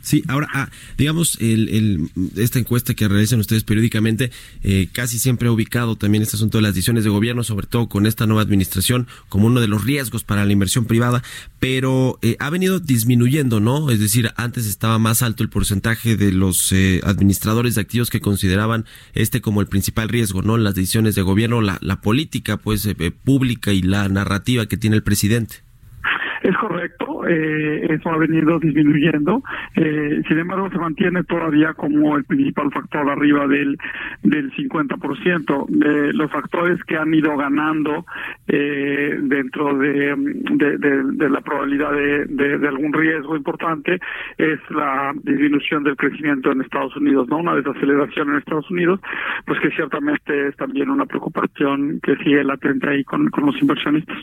Sí, 0.05 0.23
ahora, 0.27 0.47
ah, 0.53 0.69
digamos, 0.99 1.35
el, 1.41 2.11
esta 2.35 2.59
encuesta 2.59 2.93
que 2.93 3.07
realizan 3.07 3.39
ustedes 3.39 3.63
periódicamente 3.63 4.29
eh, 4.61 4.87
casi 4.91 5.17
siempre 5.17 5.47
ha 5.47 5.51
ubicado 5.51 5.95
también 5.95 6.21
este 6.21 6.35
asunto 6.35 6.59
de 6.59 6.61
las 6.61 6.75
decisiones 6.75 7.03
de 7.05 7.09
gobierno, 7.09 7.43
sobre 7.43 7.65
todo 7.65 7.89
con 7.89 8.05
esta 8.05 8.27
nueva 8.27 8.43
administración, 8.43 9.07
como 9.29 9.47
uno 9.47 9.61
de 9.61 9.67
los 9.67 9.83
riesgos 9.83 10.23
para 10.23 10.45
la 10.45 10.51
inversión 10.51 10.85
privada, 10.85 11.23
pero 11.59 12.19
eh, 12.21 12.37
ha 12.39 12.51
venido 12.51 12.79
disminuyendo, 12.79 13.59
¿no? 13.59 13.89
Es 13.89 13.99
decir, 13.99 14.29
antes 14.37 14.67
estaba 14.67 14.99
más 14.99 15.23
alto 15.23 15.41
el 15.41 15.49
porcentaje 15.49 16.15
de 16.15 16.31
los 16.31 16.71
eh, 16.71 17.01
administradores 17.03 17.73
de 17.73 17.81
activos 17.81 18.11
que 18.11 18.21
consideraban 18.21 18.85
este 19.15 19.41
como 19.41 19.59
el 19.59 19.65
principal 19.65 20.07
riesgo, 20.07 20.43
¿no? 20.43 20.57
Las 20.57 20.75
decisiones 20.75 21.15
de 21.15 21.23
gobierno, 21.23 21.61
la, 21.61 21.79
la 21.81 22.01
política, 22.01 22.57
pues, 22.57 22.85
eh, 22.85 22.95
pública 23.09 23.73
y 23.73 23.81
la 23.81 24.07
narrativa 24.07 24.67
que 24.67 24.77
tiene 24.77 24.97
el 24.97 25.01
presidente. 25.01 25.65
Es 26.45 26.55
correcto, 26.57 27.04
eh, 27.27 27.87
eso 27.89 28.09
ha 28.09 28.17
venido 28.17 28.59
disminuyendo, 28.59 29.43
eh, 29.75 30.21
sin 30.27 30.39
embargo 30.39 30.69
se 30.69 30.77
mantiene 30.77 31.23
todavía 31.23 31.73
como 31.73 32.17
el 32.17 32.23
principal 32.25 32.71
factor 32.71 33.09
arriba 33.09 33.47
del, 33.47 33.77
del 34.23 34.51
50%. 34.53 35.65
De 35.67 36.13
los 36.13 36.31
factores 36.31 36.83
que 36.83 36.97
han 36.97 37.13
ido 37.13 37.35
ganando 37.37 38.05
eh, 38.47 39.17
dentro 39.21 39.77
de, 39.77 40.15
la 41.29 41.41
probabilidad 41.41 41.91
de, 41.91 42.67
algún 42.67 42.93
riesgo 42.93 43.35
importante 43.35 43.99
es 44.37 44.59
la 44.69 45.13
disminución 45.23 45.83
del 45.83 45.95
crecimiento 45.95 46.51
en 46.51 46.61
Estados 46.61 46.95
Unidos, 46.95 47.27
¿no? 47.29 47.37
Una 47.37 47.55
desaceleración 47.55 48.29
en 48.29 48.37
Estados 48.37 48.69
Unidos, 48.69 48.99
pues 49.45 49.59
que 49.59 49.69
ciertamente 49.71 50.47
es 50.47 50.55
también 50.57 50.89
una 50.89 51.05
preocupación 51.05 51.99
que 52.01 52.15
sigue 52.17 52.43
latente 52.43 52.89
ahí 52.89 53.03
con, 53.03 53.29
con 53.29 53.47
los 53.47 53.61
inversionistas. 53.61 54.17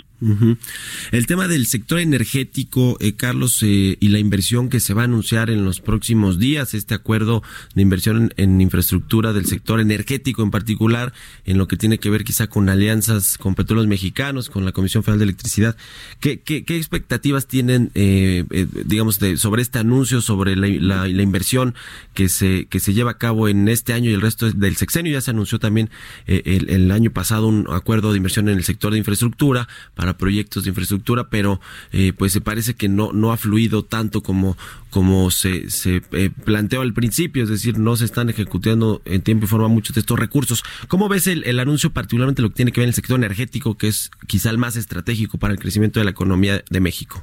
El 1.11 1.27
tema 1.27 1.49
del 1.49 1.67
sector 1.67 1.99
energético, 1.99 2.92
eh, 3.01 3.15
Carlos, 3.15 3.63
eh, 3.63 3.97
y 4.01 4.09
la 4.09 4.19
inversión 4.19 4.69
que 4.69 4.81
se 4.81 4.95
va 4.95 5.03
a 5.03 5.05
anunciar 5.05 5.51
en 5.51 5.65
los 5.65 5.81
próximos 5.81 6.39
días, 6.39 6.75
este 6.75 6.95
acuerdo 6.95 7.43
de 7.75 7.83
inversión 7.83 8.33
en, 8.37 8.61
infraestructura 8.61 9.33
del 9.33 9.47
sector 9.47 9.81
energético 9.81 10.43
en 10.43 10.51
particular, 10.51 11.13
en 11.45 11.59
lo 11.59 11.69
que 11.69 11.77
tiene 11.77 11.99
que 11.99 12.11
ver 12.11 12.25
quizá 12.25 12.47
con 12.47 12.69
alianzas 12.69 13.39
con 13.39 13.55
petróleos 13.55 13.87
mexicanos, 13.87 14.51
con 14.51 14.65
la 14.65 14.73
Comisión 14.73 15.03
Federal 15.03 15.19
de 15.19 15.25
Electricidad. 15.25 15.77
¿Qué, 16.21 16.41
qué, 16.41 16.65
qué 16.65 16.77
expectativas 16.77 17.47
tienen, 17.47 17.91
eh, 17.95 18.45
eh 18.51 18.67
digamos, 18.85 19.19
de, 19.19 19.37
sobre 19.37 19.63
este 19.63 19.79
anuncio, 19.79 20.21
sobre 20.21 20.57
la, 20.57 21.09
inversión 21.09 21.75
que 22.15 22.29
se, 22.29 22.67
que 22.67 22.81
se 22.81 22.95
lleva 22.95 23.13
a 23.13 23.19
cabo 23.19 23.49
en 23.49 23.69
este 23.69 23.93
año 23.93 24.11
y 24.11 24.15
el 24.15 24.21
resto 24.21 24.51
del 24.51 24.77
sexenio? 24.77 25.13
Ya 25.13 25.21
se 25.21 25.31
anunció 25.31 25.59
también 25.59 25.91
eh, 26.27 26.43
el, 26.45 26.71
el 26.71 26.91
año 26.91 27.11
pasado 27.13 27.47
un 27.47 27.67
acuerdo 27.71 28.13
de 28.13 28.17
inversión 28.17 28.49
en 28.49 28.59
el 28.59 28.65
sector 28.65 28.93
de 28.93 28.99
infraestructura 28.99 29.69
para 29.95 30.17
proyectos 30.17 30.65
de 30.65 30.71
infraestructura, 30.71 31.29
pero 31.29 31.61
eh, 31.93 32.13
pues 32.17 32.33
se 32.33 32.41
parece 32.41 32.75
que 32.83 32.89
no, 32.89 33.13
no 33.13 33.31
ha 33.31 33.37
fluido 33.37 33.85
tanto 33.85 34.23
como, 34.23 34.57
como 34.91 35.31
se, 35.31 35.71
se 35.71 36.03
eh, 36.11 36.31
planteó 36.45 36.81
al 36.81 36.93
principio, 36.93 37.45
es 37.45 37.49
decir, 37.49 37.79
no 37.79 37.95
se 37.95 38.05
están 38.05 38.29
ejecutando 38.29 39.01
en 39.05 39.23
tiempo 39.23 39.45
y 39.45 39.49
forma 39.49 39.69
muchos 39.69 39.95
de 39.95 40.01
estos 40.01 40.19
recursos. 40.19 40.65
¿Cómo 40.89 41.09
ves 41.09 41.29
el, 41.29 41.45
el 41.45 41.61
anuncio, 41.61 41.91
particularmente 41.91 42.43
lo 42.43 42.49
que 42.49 42.57
tiene 42.57 42.73
que 42.73 42.81
ver 42.81 42.87
en 42.87 42.89
el 42.89 42.95
sector 42.95 43.17
energético, 43.17 43.79
que 43.79 43.87
es 43.87 44.11
quizá 44.27 44.51
el 44.51 44.59
más 44.59 44.75
estratégico 44.77 45.39
para 45.39 45.53
el 45.53 45.61
crecimiento 45.61 46.01
de 46.01 46.05
la 46.07 46.11
economía 46.11 46.61
de 46.69 46.81
México? 46.81 47.23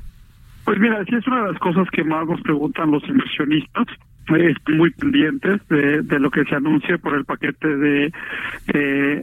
Pues 0.63 0.79
mira, 0.79 1.03
sí 1.03 1.13
es 1.13 1.27
una 1.27 1.43
de 1.43 1.51
las 1.51 1.59
cosas 1.59 1.89
que 1.91 2.05
más 2.05 2.25
nos 2.25 2.39
preguntan 2.39 2.91
los 2.91 3.03
inversionistas 3.03 3.87
muy 4.29 4.91
pendientes 4.91 5.67
de, 5.67 6.01
de, 6.01 6.19
lo 6.19 6.29
que 6.29 6.43
se 6.45 6.55
anuncie 6.55 6.97
por 6.97 7.15
el 7.15 7.25
paquete 7.25 7.67
de, 7.67 8.05
eh, 8.05 8.11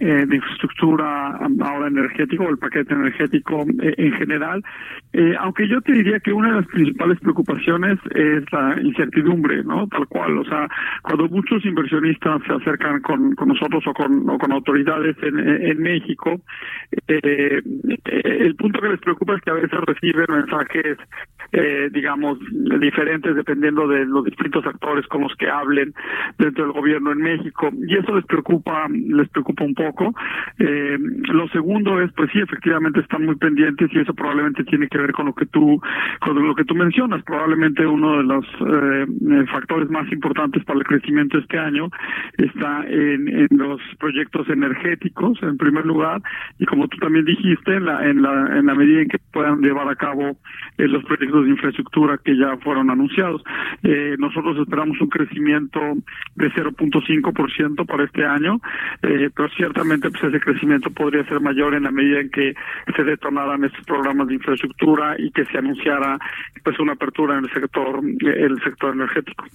eh, 0.01 0.27
de 0.27 0.37
infraestructura 0.37 1.39
ahora 1.61 1.89
energético, 1.89 2.45
o 2.45 2.51
el 2.51 2.59
paquete 2.59 2.95
energético 2.95 3.65
eh, 3.83 3.95
en 3.97 4.13
general. 4.13 4.63
Aunque 5.41 5.67
yo 5.67 5.81
te 5.81 5.93
diría 5.93 6.21
que 6.21 6.33
una 6.33 6.49
de 6.49 6.55
las 6.57 6.67
principales 6.67 7.19
preocupaciones 7.21 7.99
es 8.15 8.45
la 8.53 8.77
incertidumbre, 8.83 9.65
¿no? 9.65 9.87
Tal 9.89 10.07
cual. 10.09 10.39
O 10.39 10.45
sea, 10.45 10.69
cuando 11.03 11.27
muchos 11.29 11.65
inversionistas 11.65 12.43
se 12.47 12.53
acercan 12.53 13.01
con, 13.01 13.35
con 13.35 13.49
nosotros 13.49 13.83
o 13.87 13.95
con, 13.95 14.29
o 14.29 14.39
con 14.39 14.53
autoridades 14.53 15.17
en, 15.23 15.39
en 15.39 15.79
México, 15.81 16.39
eh, 17.09 17.63
el 18.05 18.55
punto 18.57 18.81
que 18.81 18.89
les 18.89 19.01
preocupa 19.01 19.37
es 19.37 19.43
que 19.43 19.51
a 19.51 19.55
veces 19.55 19.81
reciben 19.87 20.27
mensajes, 20.29 20.99
digamos, 21.93 22.39
diferentes 22.81 23.35
dependiendo 23.35 23.87
de 23.89 24.05
los 24.05 24.25
distintos 24.25 24.67
actores 24.67 25.07
con 25.07 25.23
los 25.23 25.35
que 25.37 25.49
hablen 25.49 25.95
dentro 26.39 26.65
del 26.65 26.73
gobierno 26.73 27.13
en 27.13 27.19
México. 27.19 27.71
Y 27.87 27.97
eso 27.97 28.15
les 28.15 28.25
preocupa 28.27 28.87
les 28.89 29.29
preocupa 29.29 29.65
un 29.65 29.75
poco. 29.75 30.15
Eh, 30.59 30.99
lo 31.33 31.49
segundo 31.49 32.01
es 32.01 32.13
pues 32.13 32.31
sí 32.33 32.41
efectivamente 32.41 33.01
están 33.01 33.25
muy 33.25 33.37
pendientes 33.37 33.91
y 33.93 33.99
eso 33.99 34.15
probablemente 34.15 34.65
tiene 34.65 34.89
que 34.89 34.99
ver 34.99 35.13
con 35.13 35.27
lo 35.27 35.35
que 35.35 35.47
tú 35.47 35.81
con 36.21 36.47
lo 36.47 36.55
que 36.55 36.65
tú 36.65 36.75
mencionas. 36.75 37.23
Probablemente 37.25 37.87
uno 37.87 38.19
de 38.19 38.25
los 38.25 38.45
eh, 38.47 39.47
factores 39.51 39.91
más 39.91 40.11
importantes 40.13 40.65
para 40.65 40.79
el 40.79 40.85
crecimiento 40.85 41.39
este 41.39 41.59
año 41.59 41.91
está 42.39 42.85
en, 42.87 43.29
en 43.29 43.49
los 43.51 43.81
proyectos 43.99 44.49
energéticos 44.49 45.43
en 45.43 45.57
primer 45.57 45.87
lugar 45.87 46.21
y 46.59 46.67
como 46.67 46.89
tú 46.89 46.97
también 46.99 47.25
dijiste 47.25 47.75
en 47.75 47.85
la 47.85 48.09
en 48.09 48.23
la 48.23 48.59
en 48.59 48.67
la 48.67 48.75
medida 48.75 49.03
en 49.03 49.09
que 49.09 49.19
puedan 49.33 49.61
llevar 49.61 49.89
a 49.89 49.97
cabo 49.97 50.39
eh, 50.79 50.89
los 50.89 51.05
proyectos 51.05 51.36
de 51.43 51.51
infraestructura 51.51 52.19
que 52.19 52.37
ya 52.37 52.57
fueron 52.63 52.91
anunciados 52.91 53.43
eh, 53.83 54.17
nosotros 54.19 54.59
esperamos 54.59 55.01
un 55.01 55.09
crecimiento 55.09 55.81
de 56.35 56.51
0.5% 56.51 57.87
para 57.87 58.05
este 58.05 58.25
año, 58.25 58.61
eh, 59.03 59.31
pero 59.35 59.49
ciertamente 59.51 60.11
pues 60.11 60.25
ese 60.25 60.41
crecimiento 60.41 60.91
podría 60.91 61.25
ser 61.27 61.41
mayor 61.41 61.75
en 61.75 61.85
la 61.85 61.91
medida 61.91 62.21
en 62.21 62.31
que 62.31 62.55
se 62.95 63.05
detonaran 63.05 63.65
estos 63.65 63.85
programas 63.85 64.29
de 64.29 64.35
infraestructura 64.35 65.17
y 65.19 65.31
que 65.31 65.45
se 65.47 65.59
anunciara 65.59 66.19
pues 66.65 66.79
una 66.79 66.93
apertura 66.93 67.39
en 67.39 67.45
el 67.45 67.53
sector 67.53 68.01
el 68.05 68.63
sector 68.63 68.95
energético. 68.95 69.47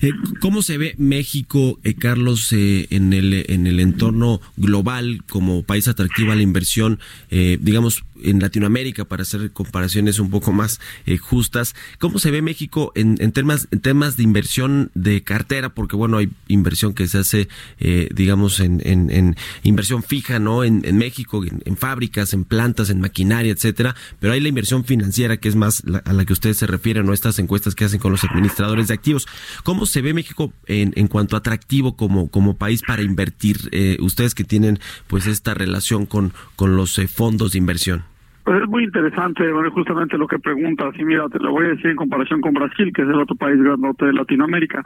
Eh, 0.00 0.10
¿Cómo 0.40 0.62
se 0.62 0.78
ve 0.78 0.94
México, 0.98 1.78
eh, 1.84 1.94
Carlos, 1.94 2.52
eh, 2.52 2.86
en, 2.90 3.12
el, 3.12 3.44
en 3.48 3.66
el 3.66 3.80
entorno 3.80 4.40
global 4.56 5.22
como 5.28 5.62
país 5.62 5.88
atractivo 5.88 6.32
a 6.32 6.34
la 6.36 6.42
inversión? 6.42 6.98
Digamos, 7.30 8.04
en 8.24 8.40
Latinoamérica 8.40 9.04
para 9.04 9.22
hacer 9.22 9.50
comparaciones 9.52 10.18
un 10.18 10.30
poco 10.30 10.52
más 10.52 10.80
eh, 11.06 11.16
justas. 11.16 11.74
¿Cómo 11.98 12.18
se 12.18 12.30
ve 12.30 12.42
México 12.42 12.92
en, 12.94 13.16
temas, 13.32 13.68
en 13.70 13.80
temas 13.80 14.16
de 14.16 14.22
inversión 14.22 14.90
de 14.94 15.22
cartera? 15.22 15.74
Porque 15.74 15.96
bueno, 15.96 16.18
hay 16.18 16.30
inversión 16.48 16.94
que 16.94 17.08
se 17.08 17.18
hace, 17.18 17.48
eh, 17.78 18.08
digamos, 18.14 18.60
en, 18.60 18.80
en, 18.84 19.36
inversión 19.62 20.02
fija, 20.02 20.38
¿no? 20.38 20.64
En, 20.64 20.82
México, 20.96 21.42
en, 21.44 21.76
fábricas, 21.76 22.32
en 22.32 22.44
plantas, 22.44 22.90
en 22.90 23.00
maquinaria, 23.00 23.52
etcétera. 23.52 23.94
Pero 24.20 24.32
hay 24.32 24.40
la 24.40 24.48
inversión 24.48 24.84
financiera 24.84 25.36
que 25.36 25.48
es 25.48 25.56
más 25.56 25.82
a 26.04 26.12
la 26.12 26.24
que 26.24 26.32
ustedes 26.32 26.56
se 26.56 26.66
refieren, 26.66 27.06
¿no? 27.06 27.12
Estas 27.12 27.38
encuestas 27.38 27.74
que 27.74 27.84
hacen 27.84 28.00
con 28.00 28.12
los 28.12 28.24
administradores 28.24 28.88
de 28.88 28.94
activos. 28.94 29.26
¿Cómo 29.62 29.86
se 29.86 30.02
ve 30.02 30.14
México 30.14 30.52
en, 30.66 30.92
en 30.96 31.08
cuanto 31.08 31.36
atractivo 31.36 31.96
como, 31.96 32.28
como 32.28 32.56
país 32.56 32.82
para 32.86 33.02
invertir? 33.02 33.68
Eh, 33.72 33.96
ustedes 34.00 34.34
que 34.34 34.44
tienen 34.44 34.78
pues 35.06 35.26
esta 35.26 35.54
relación 35.54 36.06
con, 36.06 36.32
con 36.56 36.76
los 36.76 36.98
eh, 36.98 37.08
fondos 37.08 37.52
de 37.52 37.58
inversión. 37.58 38.04
Pues 38.44 38.60
es 38.60 38.68
muy 38.68 38.84
interesante, 38.84 39.50
bueno, 39.52 39.70
justamente 39.70 40.18
lo 40.18 40.26
que 40.26 40.38
preguntas, 40.38 40.94
y 40.98 41.04
mira, 41.04 41.28
te 41.28 41.38
lo 41.38 41.52
voy 41.52 41.66
a 41.66 41.68
decir 41.70 41.86
en 41.86 41.96
comparación 41.96 42.40
con 42.40 42.52
Brasil, 42.54 42.92
que 42.92 43.02
es 43.02 43.08
el 43.08 43.20
otro 43.20 43.36
país 43.36 43.62
grandote 43.62 44.06
de 44.06 44.12
Latinoamérica. 44.12 44.84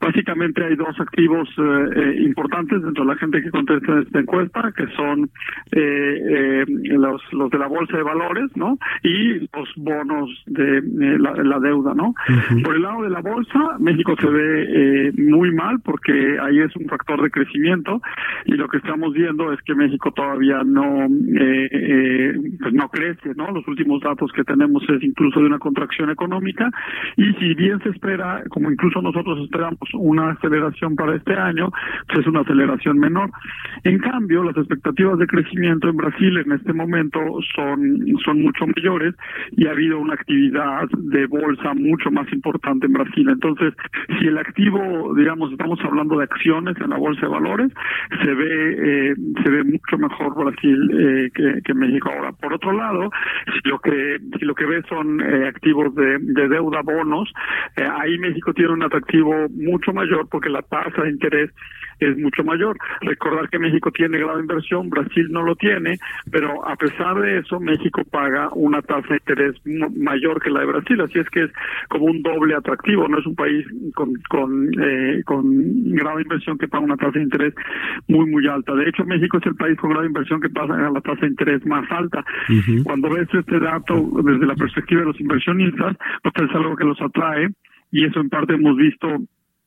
Básicamente 0.00 0.64
hay 0.64 0.74
dos 0.74 0.98
activos 0.98 1.48
eh, 1.58 1.88
eh, 1.96 2.22
importantes 2.22 2.82
dentro 2.82 3.04
de 3.04 3.12
la 3.12 3.16
gente 3.16 3.42
que 3.42 3.50
contesta 3.50 4.00
esta 4.00 4.20
encuesta, 4.20 4.72
que 4.74 4.86
son 4.96 5.28
eh, 5.72 6.64
los, 6.66 7.20
los 7.32 7.50
de 7.50 7.58
la 7.58 7.66
bolsa 7.66 7.94
de 7.94 8.02
valores, 8.02 8.50
¿no? 8.56 8.78
Y 9.02 9.40
los 9.40 9.68
bonos 9.76 10.30
de 10.46 10.82
la, 11.18 11.60
deuda, 11.60 11.94
¿no? 11.94 12.14
Por 12.62 12.76
el 12.76 12.82
lado 12.82 13.02
de 13.02 13.10
la 13.10 13.20
bolsa, 13.20 13.76
México 13.80 14.14
se 14.18 14.28
ve 14.28 15.12
muy 15.18 15.52
mal 15.52 15.80
porque 15.80 16.38
ahí 16.40 16.58
es 16.60 16.74
un 16.76 16.86
factor 16.86 17.22
de 17.22 17.30
crecimiento 17.30 18.00
y 18.46 18.52
lo 18.52 18.68
que 18.68 18.78
estamos 18.78 19.12
viendo 19.12 19.52
es 19.52 19.60
que 19.62 19.74
México 19.74 20.10
todavía 20.12 20.62
no, 20.64 21.06
pues 22.60 22.74
no 22.74 22.88
crece, 22.94 23.34
¿no? 23.34 23.50
Los 23.50 23.66
últimos 23.66 24.00
datos 24.00 24.30
que 24.32 24.44
tenemos 24.44 24.82
es 24.88 25.02
incluso 25.02 25.40
de 25.40 25.46
una 25.46 25.58
contracción 25.58 26.10
económica 26.10 26.70
y 27.16 27.32
si 27.34 27.54
bien 27.54 27.80
se 27.82 27.88
espera, 27.90 28.42
como 28.50 28.70
incluso 28.70 29.02
nosotros 29.02 29.40
esperamos 29.44 29.88
una 29.94 30.30
aceleración 30.30 30.94
para 30.94 31.16
este 31.16 31.34
año, 31.34 31.70
pues 32.06 32.20
es 32.20 32.26
una 32.26 32.40
aceleración 32.40 32.98
menor. 32.98 33.30
En 33.82 33.98
cambio, 33.98 34.44
las 34.44 34.56
expectativas 34.56 35.18
de 35.18 35.26
crecimiento 35.26 35.88
en 35.88 35.96
Brasil 35.96 36.38
en 36.38 36.52
este 36.52 36.72
momento 36.72 37.18
son, 37.54 38.06
son 38.24 38.42
mucho 38.42 38.64
mayores 38.66 39.14
y 39.52 39.66
ha 39.66 39.72
habido 39.72 39.98
una 39.98 40.14
actividad 40.14 40.88
de 40.92 41.26
bolsa 41.26 41.74
mucho 41.74 42.10
más 42.12 42.32
importante 42.32 42.86
en 42.86 42.92
Brasil. 42.92 43.28
Entonces, 43.28 43.74
si 44.18 44.26
el 44.28 44.38
activo, 44.38 45.14
digamos, 45.16 45.50
estamos 45.50 45.80
hablando 45.82 46.18
de 46.18 46.24
acciones 46.24 46.76
en 46.80 46.90
la 46.90 46.98
bolsa 46.98 47.22
de 47.22 47.32
valores, 47.32 47.72
se 48.22 48.34
ve, 48.34 49.10
eh, 49.10 49.14
se 49.42 49.50
ve 49.50 49.64
mucho 49.64 49.98
mejor 49.98 50.34
Brasil 50.44 50.90
eh, 50.92 51.30
que, 51.34 51.60
que 51.64 51.74
México 51.74 52.10
ahora. 52.10 52.32
Por 52.32 52.52
otro 52.52 52.72
lado, 52.72 52.83
si 53.52 53.68
lo 53.68 53.78
que 53.78 54.18
si 54.38 54.44
lo 54.44 54.54
que 54.54 54.66
ves 54.66 54.84
son 54.88 55.20
eh, 55.20 55.48
activos 55.48 55.94
de, 55.94 56.18
deuda, 56.48 56.82
bonos, 56.82 57.32
eh, 57.76 57.86
ahí 58.00 58.18
México 58.18 58.52
tiene 58.52 58.72
un 58.72 58.82
atractivo 58.82 59.48
mucho 59.50 59.92
mayor 59.92 60.28
porque 60.28 60.48
la 60.48 60.62
tasa 60.62 61.02
de 61.02 61.10
interés 61.10 61.50
es 62.00 62.16
mucho 62.18 62.44
mayor. 62.44 62.76
Recordar 63.00 63.48
que 63.48 63.58
México 63.58 63.90
tiene 63.90 64.18
grado 64.18 64.36
de 64.36 64.42
inversión, 64.42 64.90
Brasil 64.90 65.28
no 65.30 65.42
lo 65.42 65.56
tiene, 65.56 65.98
pero 66.30 66.66
a 66.66 66.76
pesar 66.76 67.20
de 67.20 67.38
eso, 67.38 67.60
México 67.60 68.02
paga 68.10 68.48
una 68.52 68.82
tasa 68.82 69.08
de 69.08 69.16
interés 69.16 69.54
mayor 69.96 70.42
que 70.42 70.50
la 70.50 70.60
de 70.60 70.66
Brasil, 70.66 71.00
así 71.00 71.18
es 71.18 71.28
que 71.30 71.44
es 71.44 71.50
como 71.88 72.06
un 72.06 72.22
doble 72.22 72.54
atractivo, 72.54 73.08
no 73.08 73.18
es 73.18 73.26
un 73.26 73.34
país 73.34 73.66
con, 73.94 74.14
con, 74.28 74.70
eh, 74.80 75.22
con 75.24 75.44
grado 75.92 76.16
de 76.16 76.22
inversión 76.22 76.58
que 76.58 76.68
paga 76.68 76.84
una 76.84 76.96
tasa 76.96 77.12
de 77.12 77.24
interés 77.24 77.54
muy, 78.08 78.28
muy 78.30 78.46
alta. 78.46 78.74
De 78.74 78.88
hecho, 78.88 79.04
México 79.04 79.38
es 79.38 79.46
el 79.46 79.56
país 79.56 79.78
con 79.78 79.90
grado 79.90 80.02
de 80.02 80.08
inversión 80.08 80.40
que 80.40 80.50
paga 80.50 80.90
la 80.90 81.00
tasa 81.00 81.20
de 81.22 81.28
interés 81.28 81.64
más 81.66 81.90
alta. 81.90 82.24
Cuando 82.82 83.10
ves 83.10 83.28
este 83.32 83.60
dato 83.60 83.94
desde 84.22 84.46
la 84.46 84.54
perspectiva 84.54 85.00
de 85.02 85.06
los 85.08 85.20
inversionistas, 85.20 85.96
pues 86.22 86.50
es 86.50 86.54
algo 86.56 86.76
que 86.76 86.84
los 86.84 87.00
atrae 87.00 87.48
y 87.90 88.04
eso 88.04 88.20
en 88.20 88.28
parte 88.28 88.54
hemos 88.54 88.76
visto 88.76 89.06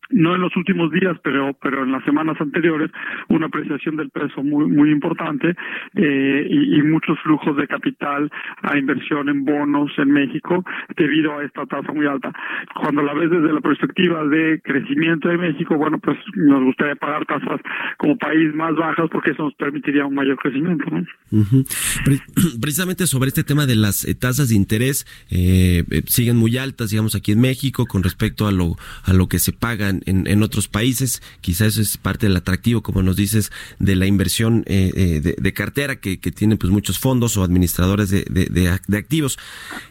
no 0.09 0.35
en 0.35 0.41
los 0.41 0.55
últimos 0.55 0.91
días, 0.91 1.17
pero 1.23 1.53
pero 1.61 1.83
en 1.83 1.91
las 1.91 2.03
semanas 2.03 2.37
anteriores, 2.39 2.91
una 3.29 3.47
apreciación 3.47 3.95
del 3.95 4.09
peso 4.09 4.43
muy 4.43 4.67
muy 4.67 4.91
importante 4.91 5.55
eh, 5.95 6.47
y, 6.49 6.81
muchos 6.87 7.19
flujos 7.19 7.57
de 7.57 7.67
capital 7.67 8.31
a 8.61 8.77
inversión 8.77 9.27
en 9.27 9.43
bonos 9.43 9.91
en 9.97 10.09
México 10.09 10.63
debido 10.95 11.37
a 11.37 11.43
esta 11.43 11.65
tasa 11.65 11.91
muy 11.91 12.07
alta. 12.07 12.31
Cuando 12.79 13.03
la 13.03 13.13
ves 13.13 13.29
desde 13.29 13.51
la 13.51 13.59
perspectiva 13.59 14.25
de 14.25 14.61
crecimiento 14.63 15.27
de 15.27 15.37
México, 15.37 15.75
bueno, 15.75 15.99
pues 15.99 16.17
nos 16.35 16.63
gustaría 16.63 16.95
pagar 16.95 17.25
tasas 17.25 17.59
como 17.97 18.17
país 18.17 18.53
más 18.55 18.75
bajas 18.75 19.09
porque 19.11 19.31
eso 19.31 19.43
nos 19.43 19.53
permitiría 19.55 20.05
un 20.05 20.15
mayor 20.15 20.37
crecimiento. 20.37 20.85
Precisamente 22.61 23.05
sobre 23.05 23.27
este 23.27 23.43
tema 23.43 23.65
de 23.65 23.75
las 23.75 24.05
eh, 24.05 24.15
tasas 24.15 24.49
de 24.49 24.55
interés, 24.55 25.05
eh, 25.29 25.83
siguen 26.05 26.37
muy 26.37 26.57
altas, 26.57 26.91
digamos, 26.91 27.15
aquí 27.15 27.33
en 27.33 27.41
México 27.41 27.85
con 27.85 28.03
respecto 28.03 28.47
a 28.47 28.51
lo, 28.51 28.75
a 29.03 29.13
lo 29.13 29.27
que 29.27 29.39
se 29.39 29.51
pagan 29.51 29.96
en, 30.05 30.43
otros 30.43 30.67
países. 30.67 31.21
Quizás 31.41 31.73
eso 31.73 31.81
es 31.81 31.97
parte 31.97 32.27
del 32.27 32.35
atractivo, 32.35 32.81
como 32.81 33.01
nos 33.01 33.15
dices, 33.15 33.51
de 33.79 33.95
la 33.95 34.05
inversión 34.05 34.63
eh, 34.67 34.91
eh, 34.95 35.35
de, 35.37 35.53
cartera 35.53 35.97
que, 35.97 36.19
que 36.19 36.31
tiene 36.31 36.57
pues 36.57 36.71
muchos 36.71 36.99
fondos 36.99 37.37
o 37.37 37.43
administradores 37.43 38.09
de, 38.09 38.23
de, 38.25 38.97
activos. 38.97 39.37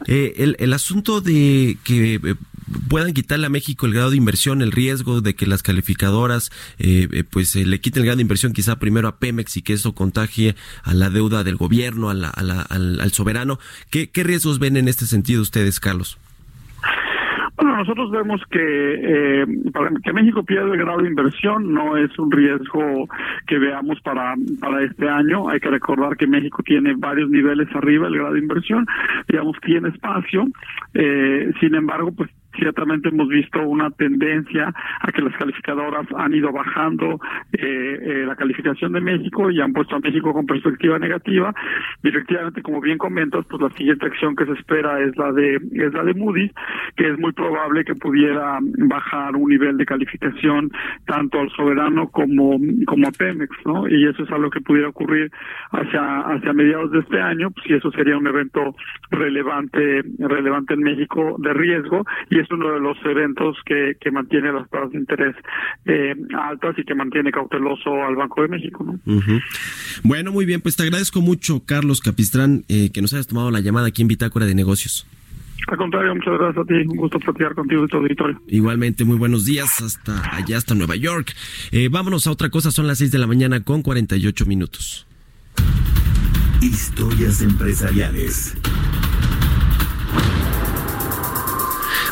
Eh, 0.07 0.35
el, 0.39 0.57
el 0.59 0.73
asunto 0.73 1.21
de 1.21 1.79
que 1.85 2.37
puedan 2.89 3.13
quitarle 3.13 3.47
a 3.47 3.51
México 3.51 3.87
el 3.87 3.95
grado 3.95 4.11
de 4.11 4.17
inversión, 4.17 4.63
el 4.63 4.73
riesgo 4.73 5.21
de 5.21 5.35
que 5.35 5.47
las 5.47 5.63
calificadoras 5.63 6.51
pues 7.31 7.55
le 7.55 7.81
quiten 7.81 8.01
el 8.01 8.07
grado 8.07 8.17
de 8.17 8.23
inversión 8.23 8.53
quizá 8.53 8.79
primero 8.79 9.09
a 9.09 9.19
Pemex 9.19 9.57
y 9.57 9.63
que 9.63 9.73
eso 9.73 9.95
contagie 9.95 10.57
a 10.83 10.95
la 10.95 11.11
deuda 11.11 11.45
del 11.45 11.57
gobierno, 11.57 12.11
a 12.11 12.15
la, 12.15 12.29
al, 12.29 13.01
al, 13.01 13.13
soberano. 13.13 13.59
¿Qué, 13.91 14.11
¿Qué 14.11 14.25
riesgos 14.25 14.59
ven 14.59 14.77
en 14.77 14.89
este 14.89 15.07
sentido 15.07 15.43
ustedes, 15.43 15.81
Carlos? 15.81 16.19
Bueno, 17.57 17.77
nosotros 17.77 18.11
vemos 18.11 18.43
que 18.51 18.61
eh, 18.61 19.47
que 20.05 20.13
México 20.13 20.43
pierda 20.43 20.75
el 20.75 20.79
grado 20.79 21.01
de 21.01 21.09
inversión 21.09 21.73
no 21.73 21.97
es 21.97 22.17
un 22.19 22.31
riesgo 22.31 23.09
que 23.47 23.59
veamos 23.59 23.99
para, 24.03 24.35
para 24.61 24.85
este 24.85 25.09
año. 25.09 25.49
Hay 25.49 25.61
que 25.61 25.71
recordar 25.71 26.17
que 26.17 26.27
México 26.27 26.63
tiene 26.63 26.95
varios 26.97 27.31
niveles 27.31 27.69
arriba 27.75 28.09
el 28.09 28.19
grado 28.19 28.35
de 28.35 28.41
inversión, 28.41 28.87
digamos, 29.29 29.57
tiene 29.63 29.89
espacio. 29.89 30.45
Eh, 30.93 31.51
sin 31.61 31.75
embargo, 31.75 32.13
pues 32.13 32.31
ciertamente 32.57 33.09
hemos 33.09 33.29
visto 33.29 33.61
una 33.63 33.91
tendencia 33.91 34.73
a 35.01 35.13
que 35.13 35.23
las 35.23 35.35
calificadoras 35.37 36.07
han 36.17 36.35
ido 36.35 36.53
bajando 36.53 37.21
eh, 37.53 37.59
eh, 37.63 38.25
la 38.27 38.37
calificación 38.37 38.93
de 38.93 39.01
México 39.01 39.51
y 39.51 39.61
han 39.61 39.73
puesto 39.73 39.97
a 39.97 40.01
México 40.01 40.33
con 40.33 40.47
perspectiva 40.47 40.99
negativa. 40.99 41.55
Y 42.03 42.09
efectivamente, 42.09 42.63
como 42.63 42.81
bien 42.81 42.99
comentas, 42.99 43.45
pues 43.49 43.63
la 43.63 43.71
siguiente 43.71 44.07
acción 44.07 44.37
que 44.37 44.47
se 44.47 44.53
espera 44.53 45.01
es 45.01 45.17
la 45.17 45.33
de 45.33 45.57
es 45.57 45.93
la 45.93 46.05
de 46.05 46.15
Moody's, 46.15 46.53
que 46.97 47.09
es 47.09 47.19
muy 47.19 47.33
probable 47.33 47.85
que 47.85 47.95
pudiera 47.95 48.59
bajar 48.61 49.37
un 49.37 49.49
nivel 49.49 49.77
de 49.77 49.87
calificación 49.87 50.71
tanto 51.07 51.41
al 51.41 51.51
soberano 51.51 52.09
como 52.09 52.59
como 52.87 53.09
a 53.09 53.13
Pemex, 53.13 53.51
¿no? 53.65 53.89
Y 53.89 54.07
eso 54.07 54.23
es 54.25 54.31
algo 54.31 54.51
que 54.51 54.61
pudiera 54.61 54.89
ocurrir 54.89 55.31
hacia 55.71 56.21
hacia 56.21 56.53
mediados 56.53 56.91
de 56.91 57.01
este 57.01 57.21
año, 57.21 57.51
pues 57.51 57.71
y 57.71 57.75
eso 57.75 57.91
sería 57.93 58.17
un 58.17 58.27
evento 58.27 58.75
relevante 59.11 60.03
relevante 60.19 60.75
en 60.75 60.81
México 60.81 61.37
de 61.39 61.53
riesgo 61.53 62.05
y 62.31 62.39
es 62.47 62.53
uno 62.53 62.73
de 62.73 62.81
los 62.81 62.97
eventos 63.05 63.57
que, 63.65 63.97
que 64.01 64.11
mantiene 64.11 64.53
las 64.53 64.69
tasas 64.71 64.93
de 64.93 64.99
interés 64.99 65.35
eh, 65.85 66.15
altas 66.39 66.79
y 66.79 66.85
que 66.85 66.95
mantiene 66.95 67.31
cauteloso 67.31 67.93
al 68.05 68.17
Banco 68.17 68.43
de 68.43 68.49
México. 68.49 68.85
¿no? 68.85 69.01
Bueno, 70.03 70.33
muy 70.33 70.47
bien, 70.47 70.61
pues 70.61 70.77
te 70.77 70.85
agradezco 70.85 71.21
mucho, 71.21 71.63
Carlos 71.65 72.01
Capistrán, 72.01 72.65
eh, 72.69 72.91
que 72.93 73.03
nos 73.03 73.13
hayas 73.13 73.27
tomado 73.27 73.51
la 73.51 73.61
llamada 73.61 73.89
aquí 73.89 74.03
en 74.03 74.09
Bitácora 74.09 74.47
de 74.47 74.55
Negocios. 74.55 75.07
Al 75.69 75.77
contrario, 75.79 76.15
muchas 76.15 76.35
gracias 76.39 76.65
a 76.65 76.67
ti. 76.67 76.75
Un 76.75 76.97
gusto 76.97 77.19
platicar 77.19 77.55
contigo 77.55 77.85
y 77.85 77.89
tu 77.89 77.97
auditorio. 77.97 78.41
Igualmente, 78.47 79.05
muy 79.05 79.19
buenos 79.19 79.45
días 79.45 79.83
hasta 79.83 80.37
allá, 80.37 80.59
hasta 80.59 80.77
Nueva 80.77 80.95
York. 80.95 81.35
Eh, 81.73 81.89
vámonos 81.91 82.29
a 82.29 82.31
otra 82.31 82.51
cosa, 82.51 82.71
son 82.71 82.87
las 82.87 82.99
6 82.99 83.11
de 83.11 83.19
la 83.19 83.27
mañana 83.27 83.65
con 83.65 83.83
48 83.83 84.47
minutos. 84.47 85.07
Historias 86.61 87.43
empresariales. 87.43 88.57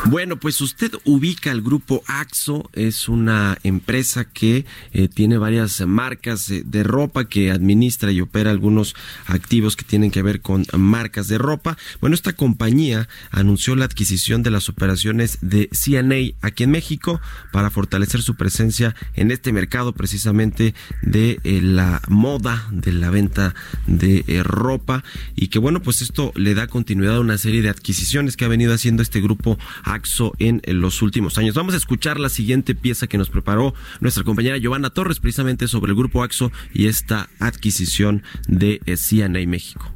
Bueno, 0.07 0.37
pues 0.37 0.61
usted 0.61 0.93
ubica 1.05 1.51
el 1.51 1.63
grupo 1.63 2.03
AXO, 2.07 2.69
es 2.75 3.09
una 3.09 3.57
empresa 3.63 4.27
que 4.27 4.67
eh, 4.93 5.09
tiene 5.09 5.39
varias 5.39 5.81
marcas 5.87 6.53
de 6.63 6.83
ropa, 6.83 7.27
que 7.27 7.51
administra 7.51 8.13
y 8.13 8.21
opera 8.21 8.51
algunos 8.51 8.95
activos 9.27 9.77
que 9.77 9.85
tienen 9.85 10.11
que 10.11 10.21
ver 10.21 10.43
con 10.43 10.67
marcas 10.77 11.29
de 11.29 11.39
ropa. 11.39 11.79
Bueno, 12.03 12.15
esta 12.15 12.35
compañía 12.35 13.09
anunció 13.31 13.77
la 13.77 13.87
adquisición 13.87 14.43
de 14.43 14.51
las 14.51 14.69
operaciones 14.69 15.39
de 15.41 15.71
CNA 15.73 16.37
aquí 16.43 16.65
en 16.65 16.71
México 16.71 17.19
para 17.51 17.71
fortalecer 17.71 18.21
su 18.21 18.35
presencia 18.35 18.95
en 19.15 19.31
este 19.31 19.55
mercado 19.55 19.95
precisamente 19.95 20.75
de 21.01 21.41
eh, 21.45 21.61
la 21.63 22.03
moda, 22.09 22.69
de 22.71 22.93
la 22.93 23.09
venta 23.09 23.55
de 23.87 24.23
eh, 24.27 24.43
ropa 24.43 25.03
y 25.35 25.49
que 25.49 25.59
bueno, 25.59 25.81
pues 25.81 26.03
esto 26.03 26.31
le 26.35 26.55
da 26.55 26.67
continuidad 26.67 27.17
a 27.17 27.21
una 27.21 27.39
serie 27.39 27.63
de 27.63 27.71
adquisiciones 27.71 28.37
que 28.37 28.45
ha 28.45 28.49
venido 28.49 28.75
haciendo 28.75 29.03
este 29.03 29.23
grupo 29.23 29.59
AXO 29.83 29.94
en 30.39 30.61
los 30.67 31.03
últimos 31.03 31.39
años. 31.39 31.55
Vamos 31.55 31.75
a 31.75 31.79
escuchar 31.79 32.19
la 32.19 32.29
siguiente 32.29 32.75
pieza 32.75 33.07
que 33.07 33.19
nos 33.19 33.31
preparó 33.31 33.75
nuestra 34.01 34.25
compañera 34.25 34.59
Giovanna 34.59 34.91
Torres, 34.91 35.21
precisamente 35.21 35.69
sobre 35.69 35.91
el 35.91 35.97
grupo 35.97 36.23
AXO 36.23 36.53
y 36.73 36.87
esta 36.87 37.29
adquisición 37.39 38.23
de 38.49 38.81
CNA 38.97 39.47
México. 39.47 39.93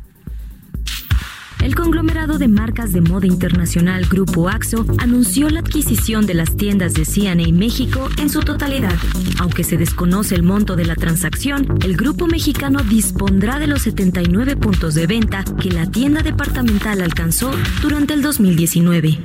El 1.63 1.75
conglomerado 1.75 2.39
de 2.39 2.49
marcas 2.49 2.93
de 2.93 3.01
moda 3.01 3.27
internacional 3.27 4.07
Grupo 4.07 4.49
Axo 4.49 4.85
anunció 4.99 5.51
la 5.51 5.61
adquisición 5.61 6.27
de 6.27 6.35
las 6.35 6.57
tiendas 6.57 6.95
de 6.95 7.05
CNA 7.05 7.53
México 7.53 8.09
en 8.19 8.31
su 8.31 8.41
totalidad. 8.41 8.97
Aunque 9.41 9.65
se 9.65 9.77
desconoce 9.77 10.35
el 10.35 10.43
monto 10.43 10.77
de 10.77 10.85
la 10.85 10.95
transacción, 10.95 11.79
el 11.83 11.97
grupo 11.97 12.27
mexicano 12.27 12.83
dispondrá 12.83 13.59
de 13.59 13.67
los 13.67 13.83
79 13.83 14.57
puntos 14.57 14.95
de 14.95 15.07
venta 15.07 15.45
que 15.61 15.71
la 15.71 15.87
tienda 15.87 16.23
departamental 16.23 17.01
alcanzó 17.01 17.51
durante 17.83 18.15
el 18.15 18.23
2019. 18.23 19.19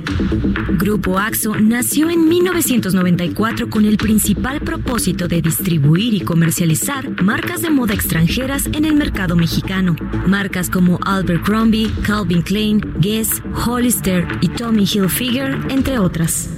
Grupo 0.78 1.18
Axo 1.18 1.54
nació 1.56 2.10
en 2.10 2.28
1994 2.28 3.70
con 3.70 3.84
el 3.84 3.96
principal 3.96 4.60
propósito 4.60 5.28
de 5.28 5.40
distribuir 5.40 6.14
y 6.14 6.20
comercializar 6.20 7.22
marcas 7.22 7.62
de 7.62 7.70
moda 7.70 7.94
extranjeras 7.94 8.66
en 8.72 8.84
el 8.84 8.94
mercado 8.94 9.36
mexicano. 9.36 9.96
Marcas 10.26 10.68
como 10.70 10.98
Abercrombie, 11.04 11.90
Calvin 12.24 12.42
Klein, 12.42 12.80
Guess, 13.00 13.42
Hollister 13.66 14.26
y 14.40 14.48
Tommy 14.48 14.84
Hilfiger, 14.84 15.58
entre 15.68 15.98
otras. 15.98 16.48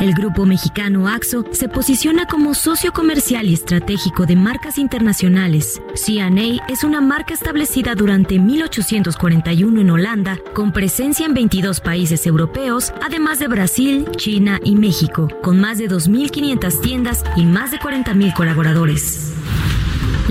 El 0.00 0.12
grupo 0.12 0.44
mexicano 0.44 1.08
AXO 1.08 1.46
se 1.52 1.70
posiciona 1.70 2.26
como 2.26 2.52
socio 2.52 2.92
comercial 2.92 3.46
y 3.46 3.54
estratégico 3.54 4.26
de 4.26 4.36
marcas 4.36 4.76
internacionales. 4.76 5.80
CNA 5.94 6.66
es 6.68 6.84
una 6.84 7.00
marca 7.00 7.32
establecida 7.32 7.94
durante 7.94 8.38
1841 8.38 9.80
en 9.80 9.90
Holanda, 9.90 10.38
con 10.52 10.72
presencia 10.72 11.24
en 11.24 11.32
22 11.32 11.80
países 11.80 12.26
europeos, 12.26 12.92
además 13.02 13.38
de 13.38 13.48
Brasil, 13.48 14.08
China 14.16 14.60
y 14.62 14.74
México, 14.74 15.28
con 15.42 15.58
más 15.58 15.78
de 15.78 15.88
2.500 15.88 16.80
tiendas 16.82 17.24
y 17.34 17.46
más 17.46 17.70
de 17.70 17.78
40.000 17.78 18.34
colaboradores. 18.34 19.39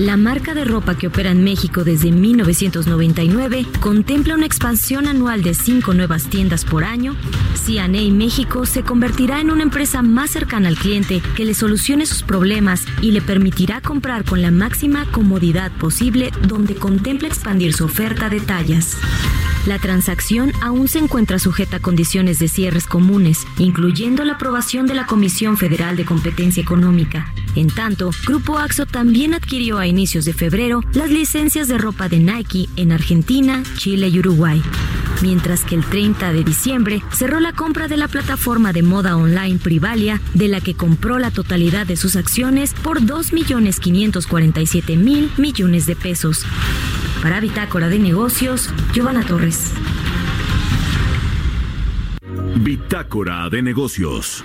La 0.00 0.16
marca 0.16 0.54
de 0.54 0.64
ropa 0.64 0.96
que 0.96 1.08
opera 1.08 1.30
en 1.30 1.44
México 1.44 1.84
desde 1.84 2.10
1999 2.10 3.66
contempla 3.80 4.34
una 4.34 4.46
expansión 4.46 5.06
anual 5.06 5.42
de 5.42 5.52
cinco 5.52 5.92
nuevas 5.92 6.24
tiendas 6.24 6.64
por 6.64 6.84
año. 6.84 7.14
CNA 7.54 8.10
México 8.10 8.64
se 8.64 8.82
convertirá 8.82 9.42
en 9.42 9.50
una 9.50 9.62
empresa 9.62 10.00
más 10.00 10.30
cercana 10.30 10.68
al 10.68 10.78
cliente 10.78 11.20
que 11.36 11.44
le 11.44 11.52
solucione 11.52 12.06
sus 12.06 12.22
problemas 12.22 12.86
y 13.02 13.10
le 13.10 13.20
permitirá 13.20 13.82
comprar 13.82 14.24
con 14.24 14.40
la 14.40 14.50
máxima 14.50 15.04
comodidad 15.12 15.70
posible 15.72 16.30
donde 16.48 16.76
contempla 16.76 17.28
expandir 17.28 17.74
su 17.74 17.84
oferta 17.84 18.30
de 18.30 18.40
tallas. 18.40 18.96
La 19.66 19.78
transacción 19.78 20.52
aún 20.62 20.88
se 20.88 20.98
encuentra 20.98 21.38
sujeta 21.38 21.76
a 21.76 21.80
condiciones 21.80 22.38
de 22.38 22.48
cierres 22.48 22.86
comunes, 22.86 23.46
incluyendo 23.58 24.24
la 24.24 24.32
aprobación 24.32 24.86
de 24.86 24.94
la 24.94 25.04
Comisión 25.04 25.58
Federal 25.58 25.98
de 25.98 26.06
Competencia 26.06 26.62
Económica. 26.62 27.34
En 27.56 27.68
tanto, 27.68 28.10
Grupo 28.26 28.58
Axo 28.58 28.86
también 28.86 29.34
adquirió 29.34 29.78
a 29.78 29.86
inicios 29.86 30.24
de 30.24 30.32
febrero 30.32 30.82
las 30.92 31.10
licencias 31.10 31.68
de 31.68 31.78
ropa 31.78 32.08
de 32.08 32.18
Nike 32.18 32.68
en 32.76 32.92
Argentina, 32.92 33.62
Chile 33.76 34.08
y 34.08 34.18
Uruguay. 34.18 34.62
Mientras 35.22 35.64
que 35.64 35.74
el 35.74 35.84
30 35.84 36.32
de 36.32 36.44
diciembre 36.44 37.02
cerró 37.12 37.40
la 37.40 37.52
compra 37.52 37.88
de 37.88 37.96
la 37.96 38.06
plataforma 38.08 38.72
de 38.72 38.82
moda 38.82 39.16
online 39.16 39.58
Privalia, 39.58 40.20
de 40.34 40.48
la 40.48 40.60
que 40.60 40.74
compró 40.74 41.18
la 41.18 41.30
totalidad 41.30 41.86
de 41.86 41.96
sus 41.96 42.16
acciones 42.16 42.74
por 42.74 43.00
2.547.000 43.02 45.30
millones 45.36 45.86
de 45.86 45.96
pesos. 45.96 46.44
Para 47.22 47.40
Bitácora 47.40 47.88
de 47.88 47.98
Negocios, 47.98 48.70
Giovanna 48.94 49.26
Torres. 49.26 49.72
Bitácora 52.56 53.48
de 53.50 53.62
Negocios. 53.62 54.44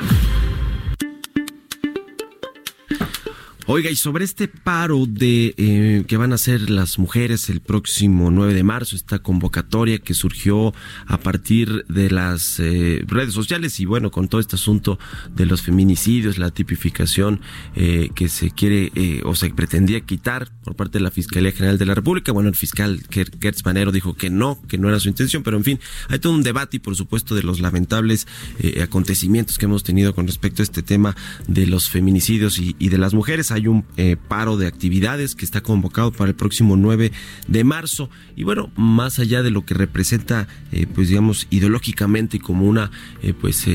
Oiga, 3.67 3.89
y 3.89 3.95
sobre 3.95 4.25
este 4.25 4.47
paro 4.47 5.07
de 5.07 5.55
eh, 5.57 6.03
que 6.07 6.17
van 6.17 6.33
a 6.33 6.35
hacer 6.35 6.69
las 6.69 6.99
mujeres 6.99 7.49
el 7.49 7.61
próximo 7.61 8.29
9 8.29 8.53
de 8.53 8.61
marzo, 8.61 8.95
esta 8.95 9.17
convocatoria 9.17 9.97
que 9.97 10.13
surgió 10.13 10.71
a 11.07 11.17
partir 11.17 11.83
de 11.87 12.11
las 12.11 12.59
eh, 12.59 13.03
redes 13.07 13.33
sociales 13.33 13.79
y 13.79 13.85
bueno, 13.85 14.11
con 14.11 14.27
todo 14.27 14.39
este 14.39 14.55
asunto 14.55 14.99
de 15.33 15.47
los 15.47 15.63
feminicidios, 15.63 16.37
la 16.37 16.51
tipificación 16.51 17.41
eh, 17.75 18.11
que 18.13 18.29
se 18.29 18.51
quiere 18.51 18.91
o 19.23 19.33
se 19.33 19.49
pretendía 19.49 19.99
quitar 20.01 20.51
por 20.63 20.75
parte 20.75 20.99
de 20.99 21.03
la 21.03 21.09
Fiscalía 21.09 21.51
General 21.51 21.79
de 21.79 21.87
la 21.87 21.95
República. 21.95 22.31
Bueno, 22.31 22.49
el 22.49 22.55
fiscal 22.55 23.01
Gertz 23.09 23.65
Manero 23.65 23.91
dijo 23.91 24.13
que 24.13 24.29
no, 24.29 24.61
que 24.67 24.77
no 24.77 24.89
era 24.89 24.99
su 24.99 25.09
intención, 25.09 25.41
pero 25.41 25.57
en 25.57 25.63
fin, 25.63 25.79
hay 26.09 26.19
todo 26.19 26.33
un 26.33 26.43
debate 26.43 26.77
y 26.77 26.79
por 26.81 26.95
supuesto 26.95 27.33
de 27.33 27.41
los 27.41 27.59
lamentables 27.61 28.27
acontecimientos 28.79 29.57
que 29.57 29.65
hemos 29.65 29.83
tenido 29.83 30.13
con 30.13 30.27
respecto 30.27 30.61
a 30.61 30.65
este 30.65 30.83
tema 30.83 31.15
de 31.47 31.65
los 31.65 31.89
feminicidios 31.89 32.59
y, 32.59 32.75
y 32.77 32.89
de 32.89 32.99
las 32.99 33.15
mujeres 33.15 33.54
hay 33.55 33.67
un 33.67 33.85
eh, 33.97 34.17
paro 34.27 34.57
de 34.57 34.67
actividades 34.67 35.33
que 35.33 35.45
está 35.45 35.61
convocado 35.61 36.11
para 36.11 36.29
el 36.29 36.35
próximo 36.35 36.75
9 36.75 37.11
de 37.47 37.63
marzo. 37.63 38.09
Y 38.35 38.43
bueno, 38.43 38.69
más 38.75 39.17
allá 39.19 39.41
de 39.43 39.49
lo 39.49 39.65
que 39.65 39.73
representa, 39.73 40.47
eh, 40.71 40.85
pues 40.93 41.09
digamos, 41.09 41.47
ideológicamente 41.49 42.37
y 42.37 42.39
como 42.39 42.65
una, 42.65 42.91
eh, 43.23 43.33
pues 43.33 43.65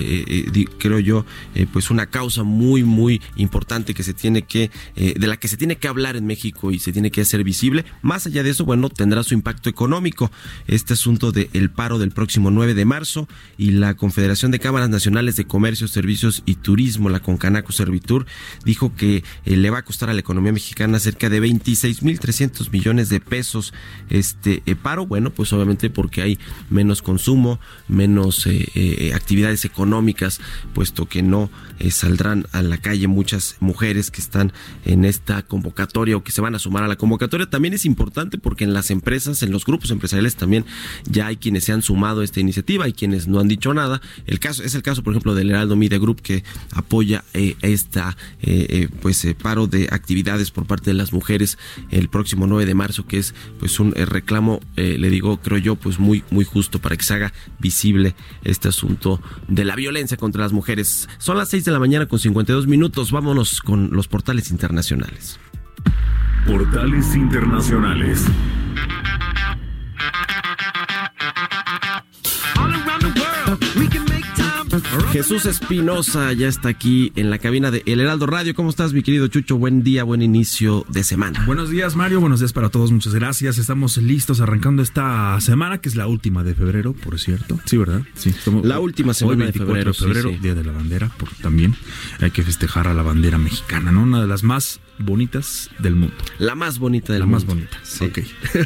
creo 0.79 0.99
yo, 0.99 1.25
pues 1.73 1.91
una 1.91 2.07
causa 2.07 2.43
muy, 2.43 2.85
muy 2.85 3.21
importante 3.37 3.95
que 3.95 4.03
se 4.03 4.15
tiene 4.15 4.43
que, 4.43 4.71
de 4.95 5.27
la 5.27 5.37
que 5.39 5.49
se 5.49 5.57
tiene 5.57 5.77
que 5.77 5.89
hablar 5.89 6.17
en 6.17 6.27
México 6.27 6.71
y 6.71 6.79
se 6.79 6.93
tiene 6.93 7.11
que 7.11 7.23
hacer 7.23 7.43
visible. 7.43 7.85
Más 8.03 8.27
allá 8.27 8.43
de 8.43 8.51
eso, 8.51 8.65
bueno, 8.65 8.89
tendrá 8.91 9.23
su 9.23 9.35
impacto 9.35 9.71
económico. 9.71 10.31
Este 10.67 10.93
asunto 10.93 11.33
del 11.33 11.71
paro 11.71 11.99
del 11.99 12.11
próximo 12.11 12.51
9 12.51 12.75
de 12.75 12.85
marzo 12.85 13.29
y 13.57 13.73
la 13.73 13.95
Confederación 13.95 14.51
de 14.51 14.59
Cámaras 14.59 14.91
Nacionales 14.91 15.37
de 15.37 15.47
Comercio, 15.47 15.89
Servicios 15.89 16.43
y 16.47 16.57
Turismo, 16.57 17.09
la 17.09 17.21
Concanaco 17.21 17.73
Servitur, 17.73 18.27
dijo 18.65 18.95
que 18.95 19.25
va 19.71 19.79
a 19.79 19.85
costar 19.85 20.11
a 20.11 20.13
la 20.13 20.21
economía 20.21 20.53
mexicana 20.53 20.99
cerca 20.99 21.29
de 21.29 21.41
26.300 21.43 22.71
millones 22.71 23.09
de 23.09 23.21
pesos 23.21 23.73
este 24.09 24.63
eh, 24.67 24.75
paro. 24.77 25.07
Bueno, 25.07 25.31
pues 25.31 25.53
obviamente 25.53 25.91
porque 25.91 26.23
hay 26.23 26.39
menos 26.69 27.03
consumo, 27.03 27.61
menos 27.89 28.47
eh, 28.47 28.69
eh, 28.75 29.13
actividades 29.15 29.65
económicas, 29.65 30.41
puesto 30.75 31.07
que 31.07 31.23
no 31.23 31.51
saldrán 31.91 32.47
a 32.53 32.61
la 32.61 32.77
calle 32.77 33.09
muchas 33.09 33.57
mujeres 33.61 34.11
que 34.11 34.21
están 34.21 34.53
en 34.85 35.07
esta 35.07 35.43
convocatoria 35.43 36.15
o 36.15 36.23
que 36.23 36.31
se 36.31 36.43
van 36.43 36.55
a 36.55 36.59
sumar 36.59 36.85
a 36.85 36.89
la 36.89 36.97
convocatoria. 36.97 37.49
También 37.49 37.73
es 37.73 37.87
importante 37.87 38.37
porque 38.37 38.65
en 38.65 38.75
las 38.75 38.91
empresas, 38.91 39.43
en 39.43 39.51
los 39.51 39.65
grupos 39.65 39.91
empresariales 39.91 40.37
también 40.37 40.67
ya 41.07 41.29
hay 41.29 41.39
quienes 41.39 41.65
se 41.65 41.73
han 41.73 41.81
sumado 41.81 42.21
a 42.21 42.25
esta 42.25 42.39
iniciativa 42.39 42.87
y 42.87 42.93
quienes 42.93 43.29
no 43.29 43.41
han 43.41 43.49
dicho 43.49 43.73
nada. 43.73 44.03
El 44.27 44.41
caso 44.41 44.63
es 44.63 44.75
el 44.75 44.83
caso, 44.83 45.03
por 45.03 45.15
ejemplo, 45.15 45.35
del 45.35 45.51
Heraldo 45.51 45.75
Media 45.75 45.99
Group 45.99 46.21
que 46.21 46.45
apoya 46.73 47.25
esta 47.33 48.15
pues 49.01 49.27
paro 49.43 49.60
de 49.67 49.89
actividades 49.91 50.51
por 50.51 50.67
parte 50.67 50.91
de 50.91 50.95
las 50.95 51.13
mujeres 51.13 51.59
el 51.91 52.09
próximo 52.09 52.47
9 52.47 52.67
de 52.67 52.75
marzo, 52.75 53.07
que 53.07 53.19
es 53.19 53.35
pues 53.59 53.81
un 53.81 53.93
eh, 53.97 54.05
reclamo, 54.05 54.61
eh, 54.77 54.97
le 54.99 55.11
digo, 55.11 55.39
creo 55.41 55.59
yo, 55.59 55.77
pues 55.77 55.99
muy, 55.99 56.25
muy 56.31 56.45
justo 56.45 56.79
para 56.79 56.97
que 56.97 57.05
se 57.05 57.15
haga 57.15 57.33
visible 57.59 58.15
este 58.45 58.69
asunto 58.69 59.21
de 59.49 59.65
la 59.65 59.77
violencia 59.77 60.17
contra 60.17 60.43
las 60.43 60.53
mujeres. 60.53 61.09
Son 61.19 61.37
las 61.37 61.49
6 61.51 61.65
de 61.65 61.73
la 61.73 61.79
mañana 61.79 62.07
con 62.07 62.19
52 62.19 62.67
minutos. 62.67 63.13
Vámonos 63.13 63.61
con 63.61 63.91
los 63.93 64.09
portales 64.09 64.51
internacionales. 64.51 65.39
Portales 66.47 67.15
internacionales. 67.15 68.27
Jesús 75.13 75.47
Espinosa 75.47 76.33
ya 76.33 76.49
está 76.49 76.69
aquí 76.69 77.13
en 77.17 77.31
la 77.31 77.39
cabina 77.39 77.71
de 77.71 77.83
El 77.87 78.01
Heraldo 78.01 78.27
Radio. 78.27 78.55
¿Cómo 78.55 78.71
estás, 78.71 78.93
mi 78.93 79.03
querido 79.03 79.29
Chucho? 79.29 79.57
Buen 79.57 79.83
día, 79.83 80.05
buen 80.05 80.23
inicio 80.23 80.85
de 80.89 81.05
semana. 81.05 81.45
Buenos 81.47 81.71
días, 81.71 81.97
Mario. 81.97 82.21
Buenos 82.21 82.41
días 82.41 82.53
para 82.53 82.69
todos. 82.69 82.93
Muchas 82.93 83.15
gracias. 83.15 83.59
Estamos 83.59 83.97
listos 83.97 84.41
arrancando 84.41 84.83
esta 84.83 85.41
semana, 85.41 85.79
que 85.79 85.89
es 85.89 85.97
la 85.97 86.07
última 86.07 86.45
de 86.45 86.55
febrero, 86.55 86.93
por 86.93 87.19
cierto. 87.19 87.59
Sí, 87.65 87.77
¿verdad? 87.77 88.03
Sí. 88.15 88.35
la 88.63 88.81
última 88.81 89.15
semana 89.15 89.47
de 89.47 89.53
febrero. 89.53 89.95
febrero, 89.95 90.31
Día 90.41 90.55
de 90.55 90.65
la 90.65 90.73
Bandera, 90.73 91.11
porque 91.19 91.37
también 91.43 91.75
hay 92.21 92.31
que 92.31 92.43
festejar 92.43 92.89
a 92.89 92.95
la 92.95 93.03
bandera 93.03 93.39
mexicana, 93.39 93.93
¿no? 93.93 94.03
Una 94.03 94.21
de 94.21 94.27
las 94.27 94.43
más 94.43 94.81
bonitas 95.01 95.71
del 95.79 95.97
mundo. 95.97 96.15
La 96.39 96.55
más 96.55 96.79
bonita 96.79 97.13
del 97.13 97.21
la 97.21 97.27
mundo. 97.27 97.39
La 97.41 97.47
más 97.47 97.57
bonita. 97.57 97.81
Sí. 97.83 98.05
Ok. 98.05 98.19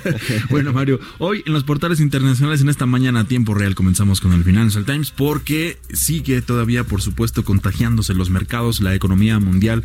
bueno, 0.51 0.73
Mario, 0.73 1.01
hoy 1.19 1.43
en 1.47 1.53
los 1.53 1.65
portales 1.65 2.01
internacionales, 2.01 2.61
en 2.61 2.69
esta 2.69 2.87
mañana 2.87 3.21
a 3.21 3.25
tiempo 3.25 3.55
real, 3.55 3.75
comenzamos 3.75 4.21
con 4.21 4.33
el 4.33 4.45
Financial 4.45 4.85
Times, 4.85 5.11
porque 5.11 5.79
sigue 5.93 6.43
todavía, 6.43 6.85
por 6.85 7.03
supuesto, 7.03 7.45
contagiándose 7.45 8.15
los 8.15 8.31
mercados, 8.31 8.81
la 8.81 8.95
economía 8.95 9.39
mundial 9.39 9.85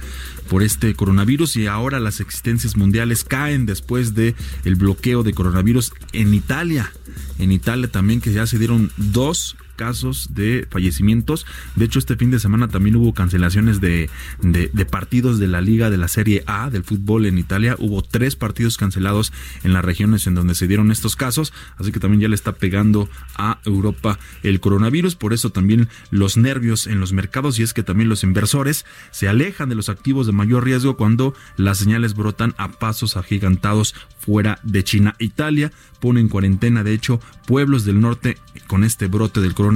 por 0.49 0.63
este 0.63 0.93
coronavirus 0.95 1.55
y 1.57 1.67
ahora 1.67 1.99
las 1.99 2.19
existencias 2.19 2.75
mundiales 2.75 3.23
caen 3.23 3.65
después 3.65 4.15
de 4.15 4.35
el 4.65 4.75
bloqueo 4.75 5.23
de 5.23 5.33
coronavirus 5.33 5.93
en 6.13 6.33
Italia. 6.33 6.91
En 7.37 7.51
Italia 7.51 7.89
también 7.89 8.21
que 8.21 8.33
ya 8.33 8.45
se 8.47 8.57
dieron 8.57 8.91
dos 8.97 9.55
casos 9.79 10.33
de 10.33 10.67
fallecimientos. 10.69 11.45
De 11.77 11.85
hecho, 11.85 11.99
este 11.99 12.17
fin 12.17 12.31
de 12.31 12.39
semana 12.39 12.67
también 12.67 12.97
hubo 12.97 13.13
cancelaciones 13.13 13.79
de, 13.79 14.09
partidos 14.91 15.39
de 15.39 15.47
la 15.47 15.61
Liga 15.61 15.89
de 15.89 15.95
la 15.95 16.09
Serie 16.09 16.43
A 16.47 16.69
del 16.69 16.83
fútbol 16.83 17.25
en 17.25 17.37
Italia. 17.37 17.77
Hubo 17.79 18.01
tres 18.01 18.35
partidos 18.35 18.75
cancelados 18.75 19.31
en 19.63 19.71
las 19.71 19.85
regiones 19.85 20.27
en 20.27 20.35
donde 20.35 20.53
se 20.53 20.67
dieron 20.67 20.91
estos 20.91 21.15
casos. 21.15 21.53
Así 21.77 21.93
que 21.93 22.01
también 22.01 22.19
ya 22.19 22.27
le 22.27 22.35
está 22.35 22.51
pegando 22.51 23.09
a 23.37 23.59
Europa 23.63 24.19
el 24.43 24.59
coronavirus. 24.59 25.15
Por 25.15 25.31
eso 25.31 25.49
también 25.49 25.87
los 26.11 26.35
nervios 26.35 26.85
en 26.85 26.99
los 26.99 27.13
mercados 27.13 27.57
y 27.57 27.63
es 27.63 27.73
que 27.73 27.81
también 27.81 28.09
los 28.09 28.25
inversores 28.25 28.85
se 29.11 29.29
alejan 29.29 29.69
de 29.69 29.75
los 29.75 29.87
activos 29.87 30.27
de 30.27 30.33
mayor 30.33 30.65
riesgo 30.65 30.97
cuando 30.97 31.33
las 31.55 31.77
señales 31.77 32.15
brotan 32.15 32.53
a 32.57 32.69
pasos 32.69 33.15
agigantados 33.15 33.95
fuera 34.19 34.59
de 34.63 34.83
China. 34.83 35.15
Italia 35.19 35.71
pone 35.99 36.19
en 36.19 36.29
cuarentena, 36.29 36.83
de 36.83 36.93
hecho 36.93 37.19
pueblos 37.45 37.85
del 37.85 37.99
norte 37.99 38.37
con 38.67 38.83
este 38.83 39.07
brote 39.07 39.41
del 39.41 39.55
coronavirus, 39.55 39.68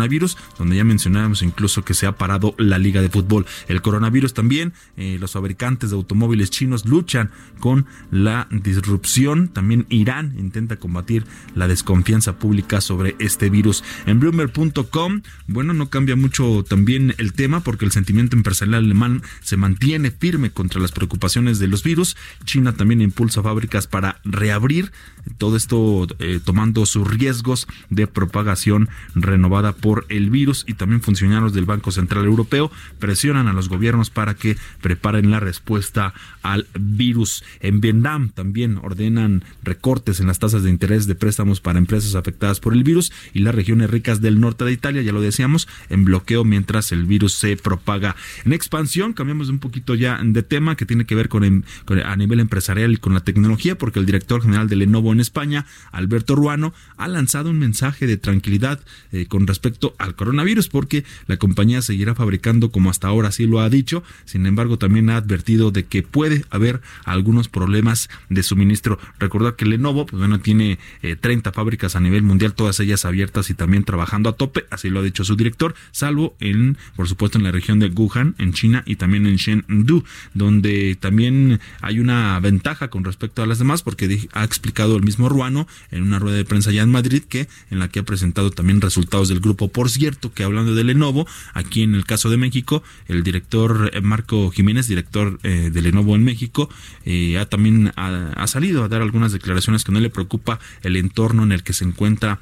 donde 0.57 0.75
ya 0.75 0.83
mencionábamos 0.83 1.41
incluso 1.41 1.83
que 1.83 1.93
se 1.93 2.05
ha 2.05 2.13
parado 2.13 2.55
la 2.57 2.77
liga 2.77 3.01
de 3.01 3.09
fútbol. 3.09 3.45
El 3.67 3.81
coronavirus 3.81 4.33
también, 4.33 4.73
eh, 4.97 5.17
los 5.19 5.31
fabricantes 5.31 5.89
de 5.89 5.95
automóviles 5.95 6.49
chinos 6.49 6.85
luchan 6.85 7.31
con 7.59 7.85
la 8.11 8.47
disrupción. 8.51 9.47
También 9.49 9.85
Irán 9.89 10.35
intenta 10.37 10.77
combatir 10.77 11.25
la 11.55 11.67
desconfianza 11.67 12.37
pública 12.39 12.81
sobre 12.81 13.15
este 13.19 13.49
virus. 13.49 13.83
En 14.05 14.19
Bloomberg.com, 14.19 15.21
bueno, 15.47 15.73
no 15.73 15.89
cambia 15.89 16.15
mucho 16.15 16.63
también 16.67 17.15
el 17.17 17.33
tema 17.33 17.61
porque 17.61 17.85
el 17.85 17.91
sentimiento 17.91 18.35
empresarial 18.35 18.83
alemán 18.83 19.21
se 19.41 19.57
mantiene 19.57 20.11
firme 20.11 20.51
contra 20.51 20.81
las 20.81 20.91
preocupaciones 20.91 21.59
de 21.59 21.67
los 21.67 21.83
virus. 21.83 22.15
China 22.45 22.73
también 22.73 23.01
impulsa 23.01 23.41
fábricas 23.41 23.87
para 23.87 24.19
reabrir 24.23 24.91
todo 25.37 25.55
esto 25.55 26.07
eh, 26.19 26.39
tomando 26.43 26.85
sus 26.85 27.07
riesgos 27.07 27.67
de 27.89 28.07
propagación 28.07 28.89
renovada 29.15 29.73
por 29.83 30.05
el 30.07 30.29
virus 30.29 30.63
y 30.65 30.75
también 30.75 31.01
funcionarios 31.01 31.51
del 31.51 31.65
Banco 31.65 31.91
Central 31.91 32.23
Europeo 32.23 32.71
presionan 32.99 33.49
a 33.49 33.53
los 33.53 33.67
gobiernos 33.67 34.09
para 34.09 34.33
que 34.33 34.55
preparen 34.79 35.29
la 35.29 35.41
respuesta 35.41 36.13
al 36.41 36.67
virus. 36.79 37.43
En 37.59 37.81
Vietnam 37.81 38.29
también 38.29 38.79
ordenan 38.81 39.43
recortes 39.61 40.21
en 40.21 40.27
las 40.27 40.39
tasas 40.39 40.63
de 40.63 40.69
interés 40.69 41.05
de 41.05 41.15
préstamos 41.15 41.59
para 41.59 41.79
empresas 41.79 42.15
afectadas 42.15 42.61
por 42.61 42.71
el 42.71 42.85
virus 42.85 43.11
y 43.33 43.39
las 43.39 43.53
regiones 43.53 43.89
ricas 43.89 44.21
del 44.21 44.39
norte 44.39 44.63
de 44.63 44.71
Italia, 44.71 45.01
ya 45.01 45.11
lo 45.11 45.19
decíamos, 45.19 45.67
en 45.89 46.05
bloqueo 46.05 46.45
mientras 46.45 46.93
el 46.93 47.03
virus 47.03 47.33
se 47.33 47.57
propaga. 47.57 48.15
En 48.45 48.53
expansión, 48.53 49.11
cambiamos 49.11 49.49
un 49.49 49.59
poquito 49.59 49.95
ya 49.95 50.17
de 50.23 50.43
tema 50.43 50.77
que 50.77 50.85
tiene 50.85 51.05
que 51.05 51.15
ver 51.15 51.27
con, 51.27 51.65
a 52.05 52.15
nivel 52.15 52.39
empresarial 52.39 52.93
y 52.93 52.97
con 52.97 53.13
la 53.13 53.19
tecnología, 53.19 53.77
porque 53.77 53.99
el 53.99 54.05
director 54.05 54.41
general 54.41 54.69
de 54.69 54.77
Lenovo 54.77 55.11
en 55.11 55.19
España, 55.19 55.65
Alberto 55.91 56.35
Ruano, 56.35 56.73
ha 56.95 57.09
lanzado 57.09 57.49
un 57.49 57.59
mensaje 57.59 58.07
de 58.07 58.15
tranquilidad 58.15 58.79
eh, 59.11 59.25
con 59.25 59.45
respecto 59.45 59.62
al 59.97 60.15
coronavirus, 60.15 60.69
porque 60.69 61.03
la 61.27 61.37
compañía 61.37 61.81
seguirá 61.81 62.15
fabricando 62.15 62.71
como 62.71 62.89
hasta 62.89 63.07
ahora 63.07 63.31
sí 63.31 63.45
lo 63.45 63.59
ha 63.59 63.69
dicho. 63.69 64.03
Sin 64.25 64.45
embargo, 64.45 64.77
también 64.77 65.09
ha 65.09 65.17
advertido 65.17 65.71
de 65.71 65.85
que 65.85 66.03
puede 66.03 66.45
haber 66.49 66.81
algunos 67.05 67.47
problemas 67.47 68.09
de 68.29 68.43
suministro. 68.43 68.99
Recordar 69.19 69.55
que 69.55 69.65
Lenovo, 69.65 70.05
pues 70.05 70.19
bueno, 70.19 70.39
tiene 70.39 70.79
30 71.01 71.49
eh, 71.49 71.53
fábricas 71.53 71.95
a 71.95 71.99
nivel 71.99 72.23
mundial, 72.23 72.53
todas 72.53 72.79
ellas 72.79 73.05
abiertas 73.05 73.49
y 73.49 73.53
también 73.53 73.83
trabajando 73.83 74.29
a 74.29 74.33
tope, 74.33 74.65
así 74.69 74.89
lo 74.89 74.99
ha 74.99 75.03
dicho 75.03 75.23
su 75.23 75.35
director, 75.35 75.75
salvo 75.91 76.35
en, 76.39 76.77
por 76.95 77.07
supuesto, 77.07 77.37
en 77.37 77.43
la 77.43 77.51
región 77.51 77.79
de 77.79 77.87
Wuhan, 77.87 78.35
en 78.37 78.53
China 78.53 78.83
y 78.85 78.95
también 78.95 79.25
en 79.25 79.37
Chengdu, 79.37 80.03
donde 80.33 80.97
también 80.99 81.59
hay 81.81 81.99
una 81.99 82.39
ventaja 82.39 82.89
con 82.89 83.03
respecto 83.03 83.43
a 83.43 83.47
las 83.47 83.59
demás, 83.59 83.81
porque 83.81 84.27
ha 84.33 84.43
explicado 84.43 84.95
el 84.95 85.03
mismo 85.03 85.29
Ruano 85.29 85.67
en 85.91 86.03
una 86.03 86.19
rueda 86.19 86.37
de 86.37 86.45
prensa 86.45 86.71
ya 86.71 86.81
en 86.81 86.91
Madrid, 86.91 87.23
que 87.27 87.47
en 87.69 87.79
la 87.79 87.87
que 87.87 87.99
ha 87.99 88.03
presentado 88.03 88.51
también 88.51 88.81
resultados 88.81 89.29
del 89.29 89.39
grupo. 89.39 89.52
Por 89.55 89.89
cierto, 89.89 90.33
que 90.33 90.43
hablando 90.43 90.75
de 90.75 90.83
Lenovo, 90.83 91.27
aquí 91.53 91.83
en 91.83 91.95
el 91.95 92.05
caso 92.05 92.29
de 92.29 92.37
México, 92.37 92.83
el 93.07 93.23
director 93.23 93.91
eh, 93.93 94.01
Marco 94.01 94.51
Jiménez, 94.51 94.87
director 94.87 95.39
eh, 95.43 95.69
de 95.71 95.81
Lenovo 95.81 96.15
en 96.15 96.23
México, 96.23 96.69
eh, 97.05 97.37
ha 97.37 97.45
también 97.45 97.91
ha, 97.95 98.47
salido 98.47 98.83
a 98.83 98.87
dar 98.87 99.01
algunas 99.01 99.31
declaraciones 99.31 99.83
que 99.83 99.91
no 99.91 99.99
le 99.99 100.09
preocupa 100.09 100.59
el 100.81 100.95
entorno 100.95 101.43
en 101.43 101.51
el 101.51 101.63
que 101.63 101.73
se 101.73 101.85
encuentra 101.85 102.39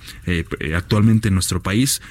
actualmente 0.76 1.28
en 1.28 1.34
nuestro 1.34 1.62
país 1.62 2.02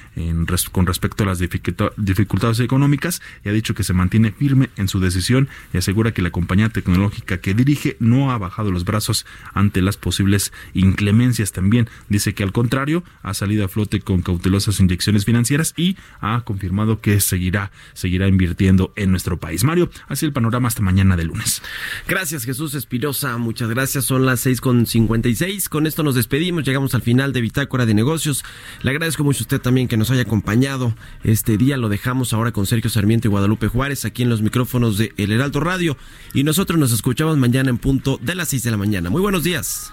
con 0.72 0.86
respecto 0.86 1.24
a 1.24 1.26
las 1.26 1.38
dificultades 1.38 2.61
económicas 2.61 3.20
y 3.44 3.48
ha 3.48 3.53
dicho 3.53 3.74
que 3.74 3.84
se 3.84 3.92
mantiene 3.92 4.32
firme 4.32 4.70
en 4.76 4.88
su 4.88 5.01
decisión 5.01 5.48
y 5.72 5.78
asegura 5.78 6.12
que 6.12 6.22
la 6.22 6.30
compañía 6.30 6.68
tecnológica 6.68 7.38
que 7.38 7.55
dirige 7.55 7.96
no 8.01 8.32
ha 8.32 8.38
bajado 8.38 8.70
los 8.70 8.84
brazos 8.84 9.26
ante 9.55 9.82
las 9.82 9.96
posibles 9.96 10.53
inclemencias 10.74 11.53
también. 11.53 11.88
Dice 12.09 12.34
que 12.34 12.42
al 12.42 12.53
contrario, 12.53 13.05
ha 13.22 13.34
salido 13.34 13.64
a 13.64 13.68
flote 13.68 14.01
con 14.01 14.22
cautelosas 14.22 14.80
inyecciones 14.91 15.24
financieras 15.24 15.72
y 15.76 15.97
ha 16.20 16.43
confirmado 16.43 17.01
que 17.01 17.20
seguirá, 17.20 17.70
seguirá 17.95 18.28
invirtiendo 18.28 18.93
en 18.97 19.11
nuestro 19.11 19.38
país. 19.38 19.64
Mario, 19.64 19.91
así 20.09 20.26
el 20.26 20.32
panorama 20.32 20.68
hasta 20.68 20.82
mañana 20.82 21.16
de 21.16 21.24
lunes. 21.24 21.62
Gracias 22.09 22.45
Jesús 22.45 22.74
Espirosa, 22.74 23.38
muchas 23.38 23.68
gracias. 23.70 24.05
Son 24.05 24.26
las 24.26 24.41
seis 24.41 24.61
con 24.61 24.86
cincuenta 24.86 25.28
y 25.28 25.34
seis. 25.34 25.68
Con 25.68 25.86
esto 25.86 26.03
nos 26.03 26.14
despedimos, 26.14 26.64
llegamos 26.64 26.95
al 26.95 27.03
final 27.03 27.32
de 27.32 27.41
Bitácora 27.41 27.86
de 27.86 27.95
Negocios. 27.95 28.45
Le 28.82 28.91
agradezco 28.91 29.24
mucho 29.24 29.41
a 29.41 29.43
usted 29.43 29.61
también 29.61 29.88
que 29.88 29.97
nos 29.97 30.11
haya 30.11 30.22
acompañado 30.22 30.95
este 31.24 31.57
día. 31.57 31.76
Lo 31.76 31.88
dejamos 31.88 32.32
ahora 32.32 32.53
con 32.53 32.66
Sergio 32.66 32.91
Sarmiento 32.91 33.28
y 33.28 33.30
Guadalupe 33.30 33.68
Juárez 33.68 34.05
aquí 34.05 34.22
en 34.22 34.28
los 34.28 34.43
micrófonos 34.43 34.99
de 34.99 35.12
El 35.16 35.32
Heraldo 35.32 35.61
Radio. 35.61 35.97
Y 36.34 36.45
nosotros 36.45 36.78
nos 36.78 36.93
escuchamos 36.93 37.36
mañana 37.38 37.70
en 37.70 37.78
punto 37.78 38.18
de 38.20 38.34
las 38.34 38.49
seis 38.49 38.62
de 38.62 38.70
la 38.70 38.76
mañana. 38.76 39.11
Muy 39.11 39.22
buenos 39.22 39.45
días. 39.45 39.93